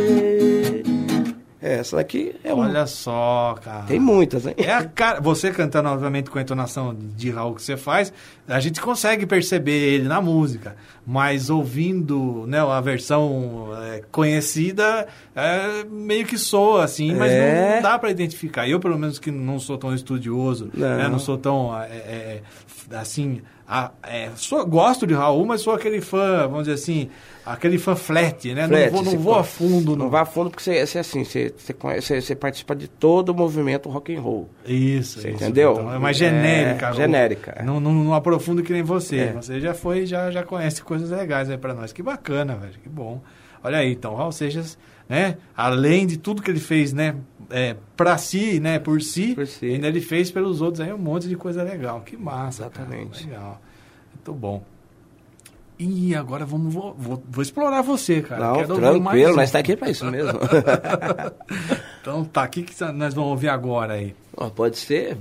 Essa 1.61 1.95
daqui 1.95 2.36
é 2.43 2.53
uma. 2.53 2.65
Olha 2.67 2.86
só, 2.86 3.55
cara. 3.59 3.84
Tem 3.88 3.99
muitas, 3.99 4.45
hein? 4.45 4.53
É 4.55 4.71
a 4.71 4.84
cara, 4.86 5.19
você 5.19 5.49
cantando, 5.49 5.89
obviamente, 5.89 6.30
com 6.30 6.38
a 6.38 6.41
entonação 6.43 6.95
de- 6.95 7.32
Raul 7.32 7.55
que 7.55 7.61
você 7.63 7.76
faz, 7.76 8.13
a 8.47 8.59
gente 8.59 8.80
consegue 8.80 9.26
perceber 9.26 9.71
ele 9.95 10.07
na 10.07 10.21
música. 10.21 10.76
Mas 11.07 11.49
ouvindo 11.49 12.45
né, 12.47 12.59
a 12.59 12.80
versão 12.82 13.69
é, 13.84 14.03
conhecida, 14.11 15.07
é, 15.36 15.84
meio 15.89 16.26
que 16.28 16.38
soa 16.38 16.84
assim, 16.84 17.15
mas 17.15 17.32
É. 17.32 17.76
não, 17.78 17.82
dá 17.82 17.97
pra 17.97 18.11
identificar. 18.11 18.69
Eu, 18.69 18.80
pelo 18.80 18.97
menos, 18.97 19.17
que 19.17 19.32
não 19.32 19.57
sou 19.57 19.76
tão 19.78 19.91
estudioso, 19.93 20.69
Não. 20.71 20.97
né, 20.97 21.07
não 21.07 21.17
sou 21.19 21.36
tão, 21.38 21.76
é, 21.82 21.88
é, 21.88 22.41
assim... 22.91 23.41
a- 23.68 23.91
é, 24.03 24.30
sou, 24.36 24.66
gosto 24.66 25.05
de 25.07 25.13
Raul, 25.13 25.45
mas 25.45 25.61
sou 25.61 25.74
aquele 25.74 26.01
fã, 26.01 26.41
vamos 26.47 26.59
dizer 26.68 26.74
assim, 26.74 27.09
aquele 27.45 27.78
fã 27.78 27.95
flat, 27.95 28.53
né? 28.53 28.68
Flat, 28.68 28.91
não 28.91 28.91
vou, 28.91 29.03
não 29.03 29.20
vou 29.20 29.36
a 29.36 29.43
fundo. 29.43 29.95
Não 29.95 30.05
no- 30.05 30.09
vai 30.11 30.22
a 30.22 30.26
fundo 30.26 30.49
porque 30.51 30.63
você, 30.63 30.86
você 30.86 30.99
assim, 30.99 31.24
você, 31.24 31.53
você, 31.57 31.74
conhece- 31.74 32.22
você, 32.22 32.36
participa 32.36 32.76
de 32.76 32.88
todo 32.88 33.30
o 33.30 33.34
movimento 33.34 33.89
rock 33.89 34.16
and 34.16 34.22
roll. 34.22 34.49
Isso, 34.66 35.20
Você 35.22 35.30
isso. 35.30 35.43
entendeu? 35.43 35.74
Então, 35.74 35.93
é 35.93 35.97
mais 35.99 36.16
É, 36.22 36.30
genérica. 36.30 36.93
genérica. 36.93 37.61
Não, 37.63 37.80
não, 37.80 37.91
não 37.93 38.13
aprofundo 38.13 38.61
que 38.61 38.72
nem 38.74 38.84
você. 38.84 39.18
É. 39.18 39.32
Você 39.34 39.59
já 39.59 39.74
foi, 39.74 40.05
já, 40.05 40.30
já 40.32 40.43
conhece 40.43 40.84
coisas 40.84 41.09
legais 41.09 41.49
aí 41.49 41.57
pra 41.57 41.74
nós. 41.74 41.91
Que 41.91 42.03
bacana, 42.03 42.55
velho. 42.55 42.74
Que 42.82 42.89
bom. 42.89 43.22
Olha 43.63 43.80
aí, 43.80 43.93
então, 43.93 44.13
Raul 44.13 44.32
Seixas, 44.32 44.78
né? 45.09 45.38
Além 45.57 46.05
de 46.05 46.18
tudo 46.18 46.39
que 46.41 46.51
ele 46.51 46.59
fez, 46.59 46.93
né? 46.93 47.16
É, 47.49 47.75
pra 47.95 48.17
si, 48.17 48.59
né? 48.59 48.79
Por 48.79 49.01
si, 49.01 49.35
Por 49.35 49.47
si. 49.47 49.65
ainda 49.65 49.87
ele 49.87 50.01
fez 50.01 50.31
pelos 50.31 50.61
outros 50.61 50.81
aí 50.81 50.91
um 50.91 50.97
monte 50.97 51.27
de 51.27 51.35
coisa 51.35 51.63
legal. 51.63 52.01
Que 52.01 52.17
massa, 52.17 52.63
Exatamente. 52.63 53.27
Cara. 53.27 53.37
Legal. 53.39 53.61
Muito 54.13 54.33
bom. 54.33 54.63
E 55.77 56.15
agora 56.15 56.45
vamos, 56.45 56.73
vou, 56.73 56.95
vou, 56.97 57.21
vou 57.29 57.41
explorar 57.41 57.81
você, 57.81 58.21
cara. 58.21 58.47
Não, 58.47 58.55
Quero 58.55 58.75
tranquilo, 58.75 59.35
nós 59.35 59.51
tá 59.51 59.59
aqui 59.59 59.75
pra 59.75 59.89
isso 59.89 60.05
mesmo. 60.05 60.39
Então 62.01 62.23
tá, 62.23 62.43
o 62.43 62.49
que, 62.49 62.61
que 62.61 62.83
nós 62.93 63.15
vamos 63.15 63.31
ouvir 63.31 63.49
agora 63.49 63.93
aí? 63.93 64.15
Ó, 64.37 64.47
pode 64.51 64.77
ser 64.77 65.17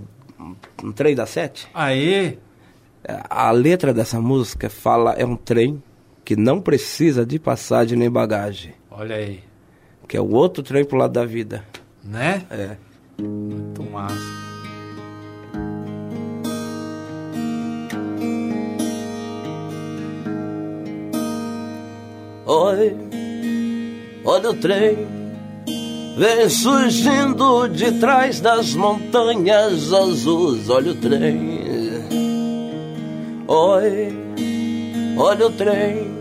um 0.83 0.93
trem 0.93 1.15
da 1.15 1.25
sete? 1.25 1.67
Aê! 1.73 2.37
A 3.31 3.51
letra 3.53 3.95
dessa 3.95 4.21
música 4.21 4.69
fala, 4.69 5.15
é 5.15 5.25
um 5.25 5.35
trem 5.35 5.83
que 6.25 6.37
não 6.37 6.61
precisa 6.61 7.25
de 7.25 7.39
passagem 7.39 7.97
nem 7.99 8.11
bagagem. 8.11 8.75
Olha 8.91 9.17
aí. 9.17 9.43
Que 10.07 10.17
é 10.19 10.21
o 10.21 10.31
outro 10.31 10.63
trem 10.63 10.85
pro 10.85 10.99
lado 10.99 11.13
da 11.13 11.25
vida. 11.25 11.65
Né? 12.05 12.43
É. 12.51 12.77
Muito 13.19 13.83
massa. 13.85 14.45
Oi, 22.47 22.95
olha 24.25 24.51
o 24.51 24.55
trem 24.55 25.25
Vem 26.17 26.49
surgindo 26.49 27.67
de 27.67 27.91
trás 27.99 28.39
das 28.39 28.73
montanhas 28.75 29.93
azuis. 29.93 30.71
Olha 30.71 30.93
o 30.93 30.95
trem. 30.95 31.61
Oi, 33.49 34.13
olha 35.17 35.47
o 35.49 35.51
trem. 35.51 36.14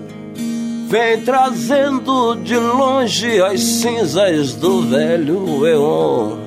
Vem 0.93 1.21
trazendo 1.21 2.35
de 2.35 2.55
longe 2.55 3.41
as 3.41 3.59
cinzas 3.59 4.53
do 4.53 4.83
velho 4.83 5.65
Eon. 5.65 6.37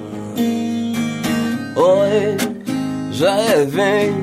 Oi, 1.75 2.37
já 3.11 3.35
é 3.39 3.65
vem 3.65 4.15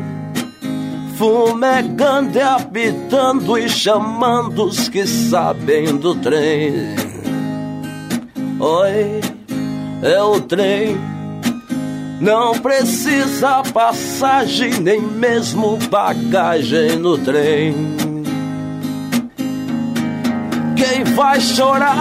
fumegando 1.18 2.38
e 2.38 2.42
apitando 2.42 3.58
e 3.58 3.68
chamando 3.68 4.64
os 4.64 4.88
que 4.88 5.06
sabem 5.06 5.98
do 5.98 6.16
trem. 6.16 6.96
Oi, 8.62 9.20
é 10.04 10.24
o 10.24 10.40
trem. 10.40 10.98
Não 12.22 12.54
precisa 12.54 13.62
passagem, 13.74 14.80
nem 14.80 15.02
mesmo 15.02 15.78
bagagem 15.92 16.96
no 16.96 17.18
trem. 17.18 18.13
Quem 20.76 21.04
vai 21.16 21.40
chorar? 21.40 21.94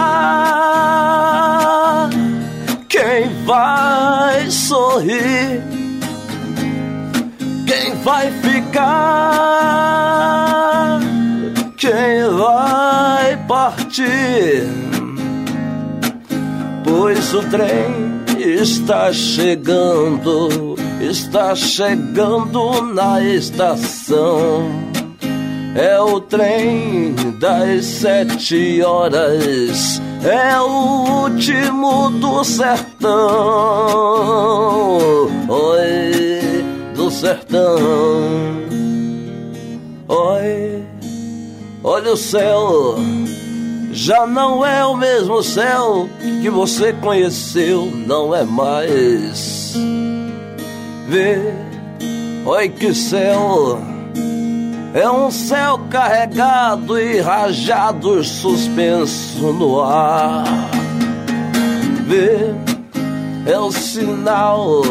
Quem 2.89 3.29
vai 3.45 4.49
sorrir? 4.49 5.63
Quem 7.65 7.95
vai 8.03 8.31
ficar? 8.31 8.83
Quem 11.77 12.29
vai 12.37 13.37
partir? 13.47 14.63
Pois 16.83 17.33
o 17.33 17.41
trem 17.49 18.23
está 18.37 19.11
chegando, 19.11 20.75
está 21.01 21.55
chegando 21.55 22.81
na 22.93 23.21
estação. 23.21 24.92
É 25.75 25.99
o 25.99 26.21
trem 26.21 27.15
das 27.39 27.83
sete 27.85 28.83
horas, 28.83 29.99
é 30.23 30.59
o 30.61 31.23
último 31.23 32.11
do 32.11 32.43
sertão. 32.43 33.09
Oi, 35.49 36.63
do 36.95 37.09
sertão. 37.09 37.79
Oi, 40.07 40.83
olha 41.83 42.11
o 42.11 42.17
céu, 42.17 42.95
já 43.91 44.27
não 44.27 44.63
é 44.63 44.85
o 44.85 44.95
mesmo 44.95 45.41
céu 45.41 46.07
que 46.43 46.51
você 46.51 46.93
conheceu, 46.93 47.91
não 48.05 48.35
é 48.35 48.43
mais. 48.43 49.73
Vê, 51.09 51.51
oi 52.45 52.69
que 52.69 52.93
céu. 52.93 53.92
É 54.93 55.09
um 55.09 55.31
céu 55.31 55.79
carregado 55.89 56.99
e 56.99 57.19
rajados 57.19 58.29
suspenso 58.29 59.51
no 59.51 59.81
ar. 59.81 60.43
Vê, 62.05 62.53
é 63.51 63.57
o 63.57 63.71
sinal, 63.71 64.83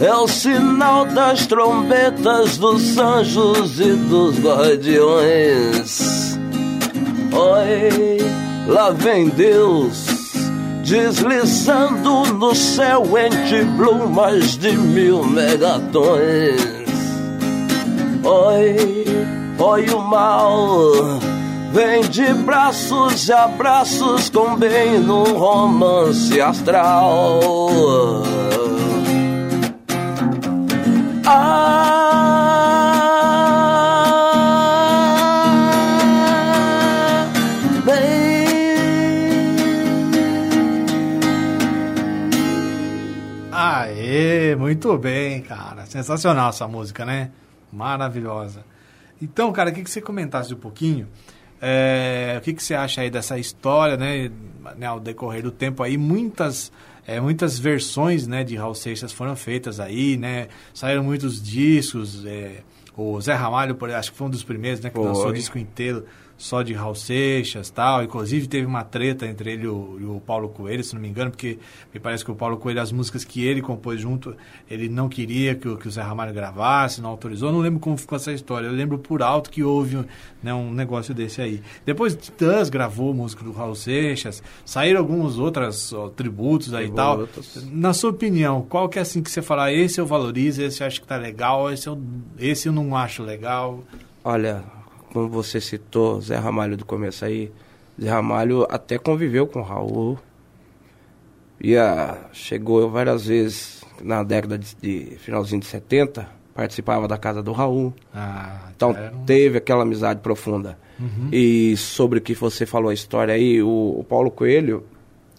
é 0.00 0.14
o 0.14 0.26
sinal 0.26 1.04
das 1.04 1.46
trombetas 1.46 2.56
dos 2.56 2.96
anjos 2.96 3.78
e 3.78 3.92
dos 3.92 4.38
guardiões. 4.40 6.38
Oi, 7.30 8.18
lá 8.66 8.92
vem 8.92 9.28
Deus, 9.28 10.06
deslizando 10.82 12.32
no 12.32 12.54
céu 12.54 13.04
entre 13.18 13.66
plumas 13.76 14.56
de 14.56 14.72
mil 14.72 15.22
megatons. 15.22 16.77
Oi, 18.24 19.04
oi 19.58 19.90
o 19.90 20.00
mal 20.00 20.92
Vem 21.72 22.02
de 22.02 22.32
braços 22.34 23.28
e 23.28 23.32
abraços 23.32 24.28
com 24.30 24.56
bem 24.56 24.98
num 24.98 25.38
romance 25.38 26.40
astral 26.40 27.40
Ah, 31.26 31.88
Aê, 43.52 44.54
muito 44.56 44.96
bem, 44.98 45.42
cara. 45.42 45.84
Sensacional 45.86 46.50
essa 46.50 46.66
música, 46.68 47.04
né? 47.04 47.30
Maravilhosa. 47.72 48.64
Então, 49.20 49.52
cara, 49.52 49.70
queria 49.70 49.84
que 49.84 49.90
você 49.90 50.00
comentasse 50.00 50.52
um 50.54 50.58
pouquinho. 50.58 51.08
é, 51.60 52.36
o 52.38 52.40
que, 52.40 52.52
que 52.52 52.62
você 52.62 52.74
acha 52.74 53.00
aí 53.00 53.10
dessa 53.10 53.38
história, 53.38 53.96
né? 53.96 54.30
né, 54.76 54.86
Ao 54.86 55.00
decorrer 55.00 55.42
do 55.42 55.50
tempo 55.50 55.82
aí, 55.82 55.96
muitas, 55.98 56.70
é, 57.06 57.20
muitas 57.20 57.58
versões 57.58 58.26
né, 58.26 58.44
de 58.44 58.56
Raul 58.56 58.74
Seixas 58.74 59.12
foram 59.12 59.34
feitas 59.34 59.80
aí, 59.80 60.16
né? 60.16 60.48
Saíram 60.72 61.02
muitos 61.02 61.42
discos. 61.42 62.24
é, 62.24 62.62
o 62.96 63.20
Zé 63.20 63.34
Ramalho, 63.34 63.76
acho 63.96 64.12
que 64.12 64.18
foi 64.18 64.26
um 64.26 64.30
dos 64.30 64.42
primeiros, 64.42 64.80
né? 64.80 64.90
Que 64.90 64.98
lançou 64.98 65.28
o 65.28 65.32
disco 65.32 65.58
inteiro 65.58 66.04
só 66.38 66.62
de 66.62 66.72
Raul 66.72 66.94
Seixas 66.94 67.68
tal. 67.68 68.02
Inclusive 68.04 68.46
teve 68.46 68.64
uma 68.64 68.84
treta 68.84 69.26
entre 69.26 69.52
ele 69.52 69.64
e 69.64 69.68
o, 69.68 69.98
e 70.00 70.04
o 70.04 70.20
Paulo 70.24 70.48
Coelho, 70.48 70.82
se 70.84 70.94
não 70.94 71.02
me 71.02 71.08
engano, 71.08 71.30
porque 71.32 71.58
me 71.92 71.98
parece 72.00 72.24
que 72.24 72.30
o 72.30 72.34
Paulo 72.34 72.56
Coelho, 72.56 72.80
as 72.80 72.92
músicas 72.92 73.24
que 73.24 73.44
ele 73.44 73.60
compôs 73.60 74.00
junto, 74.00 74.36
ele 74.70 74.88
não 74.88 75.08
queria 75.08 75.54
que, 75.56 75.68
o- 75.68 75.76
que 75.76 75.88
o 75.88 75.90
Zé 75.90 76.00
Ramalho 76.00 76.32
gravasse, 76.32 77.00
não 77.02 77.10
autorizou. 77.10 77.48
Eu 77.48 77.52
não 77.52 77.60
lembro 77.60 77.80
como 77.80 77.96
ficou 77.96 78.16
essa 78.16 78.32
história. 78.32 78.68
Eu 78.68 78.72
lembro 78.72 78.98
por 78.98 79.20
alto 79.22 79.50
que 79.50 79.62
houve 79.64 79.98
né, 80.40 80.54
um 80.54 80.72
negócio 80.72 81.12
desse 81.12 81.42
aí. 81.42 81.60
Depois 81.84 82.14
Titãs 82.14 82.70
gravou 82.70 83.12
música 83.12 83.42
do 83.42 83.50
Raul 83.50 83.74
Seixas, 83.74 84.40
saíram 84.64 85.00
alguns 85.00 85.38
outros 85.38 85.92
ó, 85.92 86.08
tributos 86.08 86.72
aí 86.72 86.86
e 86.86 86.90
tal. 86.92 87.26
Tributos. 87.26 87.68
Na 87.72 87.92
sua 87.92 88.10
opinião, 88.10 88.62
qual 88.62 88.88
que 88.88 88.98
é 89.00 89.02
assim 89.02 89.20
que 89.22 89.30
você 89.30 89.42
fala, 89.42 89.72
esse 89.72 90.00
eu 90.00 90.06
valorizo, 90.06 90.62
esse 90.62 90.84
eu 90.84 90.86
acho 90.86 91.00
que 91.00 91.06
tá 91.08 91.16
legal, 91.16 91.72
esse 91.72 91.88
eu, 91.88 92.00
esse 92.38 92.68
eu 92.68 92.72
não 92.72 92.96
acho 92.96 93.24
legal? 93.24 93.82
Olha, 94.22 94.62
como 95.12 95.28
você 95.28 95.60
citou, 95.60 96.20
Zé 96.20 96.36
Ramalho 96.36 96.76
do 96.76 96.84
começo 96.84 97.24
aí, 97.24 97.50
Zé 98.00 98.08
Ramalho 98.10 98.66
até 98.70 98.98
conviveu 98.98 99.46
com 99.46 99.60
o 99.60 99.62
Raul. 99.64 100.18
Ia, 101.60 102.16
chegou 102.32 102.88
várias 102.88 103.26
vezes 103.26 103.82
na 104.02 104.22
década 104.22 104.56
de, 104.58 104.76
de 104.76 105.16
finalzinho 105.16 105.60
de 105.60 105.66
70, 105.66 106.28
participava 106.54 107.08
da 107.08 107.18
casa 107.18 107.42
do 107.42 107.50
Raul. 107.52 107.92
Ah, 108.14 108.68
Então 108.76 108.90
um- 108.90 109.24
teve 109.24 109.58
aquela 109.58 109.82
amizade 109.82 110.20
profunda. 110.20 110.78
E 111.32 111.76
sobre 111.76 112.18
o 112.18 112.22
que 112.22 112.34
você 112.34 112.66
falou 112.66 112.90
a 112.90 112.94
história 112.94 113.32
aí, 113.34 113.62
o, 113.62 113.96
o 113.98 114.04
Paulo 114.08 114.30
Coelho, 114.32 114.84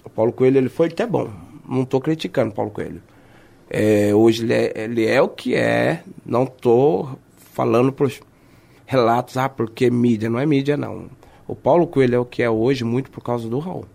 o 0.05 0.09
Paulo 0.09 0.31
Coelho 0.31 0.57
ele 0.57 0.69
foi 0.69 0.87
até 0.87 1.05
bom. 1.05 1.29
Não 1.67 1.83
estou 1.83 1.99
criticando 1.99 2.51
o 2.51 2.53
Paulo 2.55 2.71
Coelho. 2.71 3.01
É, 3.69 4.13
hoje 4.15 4.43
ele 4.43 4.53
é, 4.53 4.73
ele 4.75 5.05
é 5.05 5.21
o 5.21 5.27
que 5.27 5.55
é. 5.55 6.01
Não 6.25 6.43
estou 6.43 7.19
falando 7.53 7.91
relatos, 8.89 9.37
ah, 9.37 9.47
porque 9.47 9.89
mídia. 9.91 10.29
Não 10.29 10.39
é 10.39 10.45
mídia, 10.47 10.75
não. 10.75 11.05
O 11.47 11.55
Paulo 11.55 11.85
Coelho 11.85 12.15
é 12.15 12.19
o 12.19 12.25
que 12.25 12.41
é 12.41 12.49
hoje 12.49 12.83
muito 12.83 13.11
por 13.11 13.21
causa 13.23 13.47
do 13.47 13.59
Raul. 13.59 13.85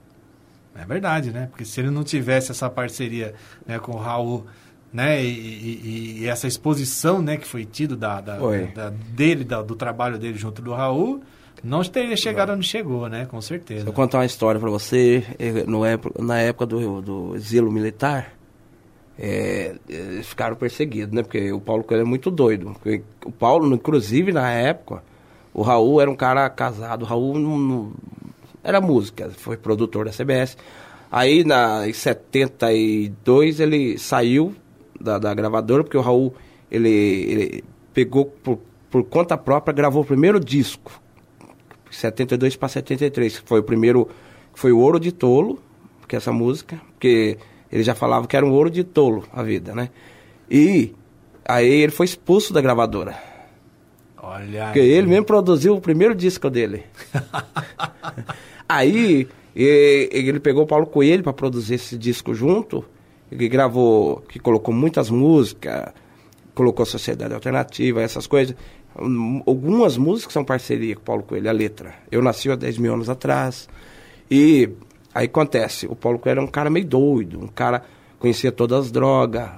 É 0.77 0.85
verdade, 0.85 1.31
né? 1.33 1.47
Porque 1.51 1.65
se 1.65 1.81
ele 1.81 1.91
não 1.91 2.05
tivesse 2.05 2.51
essa 2.53 2.71
parceria 2.71 3.35
né, 3.67 3.79
com 3.79 3.93
o 3.93 3.97
Raul, 3.99 4.47
né? 4.93 5.23
E, 5.25 5.29
e- 5.29 6.19
e 6.23 6.27
essa 6.29 6.47
exposição, 6.47 7.21
né, 7.21 7.37
que 7.37 7.47
foi 7.47 7.65
tido 7.65 7.97
da, 7.97 8.21
da- 8.21 8.39
da- 8.75 8.91
dele, 8.91 9.43
da- 9.45 9.63
do 9.63 9.75
trabalho 9.75 10.17
dele 10.19 10.39
junto 10.39 10.63
do 10.63 10.73
Raul, 10.73 11.23
não 11.63 11.83
teria 11.83 12.17
chegado 12.17 12.53
onde 12.53 12.67
chegou, 12.67 13.09
né? 13.09 13.25
Com 13.27 13.41
certeza. 13.41 13.83
Se 13.83 13.87
eu 13.89 13.93
contar 13.93 14.19
uma 14.19 14.27
história 14.27 14.61
pra 14.61 14.71
você, 14.71 15.25
eh, 15.39 15.65
no 15.67 15.81
na 16.23 16.39
época 16.39 16.67
do, 16.67 17.01
do 17.03 17.37
exílio 17.37 17.71
militar, 17.71 18.33
eh, 19.19 19.75
eles 19.89 20.27
ficaram 20.27 20.57
perseguidos, 20.57 21.15
né? 21.15 21.23
Porque 21.23 21.53
o 21.53 21.61
Paulo 21.61 21.85
Coelho 21.85 22.03
é 22.03 22.05
muito 22.05 22.31
doido. 22.31 22.75
O 23.25 23.33
Paulo, 23.33 23.73
inclusive, 23.75 24.33
na 24.33 24.51
época, 24.51 25.03
o 25.53 25.63
Raul 25.63 26.01
era 26.01 26.11
um 26.11 26.17
cara 26.17 26.49
casado. 26.51 27.03
O 27.03 27.07
Raul 27.07 27.39
não, 27.39 27.59
não- 27.59 27.93
era 28.63 28.81
música, 28.81 29.31
foi 29.37 29.57
produtor 29.57 30.07
da 30.07 30.13
CBS. 30.13 30.57
Aí, 31.11 31.45
na, 31.45 31.87
em 31.89 31.93
72, 31.93 33.61
ele 33.61 33.99
saiu 33.99 34.55
da, 35.01 35.19
da 35.19 35.35
gravadora, 35.35 35.85
porque 35.85 35.97
o 35.97 36.01
Raul, 36.01 36.35
ele, 36.71 36.89
ele 36.89 37.65
pegou 37.93 38.25
por, 38.27 38.59
por 38.91 39.05
conta 39.05 39.37
própria, 39.37 39.73
gravou 39.73 40.03
o 40.03 40.07
primeiro 40.07 40.41
disco 40.41 41.01
72 41.91 42.57
para 42.57 42.69
73, 42.69 43.39
que 43.39 43.49
foi 43.49 43.61
o 43.61 43.63
primeiro, 43.63 44.09
foi 44.55 44.73
o 44.73 44.79
Ouro 44.79 44.99
de 44.99 45.13
Tolo, 45.13 45.61
que 46.09 46.17
é 46.17 46.19
essa 46.19 46.33
música, 46.33 46.81
porque 46.93 47.39
ele 47.75 47.83
já 47.83 47.93
falava 47.93 48.29
que 48.29 48.37
era 48.37 48.47
um 48.47 48.53
ouro 48.53 48.71
de 48.71 48.85
tolo 48.85 49.25
a 49.33 49.43
vida, 49.43 49.75
né? 49.75 49.91
E 50.49 50.95
aí 51.45 51.69
ele 51.83 51.91
foi 51.91 52.07
expulso 52.07 52.53
da 52.53 52.61
gravadora. 52.61 53.19
Olha 54.23 54.67
Porque 54.67 54.79
ele 54.79 55.09
mesmo 55.09 55.25
produziu 55.25 55.75
o 55.75 55.81
primeiro 55.81 56.15
disco 56.15 56.49
dele. 56.49 56.85
aí 58.69 59.29
E 59.57 60.09
ele 60.13 60.39
pegou 60.39 60.63
o 60.63 60.67
Paulo 60.69 60.87
Coelho 60.87 61.25
para 61.25 61.33
produzir 61.33 61.75
esse 61.75 61.99
disco 61.99 62.33
junto. 62.33 62.85
Ele 63.31 63.49
gravou, 63.49 64.23
que 64.29 64.39
colocou 64.39 64.73
muitas 64.73 65.11
músicas, 65.11 65.93
colocou 66.55 66.87
Sociedade 66.87 67.35
Alternativa, 67.35 68.01
essas 68.01 68.29
coisas. 68.29 68.55
Algumas 69.45 69.97
músicas 69.97 70.33
são 70.33 70.45
parceria 70.45 70.95
com 70.95 71.03
o 71.03 71.05
Paulo 71.05 71.23
Coelho, 71.25 71.51
a 71.51 71.53
letra. 71.53 71.97
Eu 72.09 72.23
nasci 72.23 72.49
há 72.53 72.55
10 72.55 72.79
mil 72.79 72.95
anos 72.95 73.11
atrás. 73.11 73.69
E 74.31 74.71
aí 75.15 75.27
acontece, 75.27 75.87
o 75.87 75.95
Paulo 75.95 76.19
Coelho 76.19 76.41
é 76.41 76.43
um 76.43 76.47
cara 76.49 76.69
meio 76.69 76.85
doido, 76.87 77.39
um 77.43 77.47
cara 77.49 77.83
conhecia 78.19 78.51
todas 78.51 78.87
as 78.87 78.91
drogas, 78.91 79.49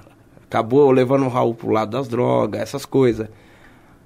acabou 0.45 0.91
levando 0.91 1.25
o 1.25 1.29
Raul 1.29 1.53
pro 1.55 1.69
lado 1.69 1.91
das 1.91 2.07
drogas, 2.07 2.61
essas 2.61 2.85
coisas. 2.85 3.27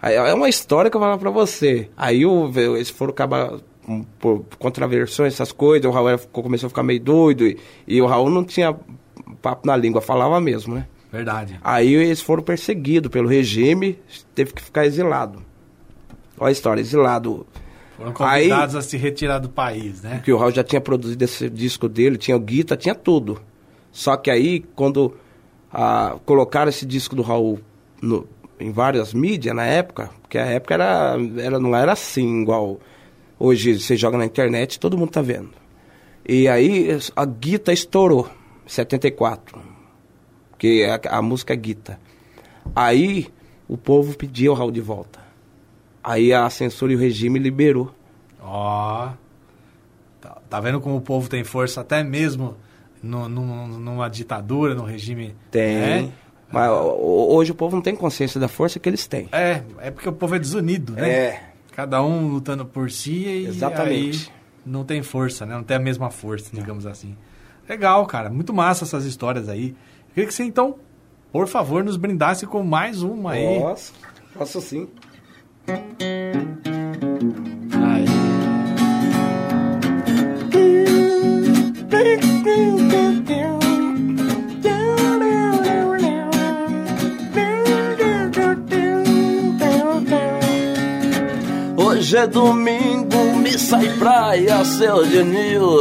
Aí 0.01 0.15
é 0.15 0.33
uma 0.33 0.49
história 0.49 0.89
que 0.89 0.97
eu 0.97 0.99
vou 1.01 1.07
falar 1.09 1.19
pra 1.19 1.29
você. 1.29 1.89
Aí 1.95 2.25
o, 2.25 2.51
eles 2.55 2.89
foram 2.89 3.11
acabar 3.11 3.53
hum, 3.87 4.03
por 4.19 4.43
contraversões, 4.57 5.33
essas 5.33 5.51
coisas, 5.51 5.85
o 5.85 5.93
Raul 5.93 6.09
era- 6.09 6.17
ficou- 6.17 6.43
começou 6.43 6.67
a 6.67 6.69
ficar 6.69 6.83
meio 6.83 6.99
doido 6.99 7.45
e, 7.45 7.59
e 7.87 8.01
o 8.01 8.07
Raul 8.07 8.29
não 8.29 8.43
tinha 8.43 8.75
papo 9.41 9.67
na 9.67 9.75
língua, 9.77 10.01
falava 10.01 10.39
mesmo, 10.41 10.73
né? 10.75 10.87
Verdade. 11.11 11.59
Aí 11.63 11.93
eles 11.93 12.21
foram 12.21 12.41
perseguidos 12.41 13.11
pelo 13.11 13.27
regime, 13.27 13.99
teve 14.33 14.53
que 14.53 14.61
ficar 14.61 14.85
exilado. 14.85 15.43
Olha 16.39 16.49
a 16.49 16.51
história, 16.51 16.81
exilado. 16.81 17.45
Foram 18.01 18.13
convidados 18.13 18.75
a 18.75 18.81
se 18.81 18.97
retirar 18.97 19.39
do 19.39 19.49
país, 19.49 20.01
né? 20.01 20.15
Porque 20.17 20.31
o 20.33 20.37
Raul 20.37 20.51
já 20.51 20.63
tinha 20.63 20.81
produzido 20.81 21.23
esse 21.23 21.49
disco 21.49 21.87
dele, 21.87 22.17
tinha 22.17 22.35
o 22.35 22.39
guitar, 22.39 22.77
tinha 22.77 22.95
tudo. 22.95 23.41
Só 23.91 24.15
que 24.17 24.29
aí, 24.31 24.61
quando 24.75 25.15
ah, 25.71 26.17
colocaram 26.25 26.69
esse 26.69 26.85
disco 26.85 27.15
do 27.15 27.21
Raul 27.21 27.59
no- 28.01 28.27
em 28.59 28.71
várias 28.71 29.13
mídias 29.13 29.55
na 29.55 29.65
época, 29.65 30.09
porque 30.21 30.37
a 30.37 30.45
época 30.45 30.73
era, 30.75 31.15
era, 31.37 31.59
não 31.59 31.75
era 31.75 31.91
assim, 31.93 32.41
igual 32.41 32.79
hoje 33.39 33.79
você 33.79 33.95
joga 33.95 34.17
na 34.17 34.25
internet 34.25 34.79
todo 34.79 34.97
mundo 34.97 35.09
tá 35.11 35.21
vendo. 35.21 35.49
E 36.27 36.47
aí 36.47 36.89
a 37.15 37.25
guita 37.25 37.73
estourou, 37.73 38.29
74. 38.67 39.59
Porque 40.51 40.87
a, 41.09 41.17
a 41.17 41.21
música 41.21 41.53
é 41.53 41.55
guita. 41.55 41.99
Aí 42.75 43.27
o 43.67 43.77
povo 43.77 44.15
pediu 44.15 44.51
o 44.51 44.55
Raul 44.55 44.71
de 44.71 44.81
volta. 44.81 45.19
Aí 46.03 46.33
a 46.33 46.49
censura 46.49 46.91
e 46.91 46.95
o 46.95 46.99
regime 46.99 47.37
liberou. 47.39 47.93
Ó. 48.41 49.09
Tá, 50.19 50.37
tá 50.49 50.59
vendo 50.59 50.79
como 50.81 50.97
o 50.97 51.01
povo 51.01 51.29
tem 51.29 51.43
força 51.43 51.81
até 51.81 52.03
mesmo 52.03 52.55
no, 53.01 53.27
num- 53.29 53.67
numa 53.67 54.09
ditadura, 54.09 54.75
num 54.75 54.83
regime. 54.83 55.35
Tem. 55.49 55.75
né? 56.05 56.11
Mas 56.51 56.69
ho- 56.69 57.27
hoje 57.33 57.51
o 57.51 57.55
povo 57.55 57.75
não 57.75 57.81
tem 57.83 57.95
consciência 57.95 58.39
da 58.39 58.47
força 58.47 58.79
que 58.79 58.89
eles 58.89 59.07
têm. 59.07 59.29
É, 59.31 59.63
é 59.79 59.91
porque 59.91 60.09
o 60.09 60.13
povo 60.13 60.35
é 60.35 60.39
desunido, 60.39 60.93
né? 60.93 61.09
É. 61.09 61.43
Cada 61.75 62.03
um 62.03 62.27
lutando 62.27 62.65
por 62.65 62.91
si 62.91 63.23
e 63.25 63.45
Exatamente. 63.47 64.29
aí 64.29 64.35
não 64.65 64.83
tem 64.83 65.01
força, 65.01 65.45
né? 65.45 65.55
Não 65.55 65.63
tem 65.63 65.77
a 65.77 65.79
mesma 65.79 66.09
força, 66.09 66.49
digamos 66.53 66.85
assim. 66.85 67.15
Legal, 67.69 68.05
cara. 68.05 68.29
Muito 68.29 68.53
massa 68.53 68.83
essas 68.83 69.05
histórias 69.05 69.47
aí. 69.47 69.69
Eu 69.69 70.13
queria 70.13 70.27
que 70.27 70.33
você, 70.33 70.43
então, 70.43 70.75
por 71.31 71.47
favor, 71.47 71.83
nos 71.83 71.95
brindasse 71.95 72.45
com 72.45 72.61
mais 72.63 73.01
uma 73.01 73.31
aí. 73.31 73.59
Nossa, 73.59 73.93
posso 74.33 74.59
sim. 74.59 74.89
Hoje 92.11 92.17
é 92.17 92.27
domingo, 92.27 93.17
missa 93.37 93.81
e 93.83 93.89
praia, 93.97 94.65
seu 94.65 95.05
Genil. 95.05 95.79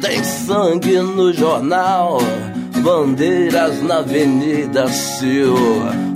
Tem 0.00 0.24
sangue 0.24 0.98
no 1.00 1.32
jornal, 1.32 2.18
bandeiras 2.82 3.82
na 3.82 3.98
Avenida 3.98 4.88
Sil. 4.88 5.54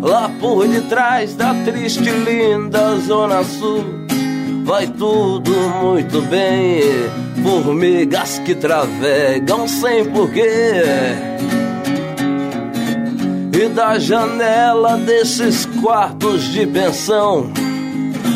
Lá 0.00 0.30
por 0.40 0.66
detrás 0.66 1.34
da 1.34 1.54
triste 1.64 2.10
linda 2.10 2.96
Zona 3.00 3.44
Sul, 3.44 3.84
vai 4.64 4.86
tudo 4.86 5.50
muito 5.82 6.20
bem. 6.22 6.82
Formigas 7.42 8.38
que 8.40 8.54
travegam 8.54 9.66
sem 9.66 10.04
porquê. 10.10 10.82
E 13.52 13.68
da 13.68 13.98
janela 13.98 14.96
desses 14.96 15.66
quartos 15.80 16.44
de 16.52 16.66
pensão 16.66 17.52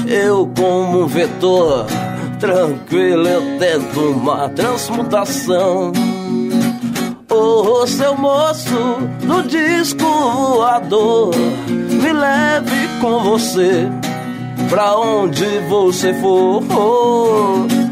eu 0.08 0.48
como 0.56 1.02
um 1.02 1.06
vetor 1.06 1.86
tranquilo 2.38 3.26
eu 3.26 3.58
tento 3.58 4.00
uma 4.00 4.48
transmutação 4.50 5.92
Ô 7.36 7.86
seu 7.86 8.16
moço 8.16 8.98
do 9.22 9.42
disco 9.42 10.04
voador 10.04 11.34
Me 11.68 12.12
leve 12.12 12.88
com 13.00 13.22
você 13.22 13.88
pra 14.68 14.98
onde 14.98 15.44
você 15.68 16.14
for. 16.14 16.62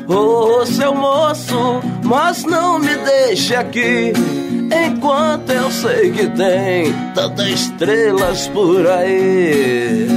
Ô 0.08 0.66
seu 0.66 0.94
moço, 0.94 1.80
mas 2.02 2.44
não 2.44 2.78
me 2.78 2.96
deixe 2.96 3.54
aqui 3.54 4.12
Enquanto 4.86 5.50
eu 5.50 5.70
sei 5.70 6.10
que 6.10 6.26
tem 6.28 6.92
tantas 7.14 7.46
estrelas 7.48 8.48
por 8.48 8.86
aí 8.86 10.08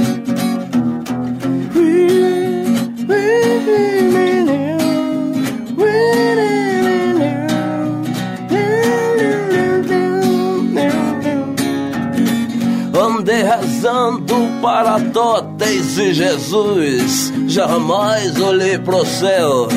rezando 13.78 14.34
para 14.60 14.98
totéis 15.12 15.98
e 15.98 16.12
Jesus 16.12 17.32
Jamais 17.46 18.38
olhei 18.40 18.76
pro 18.78 19.06
céu 19.06 19.68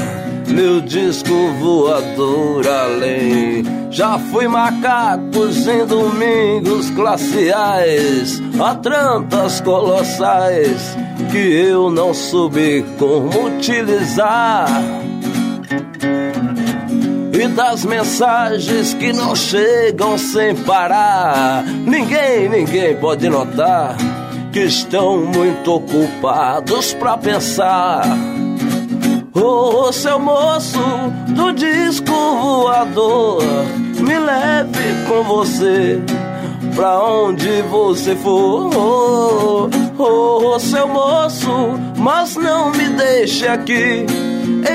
Meu 0.47 0.81
disco 0.81 1.29
voador 1.59 2.67
além. 2.67 3.63
Já 3.91 4.17
fui 4.17 4.47
macacos 4.47 5.67
em 5.67 5.85
domingos 5.85 6.89
glaciais 6.89 8.41
Atrantas 8.59 9.61
colossais 9.61 10.97
Que 11.31 11.37
eu 11.37 11.91
não 11.91 12.13
soube 12.13 12.83
como 12.97 13.29
utilizar 13.47 14.67
e 17.41 17.47
das 17.47 17.83
mensagens 17.83 18.93
que 18.93 19.11
não 19.11 19.35
chegam 19.35 20.15
sem 20.15 20.55
parar. 20.55 21.63
Ninguém, 21.63 22.47
ninguém 22.47 22.95
pode 22.97 23.27
notar 23.29 23.97
que 24.51 24.59
estão 24.59 25.25
muito 25.25 25.73
ocupados 25.73 26.93
pra 26.93 27.17
pensar. 27.17 28.03
Ô 29.33 29.91
seu 29.91 30.19
moço 30.19 30.79
do 31.29 31.51
disco 31.53 32.11
voador, 32.11 33.41
me 33.99 34.19
leve 34.19 35.05
com 35.07 35.23
você 35.23 35.99
pra 36.75 37.03
onde 37.03 37.63
você 37.63 38.15
for. 38.17 39.69
Ô 39.97 40.59
seu 40.59 40.87
moço, 40.87 41.49
mas 41.97 42.35
não 42.35 42.69
me 42.71 42.87
deixe 42.89 43.47
aqui. 43.47 44.05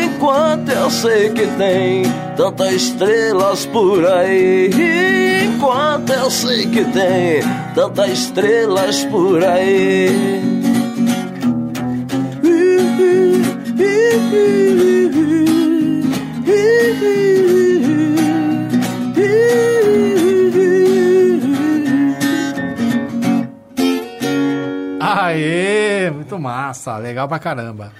Enquanto 0.05 0.71
eu 0.71 0.91
sei 0.91 1.31
que 1.31 1.47
tem 1.59 2.26
tantas 2.37 2.73
estrelas 2.75 3.67
por 3.67 4.07
aí. 4.07 4.71
Enquanto 5.47 6.13
eu 6.13 6.31
sei 6.31 6.67
que 6.67 6.85
tem 6.85 7.41
tantas 7.75 8.11
estrelas 8.11 9.05
por 9.07 9.43
aí. 9.43 10.45
Aê, 25.01 26.11
muito 26.11 26.39
massa, 26.39 26.99
legal 26.99 27.27
pra 27.27 27.39
caramba. 27.39 27.93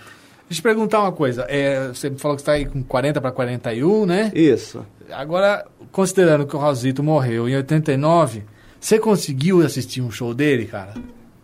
Deixa 0.49 0.53
eu 0.53 0.57
te 0.57 0.63
perguntar 0.63 1.01
uma 1.01 1.13
coisa. 1.13 1.45
É, 1.49 1.89
você 1.89 2.11
falou 2.13 2.37
que 2.37 2.43
você 2.43 2.47
tá 2.47 2.53
aí 2.53 2.67
com 2.67 2.83
40 2.83 3.21
para 3.21 3.33
41, 3.33 4.07
né? 4.07 4.31
Isso. 4.35 4.87
Agora, 5.11 5.67
considerando 5.91 6.47
que 6.47 6.55
o 6.55 6.59
Raulzito 6.59 7.03
morreu 7.03 7.49
em 7.49 7.57
89, 7.57 8.45
você 8.79 8.99
conseguiu 8.99 9.65
assistir 9.65 10.01
um 10.01 10.11
show 10.11 10.33
dele, 10.33 10.67
cara? 10.67 10.95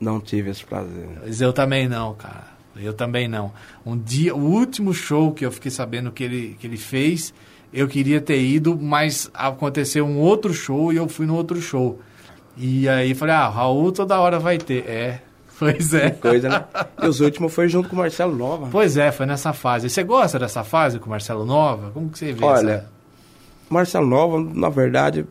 Não 0.00 0.20
tive 0.20 0.50
esse 0.50 0.64
prazer. 0.64 1.08
Mas 1.20 1.40
eu 1.40 1.52
também 1.52 1.88
não, 1.88 2.14
cara. 2.14 2.52
Eu 2.76 2.94
também 2.94 3.28
não. 3.28 3.52
Um 3.84 3.98
dia, 3.98 4.34
o 4.34 4.40
último 4.40 4.94
show 4.94 5.32
que 5.32 5.44
eu 5.44 5.50
fiquei 5.50 5.70
sabendo 5.70 6.10
que 6.10 6.22
ele, 6.24 6.56
que 6.58 6.66
ele 6.66 6.76
fez, 6.76 7.34
eu 7.72 7.88
queria 7.88 8.20
ter 8.20 8.40
ido, 8.40 8.78
mas 8.80 9.30
aconteceu 9.34 10.06
um 10.06 10.18
outro 10.18 10.54
show 10.54 10.92
e 10.92 10.96
eu 10.96 11.08
fui 11.08 11.26
no 11.26 11.34
outro 11.34 11.60
show. 11.60 12.00
E 12.56 12.88
aí 12.88 13.14
falei, 13.14 13.34
ah, 13.34 13.48
Raul 13.48 13.92
toda 13.92 14.20
hora 14.20 14.38
vai 14.38 14.58
ter. 14.58 14.84
É, 14.88 15.22
Pois 15.58 15.94
é. 15.94 16.10
Coisa, 16.10 16.48
né? 16.48 16.64
E 17.02 17.06
os 17.06 17.20
últimos 17.20 17.52
foi 17.54 17.68
junto 17.68 17.88
com 17.88 17.94
o 17.94 17.98
Marcelo 17.98 18.34
Nova. 18.34 18.68
Pois 18.70 18.96
é, 18.96 19.12
foi 19.12 19.26
nessa 19.26 19.52
fase. 19.52 19.88
Você 19.88 20.02
gosta 20.02 20.38
dessa 20.38 20.64
fase 20.64 20.98
com 20.98 21.06
o 21.06 21.10
Marcelo 21.10 21.44
Nova? 21.44 21.90
Como 21.92 22.10
que 22.10 22.18
você 22.18 22.32
vê 22.32 22.44
Olha, 22.44 22.72
essa... 22.72 22.90
Marcelo 23.70 24.06
Nova, 24.06 24.40
na 24.40 24.68
verdade, 24.68 25.24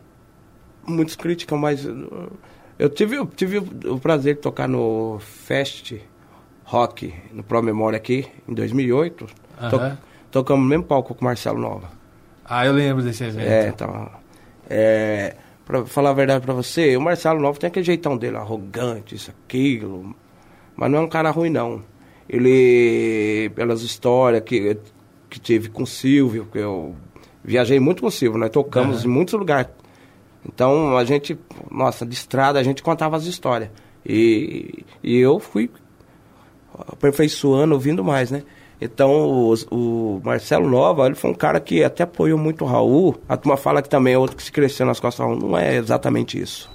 muitos 0.86 1.16
criticam, 1.16 1.58
mas 1.58 1.86
uh, 1.86 2.32
eu 2.80 2.90
tive, 2.90 3.18
eu 3.18 3.26
tive 3.26 3.58
o 3.58 4.00
prazer 4.00 4.36
de 4.36 4.42
tocar 4.42 4.68
no 4.68 5.20
Fest 5.20 5.94
Rock, 6.64 7.14
no 7.34 7.44
Pro 7.44 7.62
Memória 7.62 7.98
aqui, 7.98 8.26
em 8.48 8.54
2008. 8.54 9.26
To- 9.26 9.76
Aham. 9.76 9.98
tocamos 10.32 10.64
no 10.64 10.70
mesmo 10.70 10.84
palco 10.84 11.14
com 11.14 11.22
o 11.22 11.26
Marcelo 11.26 11.60
Nova. 11.60 11.90
Ah, 12.46 12.66
eu 12.66 12.74
lembro 12.74 13.04
desse 13.04 13.24
evento. 13.24 13.48
É, 13.48 13.68
então. 13.68 14.10
É, 14.70 15.36
pra 15.66 15.86
falar 15.86 16.12
a 16.12 16.14
verdade 16.14 16.46
pra 16.46 16.54
você, 16.54 16.96
o 16.96 17.02
Marcelo 17.02 17.40
Nova 17.40 17.60
tem 17.60 17.68
aquele 17.68 17.86
jeitão 17.86 18.18
dele, 18.18 18.38
arrogante, 18.38 19.16
isso, 19.16 19.32
aquilo. 19.32 20.16
Mas 20.76 20.92
não 20.92 21.00
é 21.00 21.02
um 21.02 21.10
cara 21.10 21.30
ruim, 21.32 21.50
não. 21.50 21.84
Ele, 22.28 23.52
pelas 23.56 23.82
histórias 23.82 24.42
que, 24.44 24.78
que 25.30 25.40
tive 25.40 25.70
com 25.70 25.84
o 25.84 25.88
Silvio, 25.88 26.48
que 26.52 26.60
eu 26.60 26.96
viajei 27.44 27.80
muito 27.80 28.02
com 28.02 28.08
o 28.08 28.12
Silvio, 28.12 28.40
nós 28.40 28.50
tocamos 28.50 29.00
Aham. 29.00 29.06
em 29.06 29.14
muitos 29.14 29.34
lugares. 29.34 29.72
Então 30.46 30.98
a 30.98 31.04
gente, 31.04 31.38
nossa, 31.70 32.06
de 32.06 32.14
estrada 32.14 32.60
a 32.60 32.64
gente 32.64 32.82
contava 32.82 33.16
as 33.16 33.26
histórias. 33.26 33.70
E, 34.06 34.84
e 35.04 35.18
eu 35.18 35.40
fui 35.40 35.70
aperfeiçoando, 36.88 37.74
ouvindo 37.74 38.04
mais, 38.04 38.32
né? 38.32 38.44
Então, 38.82 39.48
os- 39.50 39.68
o, 39.70 40.20
Marcelo 40.24 40.68
Nova, 40.68 41.06
ele 41.06 41.14
foi 41.16 41.30
um 41.30 41.36
cara 41.36 41.60
que 41.60 41.84
até 41.84 42.04
apoiou 42.04 42.38
muito 42.40 42.64
o 42.66 42.68
Raul. 42.68 43.16
A 43.30 43.38
turma 43.38 43.56
fala 43.56 43.82
que 43.82 43.88
também 43.90 44.16
é 44.16 44.18
outro 44.18 44.36
que 44.36 44.42
se 44.44 44.52
cresceu 44.52 44.86
nas 44.88 45.00
costas 45.00 45.24
do 45.26 45.30
Raul. 45.30 45.50
Não 45.52 45.58
é 45.58 45.76
exatamente 45.76 46.42
isso. 46.42 46.70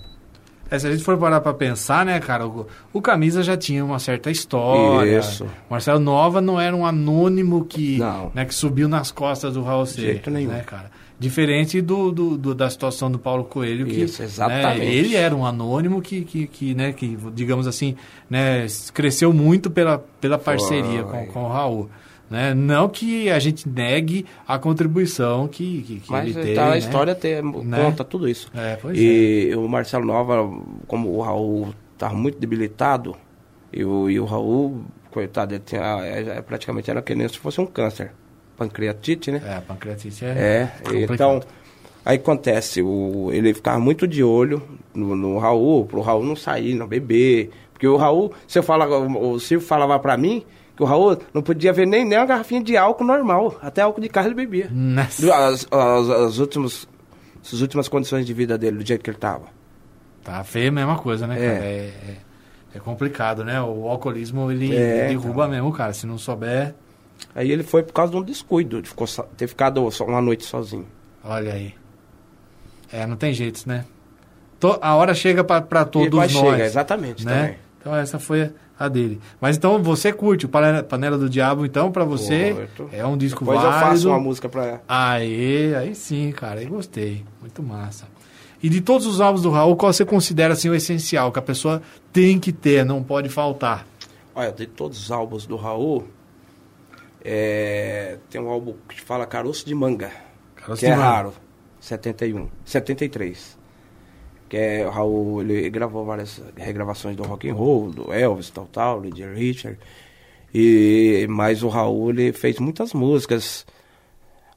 É, 0.71 0.79
se 0.79 0.87
a 0.87 0.91
gente 0.91 1.05
for 1.05 1.17
parar 1.17 1.41
pra 1.41 1.55
pensar, 1.55 2.05
né, 2.05 2.19
cara, 2.19 2.47
o, 2.47 2.67
o 2.93 3.01
Camisa 3.01 3.41
já 3.43 3.57
tinha 3.57 3.85
uma 3.85 3.99
certa 4.01 4.31
história. 4.33 5.19
Isso. 5.19 5.47
Marcelo 5.71 6.01
Nova 6.01 6.41
não 6.41 6.61
era 6.61 6.75
um 6.75 6.85
anônimo 6.85 7.65
que, 7.65 7.99
Não. 7.99 8.31
né, 8.35 8.45
que 8.45 8.55
subiu 8.55 8.89
nas 8.89 9.11
costas 9.13 9.55
do 9.55 9.63
Raul 9.63 9.87
C. 9.87 10.01
jeito 10.01 10.29
nenhum. 10.31 10.51
Né, 10.51 10.63
cara? 10.67 10.91
Diferente 11.19 11.81
do, 11.81 12.13
do- 12.13 12.37
do- 12.37 12.55
da 12.55 12.69
situação 12.69 13.11
do 13.11 13.19
Paulo 13.19 13.45
Coelho, 13.45 13.87
que 13.87 14.03
Isso, 14.03 14.23
exatamente. 14.23 14.81
né, 14.81 14.95
ele 14.95 15.17
era 15.17 15.35
um 15.35 15.47
anônimo 15.47 16.03
que, 16.03 16.23
que, 16.23 16.47
que, 16.47 16.75
né, 16.75 16.93
que, 16.93 17.17
digamos 17.35 17.67
assim, 17.67 17.97
né, 18.29 18.67
cresceu 18.93 19.33
muito 19.33 19.71
pela, 19.71 19.99
pela 20.21 20.37
parceria 20.37 21.03
com, 21.05 21.11
Foi. 21.11 21.27
com 21.27 21.45
o 21.45 21.49
Raul. 21.49 21.89
Né? 22.29 22.53
Não 22.55 22.89
que 22.89 23.31
a 23.31 23.39
gente 23.39 23.69
negue 23.69 24.27
a 24.47 24.59
contribuição 24.59 25.47
que, 25.49 25.83
que, 25.83 26.01
que 26.01 26.11
Mas 26.13 26.25
ele 26.37 26.43
teve. 26.43 26.55
tá, 26.55 26.67
a 26.67 26.71
né? 26.71 26.79
história 26.79 27.15
tem, 27.15 27.41
Né? 27.65 27.83
conta 27.83 28.03
tudo 28.05 28.29
isso. 28.29 28.51
É, 28.55 28.77
e 28.93 29.55
o 29.57 29.67
Marcelo 29.69 30.05
Nova, 30.05 30.51
como 30.89 31.09
o 31.17 31.23
Raul 31.23 31.73
estava 31.95 32.15
muito 32.15 32.37
debilitado, 32.39 33.17
e 33.73 33.85
o, 33.85 34.11
e 34.11 34.19
o 34.21 34.25
Raul, 34.25 34.83
coitado, 35.11 35.55
ele 35.55 35.63
tinha, 35.65 35.81
é, 36.05 36.39
é, 36.39 36.43
praticamente 36.43 36.91
era 36.91 37.01
que 37.01 37.15
nem 37.15 37.29
se 37.29 37.39
fosse 37.39 37.61
um 37.61 37.67
câncer. 37.67 38.11
Pancreatite, 38.57 39.31
né? 39.31 39.43
É, 39.45 39.61
pancreatite 39.61 40.25
é. 40.25 40.29
É, 40.29 40.73
então, 41.13 41.41
aí 42.05 42.17
acontece, 42.17 42.81
o, 42.83 43.31
ele 43.33 43.53
ficava 43.53 43.79
muito 43.79 44.07
de 44.09 44.23
olho 44.25 44.63
no, 44.95 45.15
no 45.15 45.39
Raul, 45.39 45.85
pro 45.87 46.01
Raul 46.01 46.25
não 46.25 46.35
sair, 46.37 46.75
não 46.75 46.87
beber. 46.87 47.51
Porque 47.73 47.87
o 47.87 47.97
Raul, 47.97 48.33
você 48.49 48.63
fala, 48.63 48.87
o, 48.89 49.39
Silvio 49.39 49.67
falava 49.67 49.99
pra 49.99 50.17
mim 50.17 50.43
que 50.75 50.83
o 50.83 50.87
Raul 50.87 51.19
não 51.35 51.43
podia 51.43 51.73
ver 51.73 51.87
nem, 51.87 52.05
nem 52.05 52.19
uma 52.19 52.25
garrafinha 52.27 52.63
de 52.63 52.77
álcool 52.77 53.05
normal, 53.05 53.59
até 53.61 53.83
álcool 53.83 54.01
de 54.01 54.09
carro 54.09 54.29
ele 54.29 54.35
bebia. 54.35 54.69
Nossa. 54.71 55.35
As, 55.35 55.67
as, 55.71 56.11
as 56.11 56.39
últimas, 56.39 56.89
as 57.43 57.61
últimas 57.61 57.89
condições 57.89 58.25
de 58.25 58.33
vida 58.33 58.57
dele, 58.57 58.79
do 58.79 58.87
jeito 58.87 59.03
que 59.05 59.11
ele 59.11 59.19
tava. 59.19 59.45
Tá 60.25 60.43
feio 60.45 60.69
a 60.71 60.73
mesma 60.73 60.97
coisa, 60.99 61.27
né, 61.27 61.37
É. 61.37 61.53
cara? 61.55 61.65
É, 61.65 61.69
é- 62.13 62.17
é 62.75 62.79
complicado, 62.79 63.43
né? 63.43 63.61
O 63.63 63.89
alcoolismo, 63.89 64.51
ele 64.51 64.75
É, 64.77 65.09
derruba 65.09 65.49
mesmo, 65.49 65.73
cara. 65.73 65.95
Se 65.95 66.07
não 66.07 66.19
souber, 66.19 66.75
Aí 67.37 67.53
ele 67.53 67.63
foi 67.63 67.83
por 67.85 67.93
causa 67.93 68.11
de 68.13 68.19
um 68.19 68.23
descuido, 68.23 68.81
de 68.83 68.89
ficou, 68.89 69.07
ter 69.37 69.47
ficado 69.47 69.89
só 69.93 70.05
uma 70.07 70.21
noite 70.23 70.45
sozinho. 70.45 70.87
olha 71.23 71.53
aí. 71.53 71.73
É, 72.93 73.07
não 73.07 73.17
tem 73.17 73.33
jeito, 73.35 73.63
né? 73.69 73.85
To- 74.59 74.79
a 74.81 74.95
hora 74.95 75.15
chega 75.15 75.45
pra, 75.45 75.61
pra 75.61 75.85
todos 75.85 76.09
vai 76.17 76.29
nós. 76.29 76.33
chegar, 76.53 76.65
exatamente, 76.65 77.25
né? 77.27 77.41
também. 77.43 77.57
Então 77.81 77.95
essa 77.95 78.19
foi 78.19 78.51
a 78.79 78.89
dele. 78.89 79.21
Mas 79.41 79.57
então 79.57 79.83
você 79.83 80.13
curte 80.13 80.47
o 80.47 80.49
Panela, 80.49 80.83
Panela 80.83 81.19
do 81.19 81.29
Diabo, 81.29 81.67
então 81.67 81.93
pra 81.93 82.05
você 82.05 82.55
Curto. 82.55 82.89
é 82.93 83.05
um 83.07 83.17
disco 83.19 83.41
Depois 83.41 83.63
eu 83.63 83.71
válido. 83.71 83.87
faço 83.91 84.09
uma 84.09 84.19
música 84.21 84.49
pra... 84.49 84.81
Aê, 84.89 85.75
aí 85.75 85.95
sim, 85.95 86.33
cara, 86.33 86.61
aí 86.61 86.67
gostei. 86.67 87.25
Muito 87.41 87.63
massa. 87.63 88.07
E 88.63 88.69
de 88.71 88.81
todos 88.81 89.07
os 89.07 89.21
álbuns 89.21 89.43
do 89.43 89.51
Raul, 89.51 89.77
qual 89.77 89.93
você 89.93 90.05
considera 90.05 90.55
assim 90.55 90.69
o 90.71 90.75
essencial, 90.75 91.31
que 91.31 91.39
a 91.39 91.43
pessoa 91.43 91.83
tem 92.13 92.39
que 92.41 92.51
ter, 92.53 92.85
não 92.85 93.03
pode 93.03 93.29
faltar? 93.29 93.87
Olha, 94.35 94.51
de 94.53 94.67
todos 94.67 94.99
os 94.99 95.11
álbuns 95.11 95.47
do 95.47 95.57
Raul, 95.57 96.07
é, 97.29 98.19
tem 98.31 98.41
um 98.41 98.49
álbum 98.49 98.75
que 98.89 99.01
fala 99.01 99.27
Caroço 99.27 99.67
de 99.67 99.75
Manga, 99.75 100.13
Caroço 100.55 100.79
que 100.79 100.87
de 100.87 100.93
é 100.93 100.97
Manga. 100.97 101.09
raro, 101.09 101.33
71, 101.81 102.49
73. 102.65 103.59
Que 104.49 104.57
é 104.57 104.87
o 104.87 104.91
Raul, 104.91 105.43
ele 105.43 105.69
gravou 105.71 106.05
várias 106.05 106.41
regravações 106.57 107.17
do 107.17 107.25
rock 107.25 107.51
and 107.51 107.55
roll, 107.55 107.91
do 107.91 108.13
Elvis, 108.13 108.49
tal, 108.51 108.67
tal, 108.67 109.01
do 109.01 109.17
Jerry 109.17 109.35
Richard. 109.35 109.77
E, 110.55 111.27
mas 111.29 111.65
o 111.65 111.69
Raul, 111.69 112.11
ele 112.11 112.33
fez 112.33 112.61
muitas 112.61 112.93
músicas, 112.95 113.67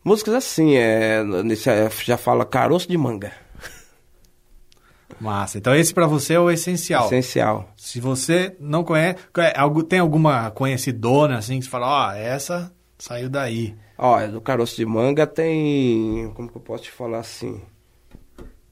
músicas 0.04 0.36
assim, 0.36 0.76
é, 0.76 1.24
nesse, 1.24 1.72
é, 1.72 1.90
já 2.04 2.18
fala 2.18 2.46
Caroço 2.46 2.88
de 2.88 2.98
Manga, 3.00 3.34
Massa. 5.19 5.57
Então 5.57 5.76
esse 5.76 5.94
pra 5.94 6.06
você 6.07 6.34
é 6.36 6.40
o 6.40 6.49
essencial. 6.52 7.06
essencial. 7.06 7.69
Se 7.77 7.99
você 7.99 8.56
não 8.60 8.84
conhece, 8.84 9.18
conhe- 9.34 9.53
algu- 9.56 9.84
tem 9.84 9.99
alguma 9.99 10.52
conhecidona 10.52 11.38
assim 11.38 11.60
que 11.60 11.65
você 11.65 11.72
fala, 11.72 12.10
ó, 12.10 12.11
essa 12.14 12.72
saiu 12.98 13.30
daí. 13.30 13.76
Olha, 13.98 14.27
do 14.30 14.40
caroço 14.41 14.76
de 14.77 14.86
manga 14.86 15.27
tem. 15.27 16.31
Como 16.36 16.49
que 16.49 16.56
eu 16.57 16.61
posso 16.61 16.84
te 16.84 16.91
falar 16.91 17.19
assim? 17.19 17.61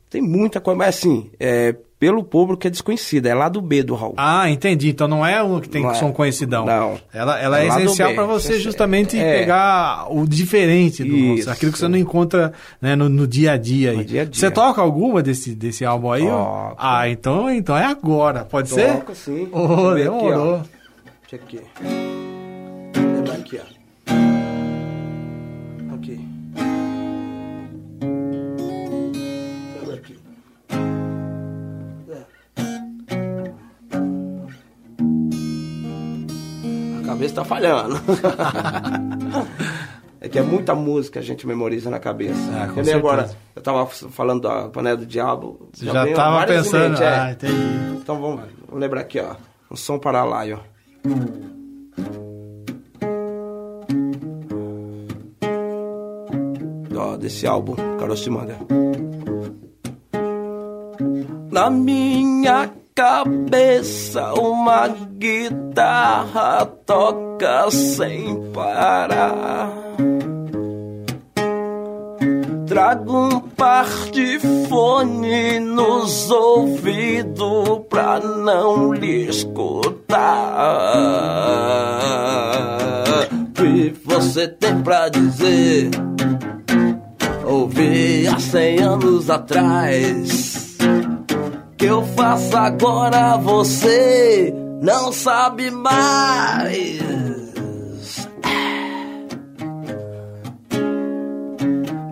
Tem 0.10 0.22
muita 0.22 0.62
coisa, 0.62 0.78
mas 0.78 0.96
assim, 0.98 1.30
é, 1.40 1.76
pelo 2.00 2.24
público 2.24 2.68
é 2.68 2.70
desconhecida, 2.70 3.28
é 3.30 3.34
lá 3.34 3.50
do 3.50 3.60
B 3.62 3.82
do 3.82 3.96
Raul. 3.96 4.14
Ah, 4.18 4.50
entendi. 4.50 4.90
Então 4.90 5.08
não 5.08 5.26
é 5.26 5.42
o 5.42 5.60
que 5.60 5.68
tem 5.68 5.82
Não 5.82 5.90
que 5.92 5.98
é. 5.98 6.00
som 6.00 6.12
conhecidão. 6.12 6.66
Não. 6.66 7.00
Ela, 7.14 7.40
ela 7.40 7.60
é, 7.60 7.64
É 7.66 7.68
essencial 7.70 8.14
pra 8.14 8.24
você 8.26 8.60
justamente 8.60 9.18
é. 9.18 9.40
pegar 9.40 10.08
o 10.12 10.28
diferente 10.28 11.04
do 11.04 11.16
Isso. 11.16 11.50
aquilo 11.50 11.72
que 11.72 11.80
você 11.80 11.88
não 11.88 11.98
encontra 11.98 12.54
né, 12.82 12.96
no, 12.96 13.10
no 13.10 13.26
dia 13.28 13.54
a 13.54 13.58
dia. 13.58 13.92
aí. 13.92 14.04
Dia 14.04 14.22
a 14.22 14.26
dia. 14.26 14.34
Você 14.34 14.52
toca 14.52 14.82
alguma 14.82 15.24
desse, 15.24 15.56
desse 15.56 15.84
álbum 15.86 16.12
aí? 16.12 16.24
Toco. 16.26 16.76
Ah, 16.78 17.10
então, 17.10 17.50
então 17.50 17.76
é 17.76 17.86
agora. 17.86 18.46
Pode 18.46 18.70
ser? 18.70 18.94
Toca 18.98 19.16
sim. 19.16 19.48
Oh, 19.52 19.68
Deixa 19.68 19.74
eu 19.74 19.94
ver 19.96 20.02
aqui, 20.02 20.04
demorou. 20.04 20.54
ó. 20.56 20.60
Deixa 21.30 21.36
aqui. 21.46 22.27
É. 37.42 37.42
A 37.42 37.44
cabeça 37.44 37.44
tá 37.44 37.46
falhando. 37.46 37.96
É 40.20 40.28
que 40.28 40.40
é 40.40 40.42
muita 40.42 40.74
música 40.74 41.20
a 41.20 41.24
gente 41.24 41.46
memoriza 41.46 41.92
na 41.92 42.00
cabeça. 42.00 42.40
Ah, 42.52 42.96
agora, 42.96 43.30
eu 43.56 43.62
tava 43.62 43.86
falando 43.86 44.42
da 44.42 44.68
Panela 44.68 44.98
do 44.98 45.06
Diabo. 45.06 45.70
Você 45.72 45.86
já 45.86 46.12
tava 46.14 46.44
pensando. 46.48 46.90
mente, 46.90 47.04
é. 47.04 47.08
Ah, 47.08 47.32
entendi. 47.32 47.54
Então 48.02 48.20
vamos, 48.20 48.42
vamos 48.66 48.82
lembrar 48.82 49.02
aqui, 49.02 49.20
ó. 49.20 49.36
Um 49.70 49.76
som 49.76 50.00
para 50.00 50.24
lá, 50.24 50.44
ó. 50.52 50.60
Ó, 56.98 57.18
desse 57.18 57.46
álbum, 57.46 57.76
Caroço 58.00 58.24
de 58.24 58.30
Manga. 58.32 58.58
Na 61.52 61.70
minha 61.70 62.72
cabeça, 62.98 64.34
uma 64.34 64.88
guitarra 64.88 66.66
toca 66.84 67.70
sem 67.70 68.50
parar. 68.52 69.72
Trago 72.66 73.16
um 73.16 73.40
par 73.40 73.88
de 74.12 74.40
fone 74.68 75.60
nos 75.60 76.32
ouvidos 76.32 77.82
pra 77.88 78.20
não 78.20 78.92
lhe 78.92 79.28
escutar. 79.28 80.58
O 83.44 83.52
que 83.54 83.94
você 84.06 84.48
tem 84.48 84.82
pra 84.82 85.08
dizer? 85.10 85.92
Ouvi 87.46 88.28
há 88.28 88.40
cem 88.40 88.80
anos 88.80 89.30
atrás. 89.30 90.47
Que 91.78 91.86
eu 91.86 92.04
faço 92.16 92.58
agora 92.58 93.38
você 93.38 94.54
não 94.82 95.12
sabe 95.12 95.70
mais. 95.70 96.98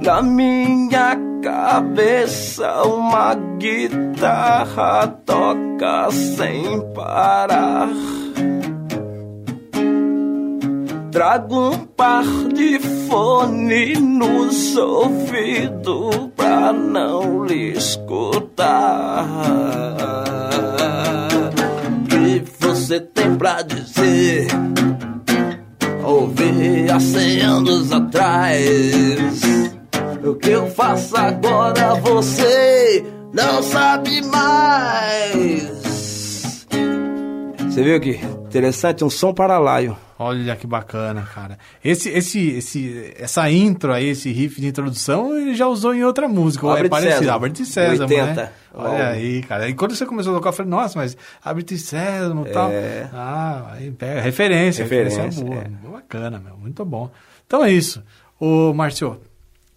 Na 0.04 0.22
minha 0.22 1.18
cabeça 1.42 2.84
uma 2.84 3.34
guitarra 3.58 5.08
toca 5.26 6.12
sem 6.12 6.82
parar. 6.94 7.90
Trago 11.16 11.70
um 11.70 11.86
par 11.86 12.26
de 12.54 12.78
fone 13.08 13.96
nos 13.96 14.76
ouvidos 14.76 16.30
pra 16.36 16.74
não 16.74 17.46
lhe 17.46 17.72
escutar. 17.72 19.26
O 22.04 22.08
que 22.10 22.44
você 22.60 23.00
tem 23.00 23.34
pra 23.38 23.62
dizer? 23.62 24.48
Ouvi 26.04 26.92
há 26.92 27.00
cem 27.00 27.40
anos 27.40 27.94
atrás. 27.94 29.42
O 30.22 30.36
que 30.36 30.50
eu 30.50 30.70
faço 30.70 31.16
agora 31.16 31.96
você 31.96 33.06
não 33.32 33.64
sabe 33.64 34.22
mais. 34.22 35.64
Você 37.70 37.84
viu 37.84 38.02
que 38.02 38.20
interessante? 38.50 39.06
Um 39.06 39.10
som 39.10 39.34
para 39.34 39.58
laio. 39.58 39.96
Olha 40.18 40.56
que 40.56 40.66
bacana, 40.66 41.24
cara. 41.24 41.60
Esse, 41.84 42.10
esse, 42.10 42.50
esse, 42.52 43.14
essa 43.18 43.52
intro 43.52 43.92
aí, 43.92 44.08
esse 44.10 44.32
riff 44.32 44.62
de 44.62 44.68
introdução, 44.68 45.38
ele 45.38 45.54
já 45.54 45.68
usou 45.68 45.94
em 45.94 46.04
outra 46.06 46.26
música. 46.28 46.66
é 46.66 46.70
Albert 46.70 46.90
parecido. 46.90 47.14
Sésamo. 47.18 47.32
Albert 47.34 47.54
e 47.60 47.66
Sésamo, 47.66 48.10
80. 48.10 48.34
né? 48.34 48.50
Olha 48.74 49.04
Ó. 49.04 49.08
aí, 49.08 49.44
cara. 49.44 49.68
E 49.68 49.74
quando 49.74 49.94
você 49.94 50.06
começou 50.06 50.32
a 50.34 50.38
tocar, 50.38 50.50
eu 50.50 50.54
falei, 50.54 50.70
nossa, 50.70 50.98
mas 50.98 51.18
Albert 51.44 51.78
Sésamo 51.78 52.48
e 52.48 52.52
tal. 52.52 52.72
É. 52.72 53.10
Ah, 53.14 53.72
aí 53.74 53.92
pega. 53.92 54.22
Referência. 54.22 54.84
Referência, 54.84 55.24
Referência, 55.24 55.44
boa. 55.44 55.62
é. 55.62 55.92
Bacana, 55.92 56.40
meu. 56.40 56.56
Muito 56.58 56.86
bom. 56.86 57.12
Então 57.46 57.64
é 57.64 57.72
isso. 57.72 58.02
Ô, 58.40 58.74
Márcio, 58.74 59.20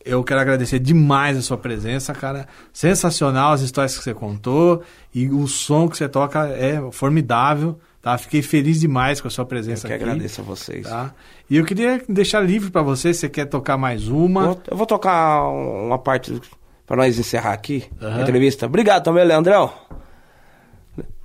eu 0.05 0.23
quero 0.23 0.41
agradecer 0.41 0.79
demais 0.79 1.37
a 1.37 1.43
sua 1.43 1.59
presença, 1.59 2.15
cara. 2.15 2.47
Sensacional 2.73 3.53
as 3.53 3.61
histórias 3.61 3.99
que 3.99 4.05
você 4.05 4.15
contou 4.15 4.83
e 5.13 5.29
o 5.29 5.49
som 5.49 5.89
que 5.89 5.97
você 5.97 6.09
toca 6.09 6.47
é 6.49 6.81
formidável, 6.93 7.79
tá? 8.13 8.19
Fiquei 8.19 8.43
feliz 8.43 8.81
demais 8.81 9.21
com 9.21 9.29
a 9.29 9.31
sua 9.31 9.43
Eu 9.43 9.47
presença 9.47 9.87
que 9.87 9.93
aqui. 9.95 10.03
agradeço 10.05 10.41
a 10.41 10.45
vocês. 10.45 10.87
Tá? 10.89 11.13
E 11.51 11.57
eu 11.57 11.65
queria 11.65 12.03
deixar 12.09 12.41
livre 12.41 12.71
pra 12.71 12.83
você, 12.83 13.13
se 13.15 13.21
você 13.21 13.29
quer 13.29 13.47
tocar 13.47 13.77
mais 13.77 14.09
uma. 14.09 14.47
Vou- 14.47 14.63
eu 14.71 14.77
vou 14.77 14.87
tocar 14.87 15.43
uma 15.49 15.99
parte 15.99 16.41
para 16.87 16.97
nós 16.97 17.19
encerrar 17.19 17.53
aqui 17.53 17.85
Aham. 18.01 18.19
a 18.19 18.23
entrevista. 18.23 18.67
Obrigado 18.67 19.05
também, 19.05 19.25
Leandrão. 19.25 19.71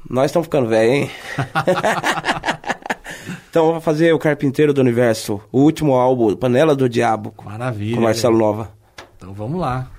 Nós 0.09 0.25
estamos 0.25 0.47
ficando 0.47 0.67
velho, 0.67 0.91
hein? 0.91 1.11
então, 3.49 3.65
eu 3.67 3.71
vou 3.73 3.81
fazer 3.81 4.13
o 4.13 4.19
Carpinteiro 4.19 4.73
do 4.73 4.81
Universo, 4.81 5.41
o 5.51 5.61
último 5.61 5.93
álbum, 5.95 6.35
Panela 6.35 6.75
do 6.75 6.89
Diabo, 6.89 7.31
com 7.31 7.45
Maravilha. 7.45 7.99
Marcelo 7.99 8.37
Nova. 8.37 8.71
Então 9.17 9.33
vamos 9.33 9.59
lá. 9.59 9.89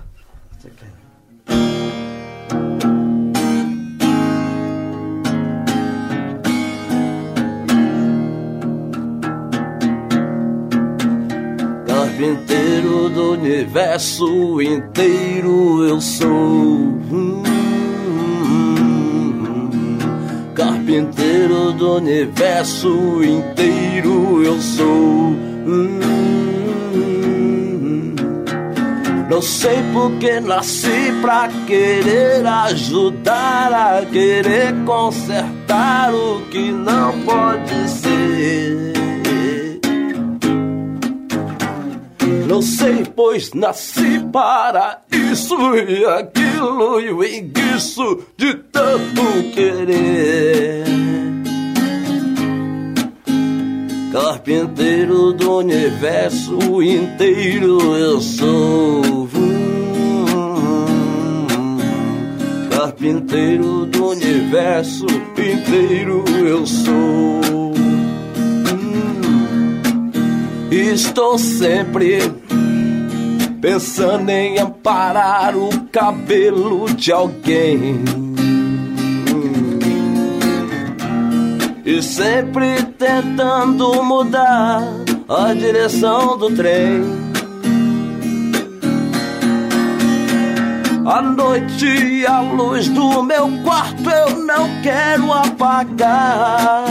Carpinteiro 12.15 13.09
do 13.09 13.33
universo 13.33 14.61
inteiro 14.61 15.85
eu 15.85 15.99
sou. 15.99 16.97
Carpinteiro 20.53 21.73
do 21.73 21.95
universo 21.97 23.21
inteiro 23.21 24.41
eu 24.45 24.61
sou. 24.61 25.35
Não 29.29 29.41
sei 29.41 29.83
porque 29.91 30.39
nasci 30.39 31.11
pra 31.21 31.49
querer 31.67 32.47
ajudar 32.47 33.73
a 33.73 34.05
querer 34.05 34.73
consertar 34.85 36.13
o 36.13 36.39
que 36.49 36.71
não 36.71 37.11
pode 37.23 37.89
ser. 37.89 38.94
Não 42.55 42.61
sei, 42.61 43.03
pois 43.13 43.51
nasci 43.51 44.17
para 44.31 45.01
isso 45.11 45.57
e 45.75 46.05
aquilo 46.05 47.01
e 47.01 47.11
o 47.11 47.21
enguiço 47.21 48.19
de 48.37 48.53
tanto 48.71 49.51
querer. 49.53 50.85
Carpinteiro 54.09 55.33
do 55.33 55.57
universo 55.57 56.81
inteiro 56.81 57.97
eu 57.97 58.21
sou. 58.21 59.27
Carpinteiro 62.69 63.85
do 63.85 64.11
universo 64.11 65.07
inteiro 65.37 66.23
eu 66.39 66.65
sou. 66.65 67.73
Estou 70.71 71.37
sempre 71.37 72.44
pensando 73.65 74.29
em 74.29 74.59
amparar 74.59 75.57
o 75.57 75.69
cabelo 75.91 76.85
de 76.93 77.11
alguém. 77.11 78.05
E 81.83 82.03
sempre 82.03 82.83
tentando 82.99 84.03
mudar 84.03 84.83
a 85.27 85.51
direção 85.55 86.37
do 86.37 86.55
trem. 86.55 87.01
A 91.07 91.23
noite 91.23 92.23
a 92.27 92.41
luz 92.41 92.87
do 92.87 93.23
meu 93.23 93.49
quarto 93.63 94.07
eu 94.07 94.45
não 94.45 94.69
quero 94.83 95.33
apagar. 95.33 96.85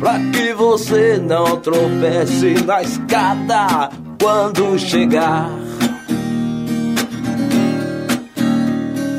Pra 0.00 0.18
que 0.32 0.54
você 0.54 1.18
não 1.18 1.60
tropece 1.60 2.54
na 2.64 2.80
escada 2.80 3.90
quando 4.18 4.78
chegar. 4.78 5.50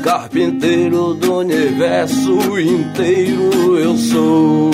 Carpinteiro 0.02 1.14
do 1.14 1.38
universo 1.38 2.58
inteiro 2.58 3.78
eu 3.78 3.96
sou. 3.96 4.72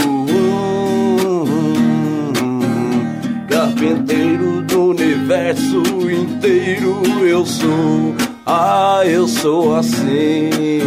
Carpinteiro 3.47 4.63
do 4.63 4.85
universo 4.89 5.83
inteiro 6.11 7.03
eu 7.23 7.45
sou. 7.45 8.15
Ah, 8.47 9.03
eu 9.05 9.29
sou 9.29 9.77
assim. 9.77 10.81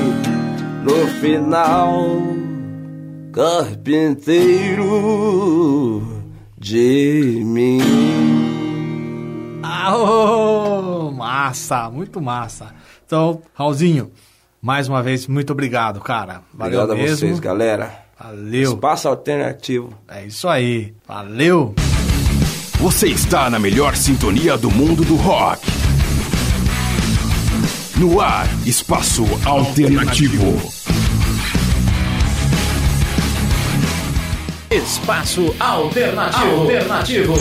No 0.83 1.07
final 1.21 2.40
carpinteiro 3.31 6.01
de 6.57 7.41
mim. 7.45 7.79
Ah, 9.63 11.09
massa, 11.13 11.89
muito 11.89 12.21
massa. 12.21 12.73
Então, 13.05 13.41
Raulzinho, 13.53 14.11
mais 14.61 14.87
uma 14.87 15.01
vez, 15.01 15.27
muito 15.27 15.51
obrigado, 15.53 15.99
cara. 16.01 16.41
Valeu 16.53 16.81
Obrigado 16.81 16.91
a 16.91 17.03
mesmo. 17.03 17.17
vocês, 17.17 17.39
galera. 17.39 17.93
Valeu. 18.19 18.73
Espaço 18.73 19.07
alternativo. 19.07 19.93
É 20.07 20.25
isso 20.25 20.47
aí. 20.47 20.93
Valeu. 21.07 21.73
Você 22.79 23.07
está 23.07 23.49
na 23.49 23.59
melhor 23.59 23.95
sintonia 23.95 24.57
do 24.57 24.69
mundo 24.69 25.03
do 25.03 25.15
rock. 25.15 25.65
No 27.97 28.19
ar, 28.19 28.47
Espaço 28.65 29.23
Alternativo. 29.45 30.59
Espaço 34.71 35.53
Alternativo. 35.59 36.61
Alternativo. 36.61 37.33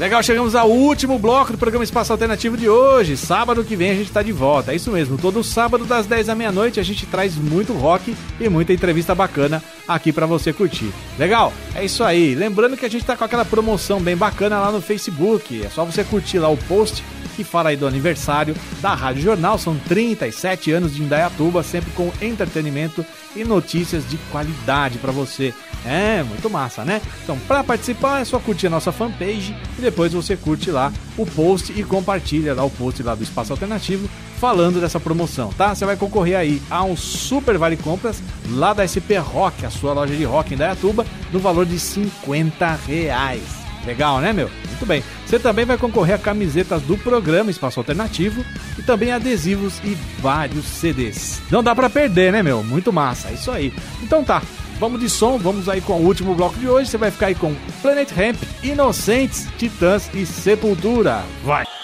Legal, 0.00 0.20
chegamos 0.20 0.56
ao 0.56 0.68
último 0.68 1.16
bloco 1.16 1.52
do 1.52 1.58
programa 1.58 1.84
Espaço 1.84 2.10
Alternativo 2.10 2.56
de 2.56 2.68
hoje. 2.68 3.16
Sábado 3.16 3.62
que 3.62 3.76
vem 3.76 3.92
a 3.92 3.94
gente 3.94 4.10
tá 4.10 4.20
de 4.20 4.32
volta. 4.32 4.72
É 4.72 4.74
isso 4.74 4.90
mesmo. 4.90 5.16
Todo 5.16 5.44
sábado 5.44 5.84
das 5.84 6.06
10 6.06 6.26
da 6.26 6.34
meia-noite 6.34 6.80
a 6.80 6.82
gente 6.82 7.06
traz 7.06 7.36
muito 7.36 7.72
rock 7.72 8.16
e 8.40 8.48
muita 8.48 8.72
entrevista 8.72 9.14
bacana 9.14 9.62
aqui 9.86 10.12
pra 10.12 10.26
você 10.26 10.52
curtir. 10.52 10.90
Legal? 11.16 11.52
É 11.72 11.84
isso 11.84 12.02
aí. 12.02 12.34
Lembrando 12.34 12.76
que 12.76 12.84
a 12.84 12.90
gente 12.90 13.04
tá 13.04 13.16
com 13.16 13.22
aquela 13.22 13.44
promoção 13.44 14.00
bem 14.00 14.16
bacana 14.16 14.58
lá 14.58 14.72
no 14.72 14.82
Facebook. 14.82 15.64
É 15.64 15.68
só 15.68 15.84
você 15.84 16.02
curtir 16.02 16.40
lá 16.40 16.48
o 16.48 16.56
post 16.56 17.04
que 17.36 17.44
fala 17.44 17.70
aí 17.70 17.76
do 17.76 17.86
aniversário 17.86 18.54
da 18.80 18.94
Rádio 18.94 19.22
Jornal. 19.22 19.58
São 19.58 19.76
37 19.76 20.72
anos 20.72 20.94
de 20.94 21.02
Indaiatuba, 21.02 21.62
sempre 21.62 21.90
com 21.92 22.12
entretenimento 22.20 23.04
e 23.34 23.44
notícias 23.44 24.08
de 24.08 24.16
qualidade 24.30 24.98
pra 24.98 25.12
você. 25.12 25.54
É, 25.84 26.22
muito 26.22 26.50
massa, 26.50 26.84
né? 26.84 27.00
Então, 27.22 27.38
para 27.48 27.64
participar 27.64 28.20
é 28.20 28.24
só 28.24 28.38
curtir 28.38 28.66
a 28.66 28.70
nossa 28.70 28.92
fanpage 28.92 29.56
e 29.78 29.80
depois 29.80 30.12
você 30.12 30.36
curte 30.36 30.70
lá 30.70 30.92
o 31.16 31.24
post 31.24 31.72
e 31.72 31.82
compartilha 31.82 32.54
lá 32.54 32.64
o 32.64 32.70
post 32.70 33.02
lá 33.02 33.14
do 33.14 33.22
Espaço 33.22 33.52
Alternativo 33.52 34.08
falando 34.38 34.80
dessa 34.80 34.98
promoção, 34.98 35.50
tá? 35.52 35.74
Você 35.74 35.84
vai 35.84 35.96
concorrer 35.96 36.36
aí 36.36 36.62
a 36.70 36.82
um 36.82 36.96
super 36.96 37.58
vale 37.58 37.76
compras 37.76 38.22
lá 38.50 38.72
da 38.72 38.86
SP 38.88 39.16
Rock, 39.20 39.66
a 39.66 39.70
sua 39.70 39.92
loja 39.92 40.14
de 40.14 40.24
rock 40.24 40.54
em 40.54 40.56
Dayatuba, 40.56 41.06
no 41.30 41.38
valor 41.38 41.66
de 41.66 41.78
50 41.78 42.78
reais. 42.86 43.59
Legal, 43.86 44.20
né, 44.20 44.32
meu? 44.32 44.50
Muito 44.68 44.86
bem. 44.86 45.02
Você 45.26 45.38
também 45.38 45.64
vai 45.64 45.78
concorrer 45.78 46.14
a 46.14 46.18
camisetas 46.18 46.82
do 46.82 46.96
programa 46.98 47.50
Espaço 47.50 47.80
Alternativo 47.80 48.44
e 48.78 48.82
também 48.82 49.12
adesivos 49.12 49.80
e 49.84 49.96
vários 50.20 50.64
CDs. 50.64 51.40
Não 51.50 51.62
dá 51.62 51.74
para 51.74 51.88
perder, 51.90 52.32
né, 52.32 52.42
meu? 52.42 52.62
Muito 52.62 52.92
massa, 52.92 53.28
é 53.28 53.34
isso 53.34 53.50
aí. 53.50 53.72
Então 54.02 54.22
tá, 54.22 54.42
vamos 54.78 55.00
de 55.00 55.08
som, 55.08 55.38
vamos 55.38 55.68
aí 55.68 55.80
com 55.80 55.94
o 55.94 56.04
último 56.04 56.34
bloco 56.34 56.58
de 56.58 56.68
hoje. 56.68 56.90
Você 56.90 56.98
vai 56.98 57.10
ficar 57.10 57.26
aí 57.26 57.34
com 57.34 57.54
Planet 57.82 58.10
Ramp, 58.10 58.36
Inocentes, 58.62 59.46
Titãs 59.56 60.10
e 60.14 60.26
Sepultura. 60.26 61.22
Vai! 61.44 61.79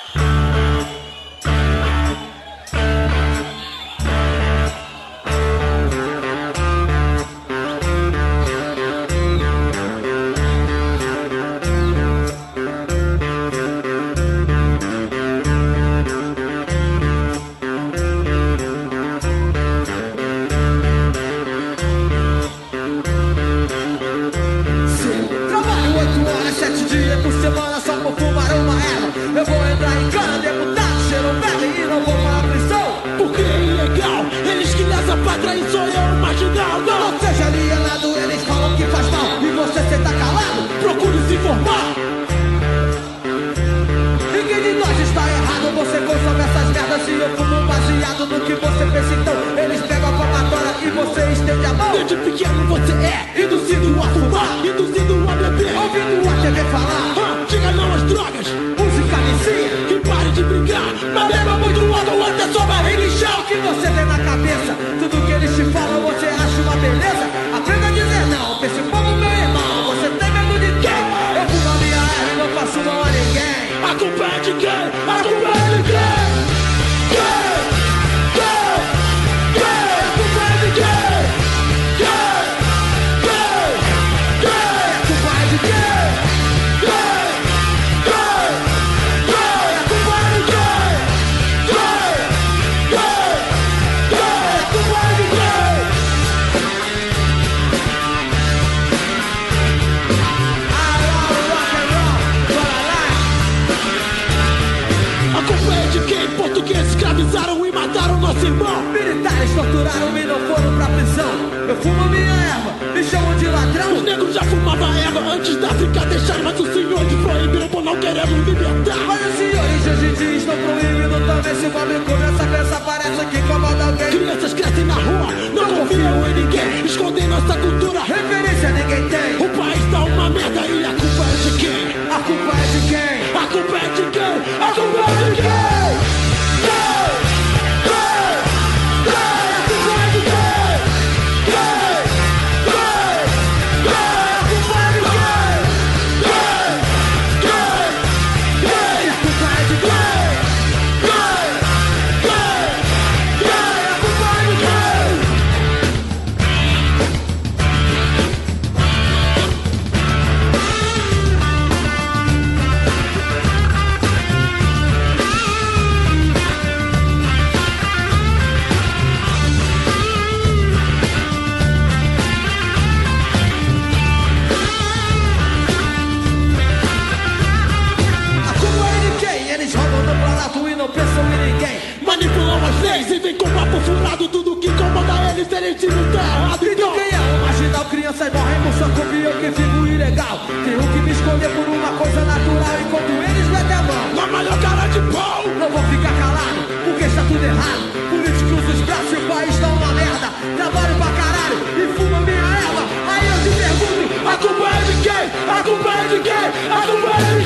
homofobia 188.87 189.31
que 189.33 189.51
fico 189.53 189.87
ilegal. 189.87 190.41
Tenho 190.65 190.79
que 190.79 190.99
me 191.01 191.11
esconder 191.11 191.49
por 191.51 191.69
uma 191.69 191.91
coisa 191.99 192.25
natural 192.25 192.75
enquanto 192.81 193.11
eles 193.11 193.47
metem 193.49 193.77
a 193.77 193.83
mão. 193.83 194.15
na 194.15 194.27
maior 194.27 194.59
cara 194.61 194.87
de 194.89 195.01
pau! 195.13 195.43
Não 195.59 195.71
vou 195.71 195.83
ficar 195.85 196.13
calado, 196.19 196.61
porque 196.85 197.05
está 197.05 197.23
tudo 197.23 197.45
errado. 197.45 197.93
Por 197.93 198.21
Políticos 198.23 198.63
dos 198.65 198.81
braços 198.83 199.13
e 199.13 199.17
o 199.17 199.29
país 199.29 199.55
estão 199.55 199.73
uma 199.73 199.93
merda. 199.93 200.29
Trabalho 200.57 200.95
pra 200.97 201.11
caralho 201.21 201.59
e 201.77 201.95
fumo 201.97 202.21
minha 202.21 202.47
erva. 202.63 202.83
Aí 203.11 203.27
eu 203.27 203.39
te 203.43 203.51
pergunto: 203.59 204.29
a 204.29 204.37
culpa 204.37 204.69
é 204.69 204.83
de 204.87 204.95
quem? 205.03 205.25
A 205.51 205.63
culpa 205.63 205.91
é 205.91 206.09
de 206.09 206.19
quem? 206.21 206.47
A 206.71 206.81
culpa 206.87 207.11
é 207.11 207.39
de 207.39 207.45
quem? 207.45 207.46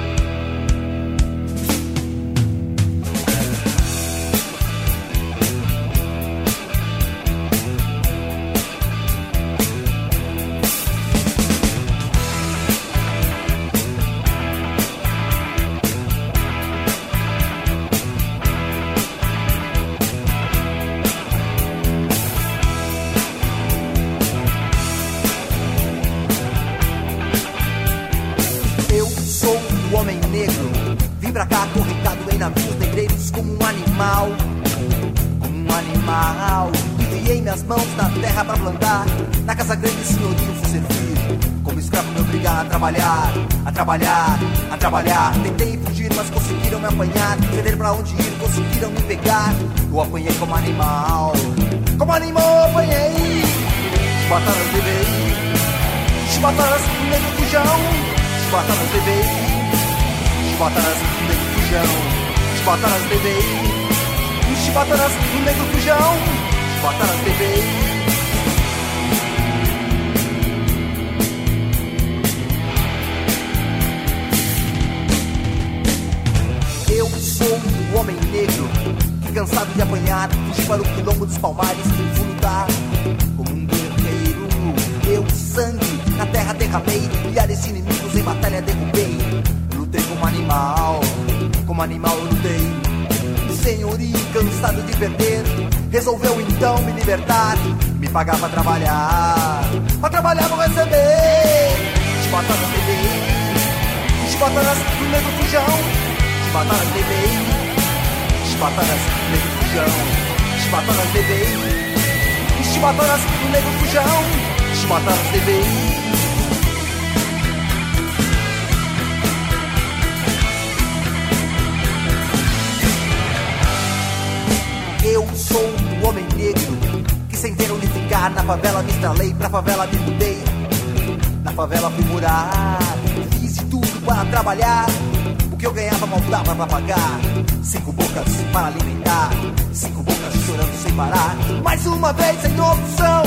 Que 135.61 135.67
eu 135.67 135.73
ganhava 135.73 136.07
mal 136.07 136.19
dava 136.21 136.55
pra 136.55 136.65
pagar. 136.65 137.19
Cinco 137.61 137.91
bocas 137.91 138.25
para 138.51 138.65
alimentar, 138.65 139.29
cinco 139.71 140.01
bocas 140.01 140.33
chorando 140.43 140.73
sem 140.81 140.91
parar. 140.93 141.35
Mais 141.63 141.85
uma 141.85 142.11
vez 142.13 142.41
sem 142.41 142.59
opção, 142.59 143.23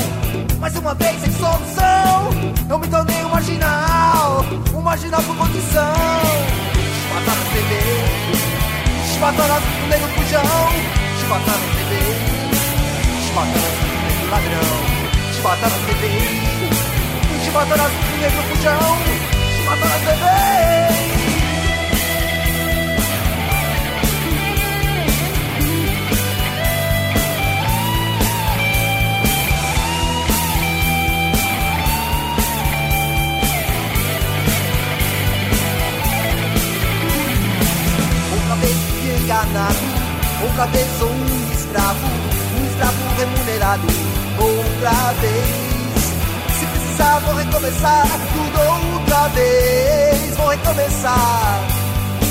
mais 0.59 0.77
uma 0.77 0.95
vez 0.95 1.21
sem 1.21 1.31
solução. 1.31 2.31
Eu 2.69 2.79
me 2.81 2.89
tornei 2.89 3.25
um 3.25 3.29
marginal, 3.29 4.45
um 4.75 4.81
marginal 4.81 5.23
por 5.23 5.37
condição. 5.37 5.95
Chibataras 6.99 7.49
bebê, 7.55 7.83
chibataras 9.13 9.63
no 9.63 9.87
meio 9.87 10.03
do 10.03 10.15
fujão. 10.15 10.69
Chibataras 11.21 11.61
bebê, 11.77 12.03
chibataras 13.29 13.75
no 13.85 14.25
do 14.25 14.31
ladrão. 14.31 14.75
Chibataras 15.37 15.83
bebê, 15.87 16.11
chibataras 17.45 17.93
no 17.93 18.19
meio 18.19 18.33
do 18.33 18.43
fujão. 18.49 18.99
Chibataras 19.57 20.03
bebê. 20.03 21.34
Enganado, 39.35 39.79
outra 40.43 40.67
vez 40.67 40.87
sou 40.99 41.11
um 41.11 41.53
escravo, 41.53 42.07
um 42.07 42.67
escravo 42.67 42.97
remunerado. 43.19 43.87
Outra 44.39 45.13
vez, 45.21 46.59
se 46.59 46.67
precisar 46.67 47.19
vou 47.21 47.35
recomeçar 47.35 48.07
tudo 48.33 48.95
outra 48.95 49.29
vez, 49.29 50.37
vou 50.37 50.49
recomeçar 50.49 51.61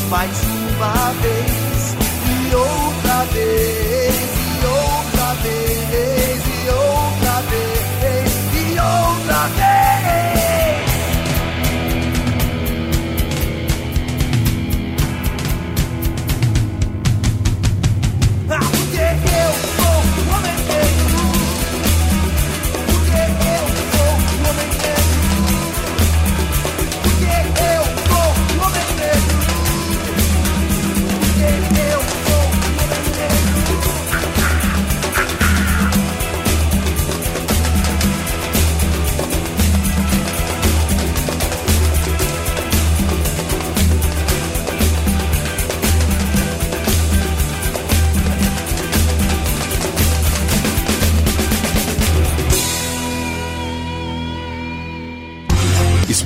mais 0.09 0.31
uma 0.43 1.13
vez 1.21 1.95
e 2.25 2.55
outra 2.55 3.25
vez 3.34 4.15
e 4.39 4.65
outra 4.65 5.34
vez 5.41 6.41
e 6.47 6.69
outra 6.69 7.41
vez 7.49 8.31
e 8.53 8.80
outra 8.80 9.47
vez. 9.55 9.72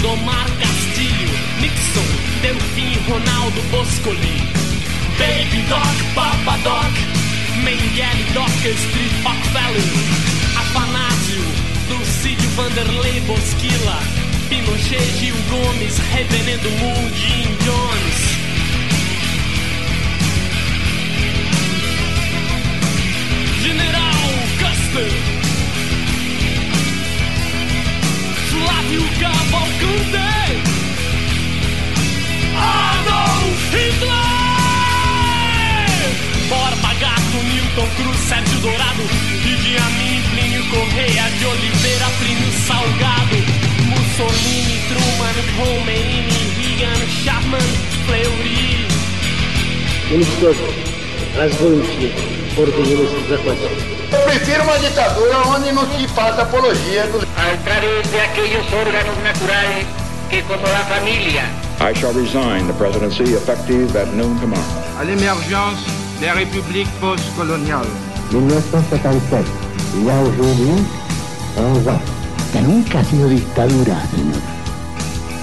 Lindomar 0.00 0.46
Castilho, 0.58 1.28
Nixon, 1.60 2.40
Delfim 2.40 2.98
Ronaldo 3.06 3.60
Boscoli, 3.70 4.40
Baby 5.18 5.62
Doc, 5.68 6.14
Papa 6.14 6.56
Doc, 6.64 6.90
Mengele 7.62 8.24
Doc, 8.32 8.48
Street 8.48 9.12
Valley, 9.52 9.82
Afanásio, 10.56 11.42
Dulcídio 11.88 12.48
Vanderlei 12.56 13.20
Bosquila, 13.26 14.00
Pinochet 14.48 15.04
Gil 15.18 15.36
Gomes, 15.50 15.98
Reverendo 16.14 16.70
Moon, 16.78 17.10
Jones. 17.62 18.40
General 23.62 24.10
Custer 24.58 25.39
Chapman, 47.24 47.60
Fleury. 48.06 48.88
Ministro 50.10 50.54
Rasgulte 51.36 52.12
portugueses 52.56 53.28
recuerdos. 53.28 53.70
Eu 54.12 54.20
prefiro 54.22 54.62
uma 54.62 54.78
ditadura 54.78 55.38
onde 55.48 55.72
não 55.72 55.86
se 55.92 56.08
faça 56.08 56.42
apologia 56.42 57.06
do... 57.08 57.29
Al 57.50 57.58
través 57.64 58.12
de 58.12 58.20
aquellos 58.20 58.64
órganos 58.72 59.16
naturales 59.24 59.84
que 60.30 60.40
como 60.42 60.62
la 60.62 60.84
familia 60.86 61.42
I 61.80 61.92
shall 61.98 62.14
resign 62.14 62.68
the 62.68 62.74
presidency 62.74 63.34
effective 63.34 63.96
at 63.96 64.06
noon 64.14 64.38
tomorrow. 64.38 64.62
à 65.00 65.02
l'émergence 65.02 65.80
des 66.20 66.30
républiques 66.30 66.92
postcoloniales. 67.00 67.88
1977. 68.30 69.44
Y 69.96 70.04
ya 70.04 70.20
aujourd'hui, 70.20 70.84
11 71.56 71.88
ans. 71.88 72.00
Que 72.52 72.60
nunca 72.60 73.00
ha 73.00 73.04
sido 73.04 73.28
dictadura, 73.28 73.96
señor. 74.12 74.42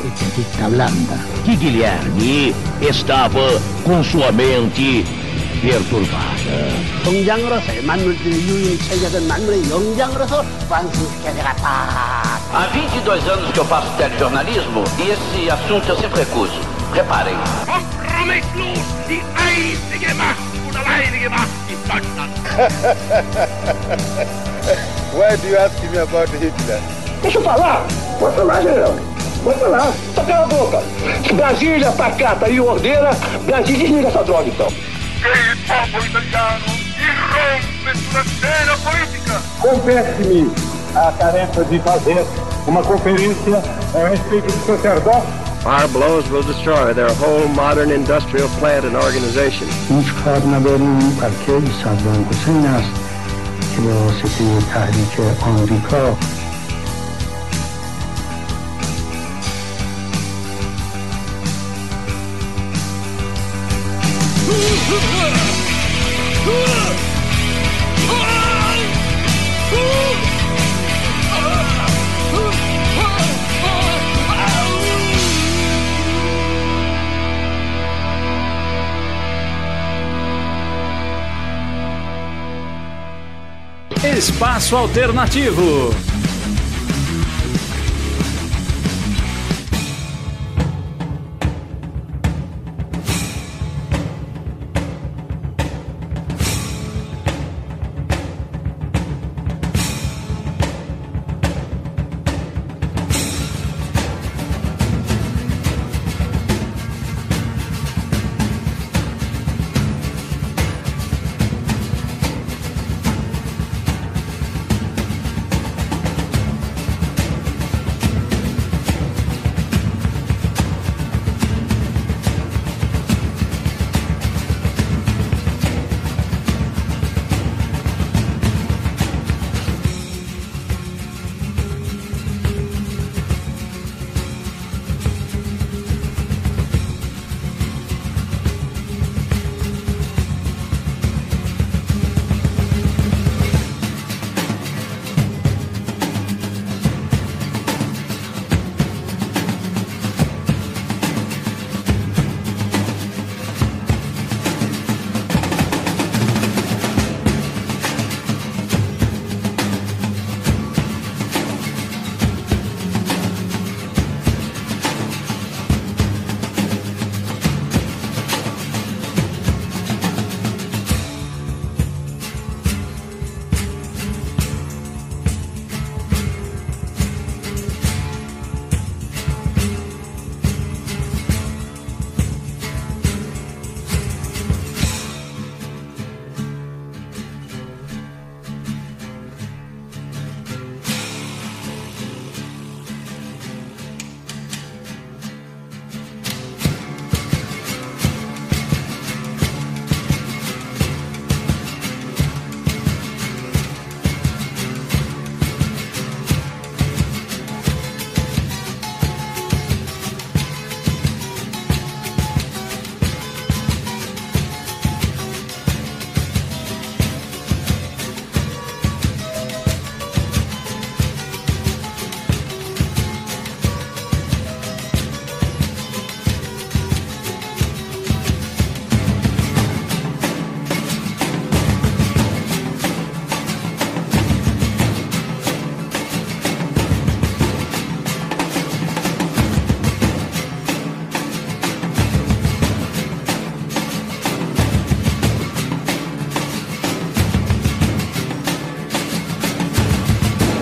Esta 0.07 0.65
es 0.65 0.71
blanda. 0.71 1.17
Que 1.43 1.57
Guilherme 1.57 2.53
estava 2.79 3.59
com 3.83 4.01
sua 4.01 4.31
mente 4.31 5.03
perturbada. 5.60 6.82
성장으로서의 7.04 7.82
만물들의 7.82 8.32
유인 8.48 8.78
체계된 8.78 9.26
만물의 9.28 9.70
영장으로서 9.70 10.44
완성시켜야 10.68 11.32
되겠다. 11.34 12.22
Há 12.52 12.68
22 12.72 13.28
anos 13.30 13.52
que 13.52 13.60
eu 13.60 13.64
faço 13.64 13.88
telejornalismo 13.96 14.84
e 14.98 15.10
esse 15.10 15.50
assunto 15.50 15.88
eu 15.88 15.96
sempre 15.96 16.20
recuso. 16.20 16.60
Reparem. 16.92 17.36
Kompromisslos, 17.66 18.78
die 19.08 19.22
einzige 19.34 20.14
Macht 20.14 20.40
und 20.68 20.76
alleinige 20.76 21.30
Macht 21.30 21.48
in 21.70 21.78
Deutschland. 21.88 22.32
Why 25.14 25.36
do 25.36 25.48
you 25.48 25.56
ask 25.56 25.82
me 25.90 25.98
about 25.98 26.28
Hitler? 26.30 26.80
Deixa 27.22 27.38
eu 27.38 27.42
falar. 27.42 27.86
Pode 28.18 28.36
falar, 28.36 28.62
general. 28.62 28.94
Pode 29.42 29.58
falar. 29.58 29.92
Só 30.14 30.22
cala 30.24 30.44
a 30.44 30.46
boca. 30.46 30.82
Se 31.26 31.32
Brasília 31.32 31.90
pacata 31.92 32.48
e 32.48 32.60
ordeira, 32.60 33.10
Brasília 33.46 33.88
desliga 33.88 34.08
essa 34.08 34.22
droga, 34.22 34.48
então. 34.48 34.68
bloqueio 35.17 35.57
povo 35.67 36.05
italiano 36.05 36.65
e 36.97 37.07
rompe 37.33 37.97
sua 38.11 38.23
cena 38.23 38.77
política. 38.77 39.41
Compete-me 39.59 40.51
a 40.95 41.11
tarefa 41.11 41.65
de 41.65 41.79
fazer 41.79 42.25
uma 42.67 42.83
conferência 42.83 43.63
a 43.95 44.07
respeito 44.07 44.47
do 44.47 44.65
sacerdócio. 44.65 45.47
Our 45.65 45.87
blows 45.89 46.29
will 46.29 46.43
destroy 46.43 46.93
their 46.93 47.11
whole 47.19 47.47
modern 47.49 47.91
industrial 47.91 48.47
plant 48.59 48.85
and 48.85 48.95
organization. 48.95 49.67
Intikadına 49.89 50.59
o. 55.99 56.36
Espaço 84.37 84.75
Alternativo. 84.75 86.16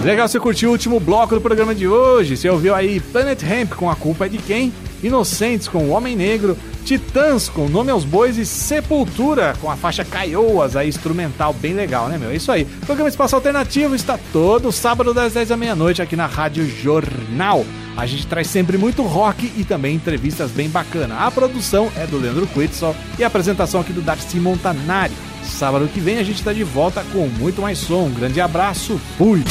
Legal, 0.06 0.27
você 0.27 0.40
curtiu 0.40 0.69
o 0.69 0.72
último 0.72 0.99
bloco 0.99 1.34
do 1.34 1.41
programa 1.41 1.73
de 1.73 1.88
hoje. 1.88 2.38
Você 2.38 2.48
ouviu 2.48 2.76
aí 2.76 2.99
Planet 2.99 3.41
Hemp 3.41 3.73
com 3.73 3.90
A 3.90 3.95
Culpa 3.95 4.27
é 4.27 4.30
de 4.30 4.38
Quem? 4.38 4.72
Inocentes 5.02 5.68
com 5.68 5.80
O 5.80 5.90
Homem 5.90 6.15
Negro, 6.15 6.56
Titãs 6.86 7.49
com 7.49 7.68
Nome 7.68 7.90
aos 7.90 8.06
Bois 8.06 8.38
e 8.38 8.45
Sepultura 8.45 9.56
com 9.60 9.69
a 9.69 9.76
faixa 9.76 10.06
Caioas, 10.06 10.76
aí 10.76 10.90
instrumental 10.90 11.53
bem 11.53 11.73
legal, 11.73 12.07
né, 12.07 12.19
meu? 12.19 12.30
É 12.30 12.36
isso 12.36 12.52
aí. 12.52 12.68
O 12.84 12.86
programa 12.86 13.10
Espaço 13.10 13.36
Alternativo 13.36 13.95
está 13.95 14.19
todo 14.32 14.72
sábado 14.72 15.11
das 15.11 15.34
10 15.34 15.49
da 15.49 15.57
meia-noite 15.57 16.03
aqui 16.03 16.15
na 16.15 16.27
Rádio 16.27 16.69
Jornal. 16.69 17.65
A 17.98 18.06
gente 18.06 18.27
traz 18.27 18.45
sempre 18.45 18.77
muito 18.77 19.02
rock 19.02 19.52
e 19.57 19.64
também 19.64 19.95
entrevistas 19.95 20.52
bem 20.52 20.69
bacanas. 20.69 21.18
A 21.19 21.32
produção 21.32 21.91
é 21.98 22.06
do 22.06 22.19
Leandro 22.19 22.45
Quetzal 22.45 22.95
e 23.18 23.23
a 23.23 23.27
apresentação 23.27 23.82
aqui 23.82 23.91
do 23.91 24.03
Darcy 24.03 24.38
Montanari. 24.40 25.14
Sábado 25.56 25.88
que 25.88 26.02
vem 26.02 26.18
a 26.18 26.23
gente 26.23 26.36
está 26.36 26.52
de 26.52 26.65
volta 26.65 27.02
com 27.14 27.27
muito 27.30 27.61
mais 27.61 27.77
som. 27.77 28.07
Um 28.07 28.14
grande 28.14 28.41
abraço, 28.41 28.99
fui! 29.18 29.41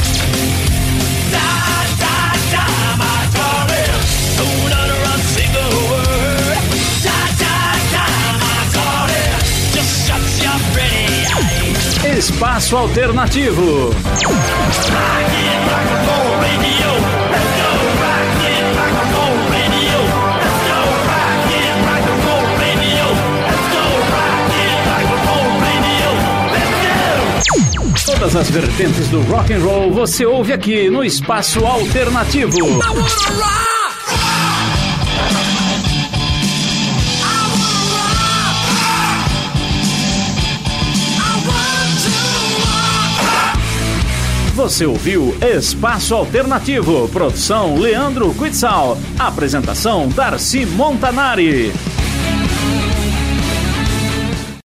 Espaço 12.15 12.77
Alternativo. 12.77 13.89
Todas 28.25 28.37
as 28.37 28.49
vertentes 28.49 29.07
do 29.09 29.21
rock 29.21 29.53
and 29.53 29.59
roll 29.59 29.91
você 29.91 30.25
ouve 30.25 30.51
aqui 30.51 30.89
no 30.89 31.03
Espaço 31.03 31.63
Alternativo. 31.63 32.57
Você 44.55 44.87
ouviu 44.87 45.37
Espaço 45.39 46.15
Alternativo, 46.15 47.07
produção 47.09 47.77
Leandro 47.77 48.33
Quitzal, 48.33 48.97
apresentação 49.19 50.09
Darcy 50.09 50.65
Montanari. 50.65 51.71